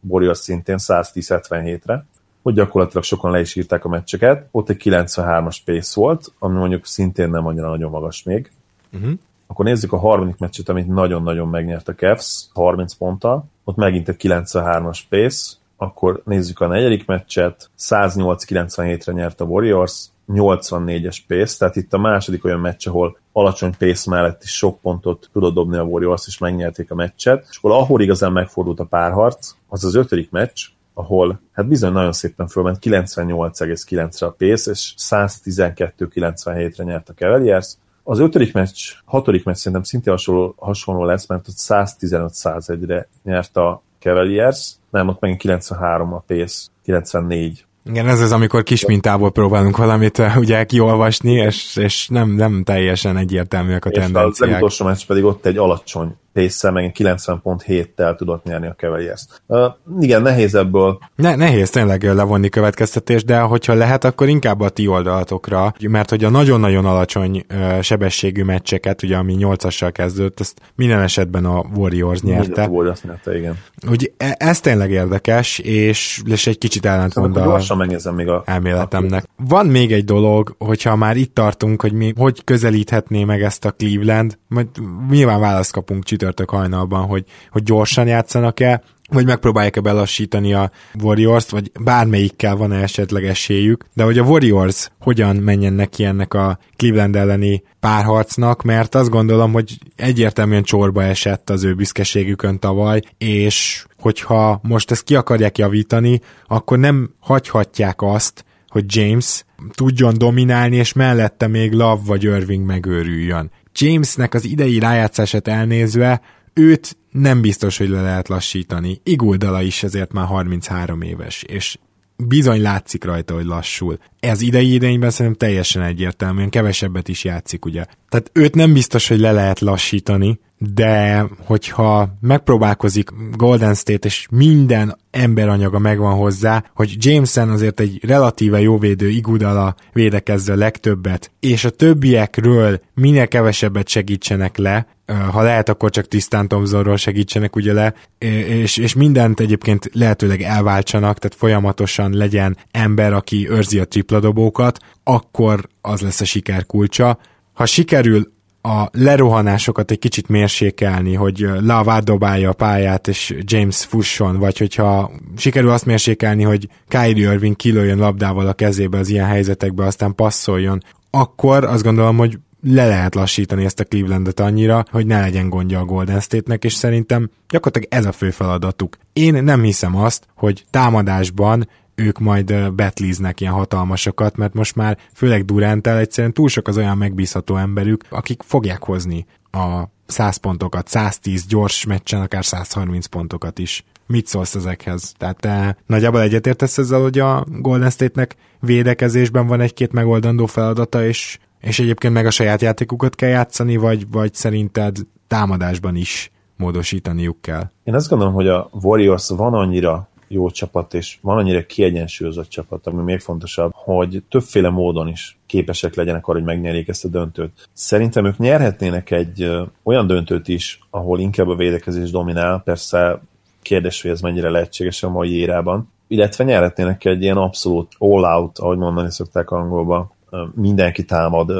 Warriors 0.00 0.38
szintén 0.38 0.76
110-77-re, 0.78 2.06
hogy 2.42 2.54
gyakorlatilag 2.54 3.04
sokan 3.04 3.30
le 3.30 3.40
is 3.40 3.54
írták 3.54 3.84
a 3.84 3.88
meccseket. 3.88 4.48
Ott 4.50 4.68
egy 4.68 4.82
93-as 4.84 5.56
pace 5.64 6.00
volt, 6.00 6.32
ami 6.38 6.56
mondjuk 6.58 6.86
szintén 6.86 7.30
nem 7.30 7.46
annyira 7.46 7.68
nagyon 7.68 7.90
magas 7.90 8.22
még. 8.22 8.50
Uh-huh. 8.92 9.12
Akkor 9.46 9.64
nézzük 9.64 9.92
a 9.92 9.98
harmadik 9.98 10.38
meccset, 10.38 10.68
amit 10.68 10.86
nagyon-nagyon 10.86 11.48
megnyert 11.48 11.88
a 11.88 11.94
Cavs, 11.94 12.46
30 12.54 12.94
ponttal. 12.94 13.44
Ott 13.64 13.76
megint 13.76 14.08
egy 14.08 14.16
93-as 14.18 15.00
pace, 15.08 15.56
akkor 15.76 16.22
nézzük 16.24 16.60
a 16.60 16.66
negyedik 16.66 17.06
meccset, 17.06 17.70
108-97-re 17.78 19.12
nyert 19.12 19.40
a 19.40 19.44
Warriors, 19.44 20.06
84-es 20.28 21.18
pace, 21.28 21.58
tehát 21.58 21.76
itt 21.76 21.92
a 21.92 21.98
második 21.98 22.44
olyan 22.44 22.60
meccs, 22.60 22.88
ahol 22.88 23.18
alacsony 23.36 23.74
pace 23.78 24.10
mellett 24.10 24.42
is 24.42 24.56
sok 24.56 24.80
pontot 24.80 25.28
tudott 25.32 25.54
dobni 25.54 25.76
a 25.76 25.82
Warriors, 25.82 26.26
és 26.26 26.38
megnyerték 26.38 26.90
a 26.90 26.94
meccset. 26.94 27.46
És 27.50 27.56
akkor 27.56 27.70
ahol 27.70 28.00
igazán 28.00 28.32
megfordult 28.32 28.80
a 28.80 28.84
párharc, 28.84 29.54
az 29.68 29.84
az 29.84 29.94
ötödik 29.94 30.30
meccs, 30.30 30.64
ahol 30.94 31.40
hát 31.52 31.68
bizony 31.68 31.92
nagyon 31.92 32.12
szépen 32.12 32.46
fölment 32.46 32.78
98,9-re 32.80 34.26
a 34.26 34.30
pace, 34.30 34.70
és 34.70 34.94
112-97-re 34.98 36.84
nyert 36.84 37.08
a 37.08 37.12
Cavaliers. 37.12 37.74
Az 38.02 38.18
ötödik 38.18 38.52
meccs, 38.52 38.92
hatodik 39.04 39.44
meccs 39.44 39.56
szerintem 39.56 39.82
szintén 39.82 40.12
hasonló, 40.12 40.54
hasonló 40.58 41.04
lesz, 41.04 41.26
mert 41.26 41.48
ott 41.48 41.54
115-101-re 41.58 43.08
nyert 43.22 43.56
a 43.56 43.82
Cavaliers, 44.00 44.74
nem, 44.90 45.08
ott 45.08 45.20
megint 45.20 45.40
93 45.40 46.12
a 46.12 46.24
pace, 46.26 46.66
94 46.82 47.66
igen, 47.88 48.08
ez 48.08 48.20
az, 48.20 48.32
amikor 48.32 48.62
kis 48.62 48.86
mintából 48.86 49.30
próbálunk 49.30 49.76
valamit 49.76 50.18
eh, 50.18 50.36
ugye 50.36 50.64
kiolvasni, 50.64 51.32
és, 51.32 51.76
és 51.76 52.08
nem, 52.08 52.30
nem 52.30 52.62
teljesen 52.64 53.16
egyértelműek 53.16 53.84
a 53.84 53.90
tendenciák. 53.90 54.32
És 54.32 54.40
az 54.40 54.48
legutolsó 54.48 54.84
meccs 54.84 55.06
pedig 55.06 55.24
ott 55.24 55.46
egy 55.46 55.56
alacsony 55.56 56.16
pace 56.36 56.70
meg 56.70 56.94
90.7-tel 56.98 58.16
tudott 58.16 58.44
nyerni 58.44 58.66
a 58.66 58.74
Cavaliers. 58.76 59.26
Uh, 59.46 59.64
igen, 60.00 60.22
nehéz 60.22 60.54
ebből. 60.54 60.98
Ne, 61.14 61.34
nehéz 61.34 61.70
tényleg 61.70 62.02
levonni 62.02 62.48
következtetés, 62.48 63.24
de 63.24 63.38
hogyha 63.38 63.74
lehet, 63.74 64.04
akkor 64.04 64.28
inkább 64.28 64.60
a 64.60 64.68
ti 64.68 64.86
oldalatokra, 64.86 65.74
mert 65.88 66.10
hogy 66.10 66.24
a 66.24 66.30
nagyon-nagyon 66.30 66.84
alacsony 66.84 67.44
uh, 67.50 67.80
sebességű 67.80 68.42
meccseket, 68.42 69.02
ugye 69.02 69.16
ami 69.16 69.36
8-assal 69.38 69.90
kezdődött, 69.92 70.40
ezt 70.40 70.60
minden 70.74 71.00
esetben 71.00 71.44
a 71.44 71.64
Warriors 71.74 72.20
nyerte. 72.20 72.62
A 72.62 72.68
Warriors 72.68 73.02
nyerte, 73.02 73.38
igen. 73.38 73.58
Úgy 73.90 74.12
e, 74.16 74.36
ez 74.38 74.60
tényleg 74.60 74.90
érdekes, 74.90 75.58
és, 75.58 76.22
és 76.24 76.46
egy 76.46 76.58
kicsit 76.58 76.86
ellentmond 76.86 77.36
a 77.36 78.12
még 78.12 78.28
a 78.28 78.42
elméletemnek. 78.46 79.24
A... 79.24 79.42
Van 79.48 79.66
még 79.66 79.92
egy 79.92 80.04
dolog, 80.04 80.54
hogyha 80.58 80.96
már 80.96 81.16
itt 81.16 81.34
tartunk, 81.34 81.80
hogy 81.80 81.92
mi 81.92 82.12
hogy 82.16 82.44
közelíthetné 82.44 83.24
meg 83.24 83.42
ezt 83.42 83.64
a 83.64 83.70
Cleveland, 83.70 84.38
majd 84.48 84.66
nyilván 85.10 85.40
választ 85.40 85.72
kapunk 85.72 86.04
csütörtökön 86.04 86.25
csütörtök 86.26 86.50
hajnalban, 86.50 87.06
hogy, 87.06 87.24
hogy 87.50 87.62
gyorsan 87.62 88.06
játszanak-e, 88.06 88.82
vagy 89.08 89.24
megpróbálják-e 89.24 89.80
belassítani 89.80 90.54
a 90.54 90.70
Warriors-t, 91.02 91.50
vagy 91.50 91.70
bármelyikkel 91.80 92.56
van-e 92.56 92.82
esetleg 92.82 93.24
esélyük, 93.24 93.84
de 93.94 94.04
hogy 94.04 94.18
a 94.18 94.22
Warriors 94.22 94.88
hogyan 95.00 95.36
menjen 95.36 95.72
neki 95.72 96.04
ennek 96.04 96.34
a 96.34 96.58
Cleveland 96.76 97.16
elleni 97.16 97.62
párharcnak, 97.80 98.62
mert 98.62 98.94
azt 98.94 99.10
gondolom, 99.10 99.52
hogy 99.52 99.78
egyértelműen 99.96 100.62
csorba 100.62 101.02
esett 101.02 101.50
az 101.50 101.64
ő 101.64 101.74
büszkeségükön 101.74 102.58
tavaly, 102.58 103.00
és 103.18 103.86
hogyha 103.98 104.60
most 104.62 104.90
ezt 104.90 105.04
ki 105.04 105.14
akarják 105.14 105.58
javítani, 105.58 106.20
akkor 106.46 106.78
nem 106.78 107.10
hagyhatják 107.20 108.02
azt, 108.02 108.44
hogy 108.68 108.84
James 108.86 109.44
tudjon 109.74 110.18
dominálni, 110.18 110.76
és 110.76 110.92
mellette 110.92 111.46
még 111.46 111.72
Love 111.72 112.02
vagy 112.06 112.22
Irving 112.22 112.66
megőrüljön. 112.66 113.50
Jamesnek 113.78 114.34
az 114.34 114.44
idei 114.44 114.78
rájátszását 114.78 115.48
elnézve, 115.48 116.20
őt 116.54 116.96
nem 117.10 117.40
biztos, 117.40 117.78
hogy 117.78 117.88
le 117.88 118.02
lehet 118.02 118.28
lassítani. 118.28 119.00
Iguldala 119.02 119.62
is 119.62 119.82
ezért 119.82 120.12
már 120.12 120.26
33 120.26 121.02
éves, 121.02 121.42
és 121.42 121.78
bizony 122.16 122.62
látszik 122.62 123.04
rajta, 123.04 123.34
hogy 123.34 123.44
lassul. 123.44 123.98
Ez 124.20 124.40
idei 124.40 124.72
idényben 124.72 125.10
szerintem 125.10 125.48
teljesen 125.48 125.82
egyértelműen 125.82 126.50
kevesebbet 126.50 127.08
is 127.08 127.24
játszik, 127.24 127.64
ugye. 127.64 127.84
Tehát 128.08 128.30
őt 128.32 128.54
nem 128.54 128.72
biztos, 128.72 129.08
hogy 129.08 129.20
le 129.20 129.32
lehet 129.32 129.60
lassítani, 129.60 130.40
de 130.58 131.26
hogyha 131.44 132.16
megpróbálkozik 132.20 133.10
Golden 133.32 133.74
State, 133.74 134.06
és 134.06 134.26
minden 134.30 134.98
emberanyaga 135.10 135.78
megvan 135.78 136.14
hozzá, 136.14 136.64
hogy 136.74 136.96
Jameson 136.98 137.50
azért 137.50 137.80
egy 137.80 138.04
relatíve 138.04 138.60
jó 138.60 138.78
védő 138.78 139.08
Igudala 139.08 139.74
védekezze 139.92 140.52
a 140.52 140.56
legtöbbet, 140.56 141.30
és 141.40 141.64
a 141.64 141.70
többiekről 141.70 142.80
minél 142.94 143.28
kevesebbet 143.28 143.88
segítsenek 143.88 144.56
le, 144.56 144.86
ha 145.06 145.42
lehet, 145.42 145.68
akkor 145.68 145.90
csak 145.90 146.08
Tisztán 146.08 146.48
Thompsonról 146.48 146.96
segítsenek 146.96 147.56
ugye 147.56 147.72
le, 147.72 147.94
és, 148.18 148.76
és 148.76 148.94
mindent 148.94 149.40
egyébként 149.40 149.90
lehetőleg 149.92 150.42
elváltsanak, 150.42 151.18
tehát 151.18 151.36
folyamatosan 151.38 152.12
legyen 152.12 152.56
ember, 152.70 153.12
aki 153.12 153.48
őrzi 153.50 153.78
a 153.78 153.84
tripladobókat, 153.84 154.78
akkor 155.04 155.68
az 155.80 156.00
lesz 156.00 156.20
a 156.20 156.24
siker 156.24 156.66
kulcsa. 156.66 157.18
Ha 157.52 157.66
sikerül 157.66 158.34
a 158.62 158.88
lerohanásokat 158.92 159.90
egy 159.90 159.98
kicsit 159.98 160.28
mérsékelni, 160.28 161.14
hogy 161.14 161.46
Lavard 161.60 162.04
dobálja 162.04 162.50
a 162.50 162.52
pályát, 162.52 163.08
és 163.08 163.34
James 163.40 163.84
fusson, 163.84 164.38
vagy 164.38 164.58
hogyha 164.58 165.10
sikerül 165.36 165.70
azt 165.70 165.86
mérsékelni, 165.86 166.42
hogy 166.42 166.68
Kyrie 166.88 167.32
Irving 167.32 167.56
kilőjön 167.56 167.98
labdával 167.98 168.46
a 168.46 168.52
kezébe 168.52 168.98
az 168.98 169.08
ilyen 169.08 169.26
helyzetekbe, 169.26 169.84
aztán 169.84 170.14
passzoljon, 170.14 170.82
akkor 171.10 171.64
azt 171.64 171.82
gondolom, 171.82 172.16
hogy 172.16 172.38
le 172.68 172.86
lehet 172.86 173.14
lassítani 173.14 173.64
ezt 173.64 173.80
a 173.80 173.84
Clevelandet 173.84 174.40
annyira, 174.40 174.84
hogy 174.90 175.06
ne 175.06 175.20
legyen 175.20 175.48
gondja 175.48 175.78
a 175.80 175.84
Golden 175.84 176.20
State-nek, 176.20 176.64
és 176.64 176.72
szerintem 176.72 177.30
gyakorlatilag 177.48 177.88
ez 178.00 178.06
a 178.06 178.12
fő 178.12 178.30
feladatuk. 178.30 178.98
Én 179.12 179.44
nem 179.44 179.62
hiszem 179.62 179.96
azt, 179.96 180.26
hogy 180.34 180.64
támadásban 180.70 181.68
ők 181.94 182.18
majd 182.18 182.72
betlíznek 182.72 183.40
ilyen 183.40 183.52
hatalmasokat, 183.52 184.36
mert 184.36 184.54
most 184.54 184.76
már 184.76 184.98
főleg 185.14 185.44
Duranttel 185.44 185.98
egyszerűen 185.98 186.32
túl 186.32 186.48
sok 186.48 186.68
az 186.68 186.76
olyan 186.76 186.98
megbízható 186.98 187.56
emberük, 187.56 188.04
akik 188.10 188.42
fogják 188.42 188.82
hozni 188.82 189.26
a 189.50 189.82
100 190.06 190.36
pontokat, 190.36 190.88
110 190.88 191.46
gyors 191.46 191.84
meccsen, 191.84 192.20
akár 192.20 192.44
130 192.44 193.06
pontokat 193.06 193.58
is. 193.58 193.84
Mit 194.06 194.26
szólsz 194.26 194.54
ezekhez? 194.54 195.14
Tehát 195.18 195.40
te 195.40 195.76
nagyjából 195.86 196.20
egyetértesz 196.20 196.78
ezzel, 196.78 197.00
hogy 197.00 197.18
a 197.18 197.46
Golden 197.48 197.90
State-nek 197.90 198.36
védekezésben 198.60 199.46
van 199.46 199.60
egy-két 199.60 199.92
megoldandó 199.92 200.46
feladata, 200.46 201.06
és, 201.06 201.38
és 201.66 201.78
egyébként 201.78 202.14
meg 202.14 202.26
a 202.26 202.30
saját 202.30 202.60
játékukat 202.60 203.14
kell 203.14 203.28
játszani, 203.28 203.76
vagy, 203.76 204.10
vagy 204.10 204.34
szerinted 204.34 204.96
támadásban 205.26 205.96
is 205.96 206.30
módosítaniuk 206.56 207.40
kell? 207.40 207.70
Én 207.84 207.94
azt 207.94 208.08
gondolom, 208.08 208.34
hogy 208.34 208.48
a 208.48 208.70
Warriors 208.72 209.28
van 209.28 209.54
annyira 209.54 210.08
jó 210.28 210.50
csapat, 210.50 210.94
és 210.94 211.18
van 211.20 211.36
annyira 211.36 211.66
kiegyensúlyozott 211.66 212.48
csapat, 212.48 212.86
ami 212.86 213.02
még 213.02 213.20
fontosabb, 213.20 213.70
hogy 213.74 214.22
többféle 214.28 214.68
módon 214.68 215.08
is 215.08 215.38
képesek 215.46 215.94
legyenek 215.94 216.26
arra, 216.26 216.38
hogy 216.38 216.46
megnyerjék 216.46 216.88
ezt 216.88 217.04
a 217.04 217.08
döntőt. 217.08 217.68
Szerintem 217.72 218.24
ők 218.24 218.38
nyerhetnének 218.38 219.10
egy 219.10 219.50
olyan 219.82 220.06
döntőt 220.06 220.48
is, 220.48 220.80
ahol 220.90 221.20
inkább 221.20 221.48
a 221.48 221.56
védekezés 221.56 222.10
dominál, 222.10 222.62
persze 222.64 223.20
kérdés, 223.62 224.02
hogy 224.02 224.10
ez 224.10 224.20
mennyire 224.20 224.50
lehetséges 224.50 225.02
a 225.02 225.10
mai 225.10 225.36
érában, 225.36 225.92
illetve 226.08 226.44
nyerhetnének 226.44 227.04
egy 227.04 227.22
ilyen 227.22 227.36
abszolút 227.36 227.92
all-out, 227.98 228.58
ahogy 228.58 228.78
mondani 228.78 229.10
szokták 229.10 229.50
angolba, 229.50 230.15
mindenki 230.54 231.04
támad 231.04 231.52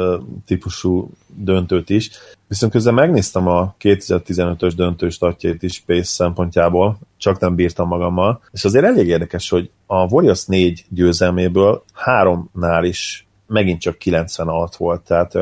típusú 0.47 1.11
döntőt 1.35 1.91
is. 1.91 2.11
Viszont 2.49 2.72
közben 2.72 2.95
megnéztem 2.95 3.47
a 3.47 3.74
2015-ös 3.81 4.72
döntős 4.77 5.14
statjait 5.14 5.62
is 5.62 5.83
Pace 5.87 6.05
szempontjából, 6.05 6.99
csak 7.16 7.41
nem 7.41 7.55
bírtam 7.55 7.89
magammal, 7.89 8.41
és 8.53 8.64
azért 8.64 8.85
elég 8.85 9.07
érdekes, 9.07 9.49
hogy 9.49 9.70
a 9.87 10.12
Warriors 10.12 10.45
4 10.45 10.85
győzelméből 10.89 11.83
háromnál 11.93 12.85
is 12.85 13.27
megint 13.47 13.81
csak 13.81 13.99
90 13.99 14.49
alatt 14.49 14.77
volt, 14.77 15.01
tehát 15.01 15.33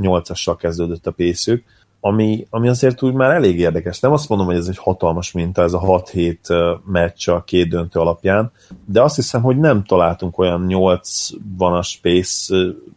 8-assal 0.00 0.56
kezdődött 0.58 1.06
a 1.06 1.10
pészük, 1.10 1.64
ami, 2.00 2.46
ami 2.50 2.68
azért 2.68 3.02
úgy 3.02 3.12
már 3.12 3.30
elég 3.30 3.58
érdekes. 3.58 4.00
Nem 4.00 4.12
azt 4.12 4.28
mondom, 4.28 4.46
hogy 4.46 4.56
ez 4.56 4.66
egy 4.66 4.78
hatalmas 4.78 5.32
minta, 5.32 5.62
ez 5.62 5.72
a 5.72 5.80
6-7 5.80 6.80
meccs 6.84 7.28
a 7.28 7.44
két 7.44 7.68
döntő 7.68 8.00
alapján, 8.00 8.52
de 8.84 9.02
azt 9.02 9.16
hiszem, 9.16 9.42
hogy 9.42 9.58
nem 9.58 9.84
találtunk 9.84 10.38
olyan 10.38 10.66
80-as 10.68 11.94
pace, 12.02 12.54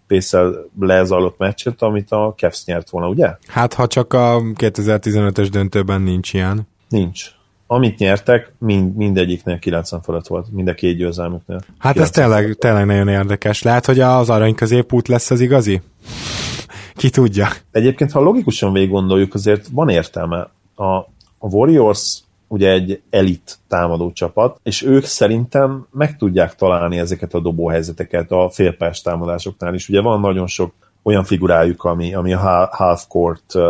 pace 0.08 0.44
lezajlott 0.80 1.38
meccset, 1.38 1.82
amit 1.82 2.12
a 2.12 2.34
Cavs 2.38 2.66
nyert 2.66 2.90
volna, 2.90 3.08
ugye? 3.08 3.36
Hát, 3.48 3.74
ha 3.74 3.88
csak 3.88 4.14
a 4.14 4.42
2015-ös 4.42 5.48
döntőben 5.52 6.02
nincs 6.02 6.34
ilyen. 6.34 6.68
Nincs. 6.90 7.26
Amit 7.68 7.98
nyertek, 7.98 8.54
mind, 8.60 8.96
mindegyiknél 8.96 9.60
90 9.60 10.02
fölött 10.02 10.28
volt, 10.28 10.52
mind 10.52 10.68
a 10.68 10.74
két 10.74 10.98
győzelmüknél. 10.98 11.62
Hát 11.78 11.98
ez 11.98 12.10
tényleg, 12.10 12.54
tényleg 12.54 12.86
nagyon 12.86 13.08
érdekes. 13.08 13.62
Lehet, 13.62 13.86
hogy 13.86 14.00
az 14.00 14.30
arany 14.30 14.56
középút 14.56 15.08
lesz 15.08 15.32
az 15.32 15.40
igazi? 15.40 15.82
Ki 16.96 17.10
tudja. 17.10 17.48
Egyébként, 17.72 18.12
ha 18.12 18.20
logikusan 18.20 18.74
végig 18.74 18.90
gondoljuk, 18.90 19.34
azért 19.34 19.68
van 19.72 19.90
értelme. 19.90 20.50
A, 20.76 20.86
a 21.38 21.48
Warriors 21.48 22.24
ugye 22.48 22.72
egy 22.72 23.02
elit 23.10 23.58
támadó 23.68 24.12
csapat, 24.12 24.60
és 24.64 24.82
ők 24.82 25.04
szerintem 25.04 25.88
meg 25.92 26.18
tudják 26.18 26.56
találni 26.56 26.98
ezeket 26.98 27.34
a 27.34 27.40
dobóhelyzeteket 27.40 28.32
a 28.32 28.50
félpályás 28.50 29.02
támadásoknál 29.02 29.74
is. 29.74 29.90
Ugye 29.90 30.02
van 30.02 30.20
nagyon 30.20 30.48
sok 30.48 30.74
olyan 31.04 31.24
figurájuk, 31.24 31.84
ami, 31.84 32.14
ami 32.14 32.34
a 32.34 32.70
half-court 32.72 33.56
uh, 33.56 33.64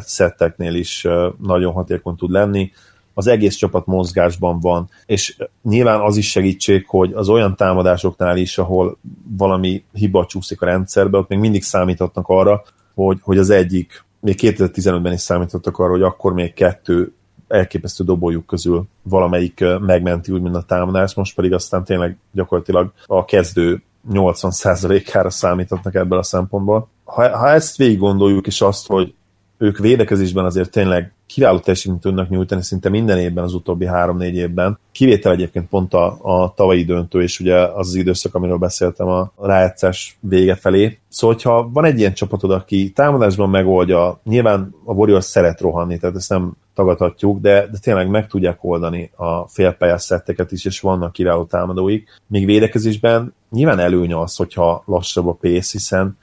szetteknél 0.00 0.74
is 0.74 1.04
uh, 1.04 1.26
nagyon 1.38 1.72
hatékony 1.72 2.16
tud 2.16 2.30
lenni 2.30 2.72
az 3.14 3.26
egész 3.26 3.54
csapat 3.54 3.86
mozgásban 3.86 4.60
van, 4.60 4.88
és 5.06 5.36
nyilván 5.62 6.00
az 6.00 6.16
is 6.16 6.30
segítség, 6.30 6.84
hogy 6.88 7.12
az 7.12 7.28
olyan 7.28 7.56
támadásoknál 7.56 8.36
is, 8.36 8.58
ahol 8.58 8.98
valami 9.36 9.84
hiba 9.92 10.26
csúszik 10.26 10.62
a 10.62 10.66
rendszerbe, 10.66 11.18
ott 11.18 11.28
még 11.28 11.38
mindig 11.38 11.62
számíthatnak 11.62 12.28
arra, 12.28 12.62
hogy, 12.94 13.18
hogy 13.22 13.38
az 13.38 13.50
egyik, 13.50 14.04
még 14.20 14.38
2015-ben 14.42 15.12
is 15.12 15.20
számítottak 15.20 15.78
arra, 15.78 15.90
hogy 15.90 16.02
akkor 16.02 16.32
még 16.32 16.54
kettő 16.54 17.12
elképesztő 17.48 18.04
dobójuk 18.04 18.46
közül 18.46 18.84
valamelyik 19.02 19.64
megmenti 19.80 20.32
úgymond 20.32 20.54
a 20.54 20.62
támadást, 20.62 21.16
most 21.16 21.34
pedig 21.34 21.52
aztán 21.52 21.84
tényleg 21.84 22.16
gyakorlatilag 22.32 22.92
a 23.06 23.24
kezdő 23.24 23.82
80%-ára 24.12 25.30
számíthatnak 25.30 25.94
ebből 25.94 26.18
a 26.18 26.22
szempontból. 26.22 26.88
Ha, 27.04 27.38
ha 27.38 27.48
ezt 27.48 27.76
végig 27.76 27.98
gondoljuk, 27.98 28.46
és 28.46 28.60
azt, 28.60 28.86
hogy 28.86 29.14
ők 29.60 29.78
védekezésben 29.78 30.44
azért 30.44 30.70
tényleg 30.70 31.12
kiváló 31.26 31.58
teljesítményt 31.58 32.02
tudnak 32.02 32.28
nyújtani 32.28 32.62
szinte 32.62 32.88
minden 32.88 33.18
évben 33.18 33.44
az 33.44 33.54
utóbbi 33.54 33.86
három-négy 33.86 34.34
évben. 34.34 34.78
Kivétel 34.92 35.32
egyébként 35.32 35.68
pont 35.68 35.94
a, 35.94 36.18
a 36.22 36.52
tavalyi 36.54 36.84
döntő, 36.84 37.22
és 37.22 37.40
ugye 37.40 37.56
az 37.56 37.88
az 37.88 37.94
időszak, 37.94 38.34
amiről 38.34 38.56
beszéltem 38.56 39.06
a 39.06 39.32
rájátszás 39.40 40.18
vége 40.20 40.54
felé. 40.54 40.98
Szóval, 41.08 41.36
hogyha 41.36 41.70
van 41.72 41.84
egy 41.84 41.98
ilyen 41.98 42.14
csapatod, 42.14 42.50
aki 42.50 42.90
támadásban 42.90 43.50
megoldja, 43.50 44.20
nyilván 44.24 44.74
a 44.84 44.92
Warriors 44.92 45.24
szeret 45.24 45.60
rohanni, 45.60 45.98
tehát 45.98 46.16
ezt 46.16 46.30
nem 46.30 46.52
tagadhatjuk, 46.74 47.40
de, 47.40 47.66
de 47.66 47.78
tényleg 47.80 48.08
meg 48.08 48.26
tudják 48.26 48.64
oldani 48.64 49.10
a 49.16 49.48
félpályás 49.48 50.02
szetteket 50.02 50.52
is, 50.52 50.64
és 50.64 50.80
vannak 50.80 51.12
kiváló 51.12 51.44
támadóik. 51.44 52.08
Míg 52.26 52.46
védekezésben 52.46 53.34
nyilván 53.50 53.78
előny 53.78 54.12
az, 54.12 54.36
hogyha 54.36 54.82
lassabb 54.86 55.26
a 55.26 55.32
pace, 55.40 55.68
hiszen 55.72 56.18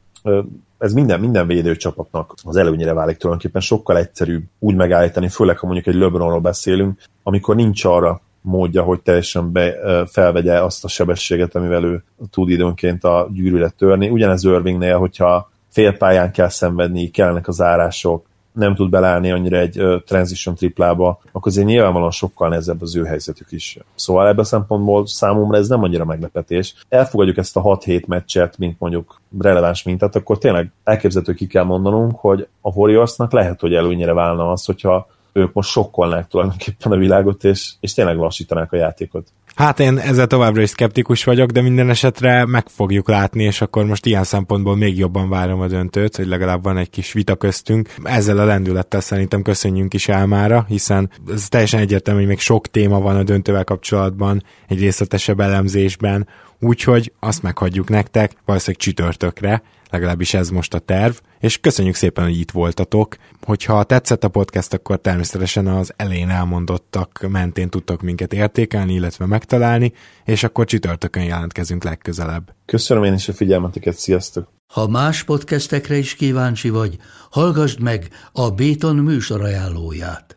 ez 0.78 0.93
minden, 0.93 1.19
minden 1.19 1.47
védőcsapatnak 1.47 2.34
az 2.43 2.55
előnyére 2.55 2.93
válik 2.93 3.17
tulajdonképpen 3.17 3.61
sokkal 3.61 3.97
egyszerűbb 3.97 4.43
úgy 4.59 4.75
megállítani, 4.75 5.28
főleg 5.28 5.57
ha 5.57 5.65
mondjuk 5.65 5.95
egy 5.95 6.01
LeBronról 6.01 6.39
beszélünk, 6.39 6.99
amikor 7.23 7.55
nincs 7.55 7.86
arra 7.86 8.21
módja, 8.41 8.84
hogy 8.84 9.01
teljesen 9.01 9.51
be, 9.51 9.73
felvegye 10.07 10.63
azt 10.63 10.84
a 10.84 10.88
sebességet, 10.88 11.55
amivel 11.55 11.84
ő 11.84 12.03
tud 12.32 12.49
időnként 12.49 13.03
a 13.03 13.28
gyűrűre 13.34 13.69
törni. 13.69 14.09
Ugyanez 14.09 14.43
Irvingnél, 14.43 14.97
hogyha 14.97 15.51
félpályán 15.69 16.32
kell 16.32 16.49
szenvedni, 16.49 17.09
kellenek 17.09 17.47
az 17.47 17.61
árások, 17.61 18.25
nem 18.57 18.75
tud 18.75 18.89
belállni 18.89 19.31
annyira 19.31 19.57
egy 19.57 19.81
uh, 19.81 20.03
transition 20.03 20.55
triplába, 20.55 21.19
akkor 21.31 21.51
azért 21.51 21.67
nyilvánvalóan 21.67 22.11
sokkal 22.11 22.49
nehezebb 22.49 22.81
az 22.81 22.95
ő 22.95 23.03
helyzetük 23.03 23.51
is. 23.51 23.77
Szóval 23.95 24.27
ebben 24.27 24.43
szempontból 24.43 25.07
számomra 25.07 25.57
ez 25.57 25.67
nem 25.67 25.83
annyira 25.83 26.05
meglepetés. 26.05 26.75
Elfogadjuk 26.89 27.37
ezt 27.37 27.57
a 27.57 27.61
6-7 27.61 28.05
meccset, 28.05 28.57
mint 28.57 28.79
mondjuk 28.79 29.21
releváns 29.39 29.83
mintát, 29.83 30.15
akkor 30.15 30.37
tényleg 30.37 30.71
elképzelhető 30.83 31.33
ki 31.33 31.47
kell 31.47 31.63
mondanunk, 31.63 32.19
hogy 32.19 32.47
a 32.61 32.69
Warriorsnak 32.73 33.31
lehet, 33.31 33.59
hogy 33.59 33.73
előnyire 33.73 34.13
válna 34.13 34.51
az, 34.51 34.65
hogyha 34.65 35.07
ők 35.37 35.53
most 35.53 35.69
sokkolnák 35.69 36.27
tulajdonképpen 36.27 36.91
a 36.91 36.97
világot, 36.97 37.43
és, 37.43 37.73
és 37.79 37.93
tényleg 37.93 38.17
lassítanák 38.17 38.71
a 38.71 38.75
játékot. 38.75 39.27
Hát 39.57 39.79
én 39.79 39.97
ezzel 39.97 40.27
továbbra 40.27 40.61
is 40.61 40.69
szkeptikus 40.69 41.23
vagyok, 41.23 41.49
de 41.49 41.61
minden 41.61 41.89
esetre 41.89 42.45
meg 42.45 42.67
fogjuk 42.69 43.07
látni, 43.07 43.43
és 43.43 43.61
akkor 43.61 43.85
most 43.85 44.05
ilyen 44.05 44.23
szempontból 44.23 44.75
még 44.75 44.97
jobban 44.97 45.29
várom 45.29 45.59
a 45.59 45.67
döntőt, 45.67 46.15
hogy 46.15 46.27
legalább 46.27 46.63
van 46.63 46.77
egy 46.77 46.89
kis 46.89 47.13
vita 47.13 47.35
köztünk. 47.35 47.93
Ezzel 48.03 48.37
a 48.37 48.45
lendülettel 48.45 48.99
szerintem 48.99 49.41
köszönjünk 49.41 49.93
is 49.93 50.07
Elmára, 50.07 50.65
hiszen 50.67 51.09
ez 51.33 51.47
teljesen 51.47 51.79
egyértelmű, 51.79 52.19
hogy 52.19 52.29
még 52.29 52.39
sok 52.39 52.67
téma 52.67 52.99
van 52.99 53.15
a 53.15 53.23
döntővel 53.23 53.63
kapcsolatban, 53.63 54.43
egy 54.67 54.79
részletesebb 54.79 55.39
elemzésben, 55.39 56.27
úgyhogy 56.59 57.13
azt 57.19 57.43
meghagyjuk 57.43 57.89
nektek, 57.89 58.31
valószínűleg 58.45 58.81
csütörtökre, 58.81 59.63
legalábbis 59.89 60.33
ez 60.33 60.49
most 60.49 60.73
a 60.73 60.79
terv, 60.79 61.13
és 61.39 61.59
köszönjük 61.59 61.95
szépen, 61.95 62.23
hogy 62.23 62.39
itt 62.39 62.51
voltatok. 62.51 63.15
Hogyha 63.41 63.83
tetszett 63.83 64.23
a 64.23 64.29
podcast, 64.29 64.73
akkor 64.73 64.99
természetesen 64.99 65.67
az 65.67 65.93
elején 65.95 66.29
elmondottak 66.29 67.25
mentén 67.29 67.69
tudtok 67.69 68.01
minket 68.01 68.33
értékelni, 68.33 68.93
illetve 68.93 69.25
megtalálni, 69.25 69.93
és 70.25 70.43
akkor 70.43 70.65
csütörtökön 70.65 71.23
jelentkezünk 71.23 71.83
legközelebb. 71.83 72.55
Köszönöm 72.65 73.03
én 73.03 73.13
is 73.13 73.27
a 73.27 73.33
figyelmeteket, 73.33 73.97
sziasztok! 73.97 74.55
Ha 74.67 74.88
más 74.88 75.23
podcastekre 75.23 75.97
is 75.97 76.15
kíváncsi 76.15 76.69
vagy, 76.69 76.97
hallgassd 77.29 77.79
meg 77.81 78.09
a 78.31 78.49
Béton 78.49 78.95
műsor 78.95 79.41
ajánlóját. 79.43 80.36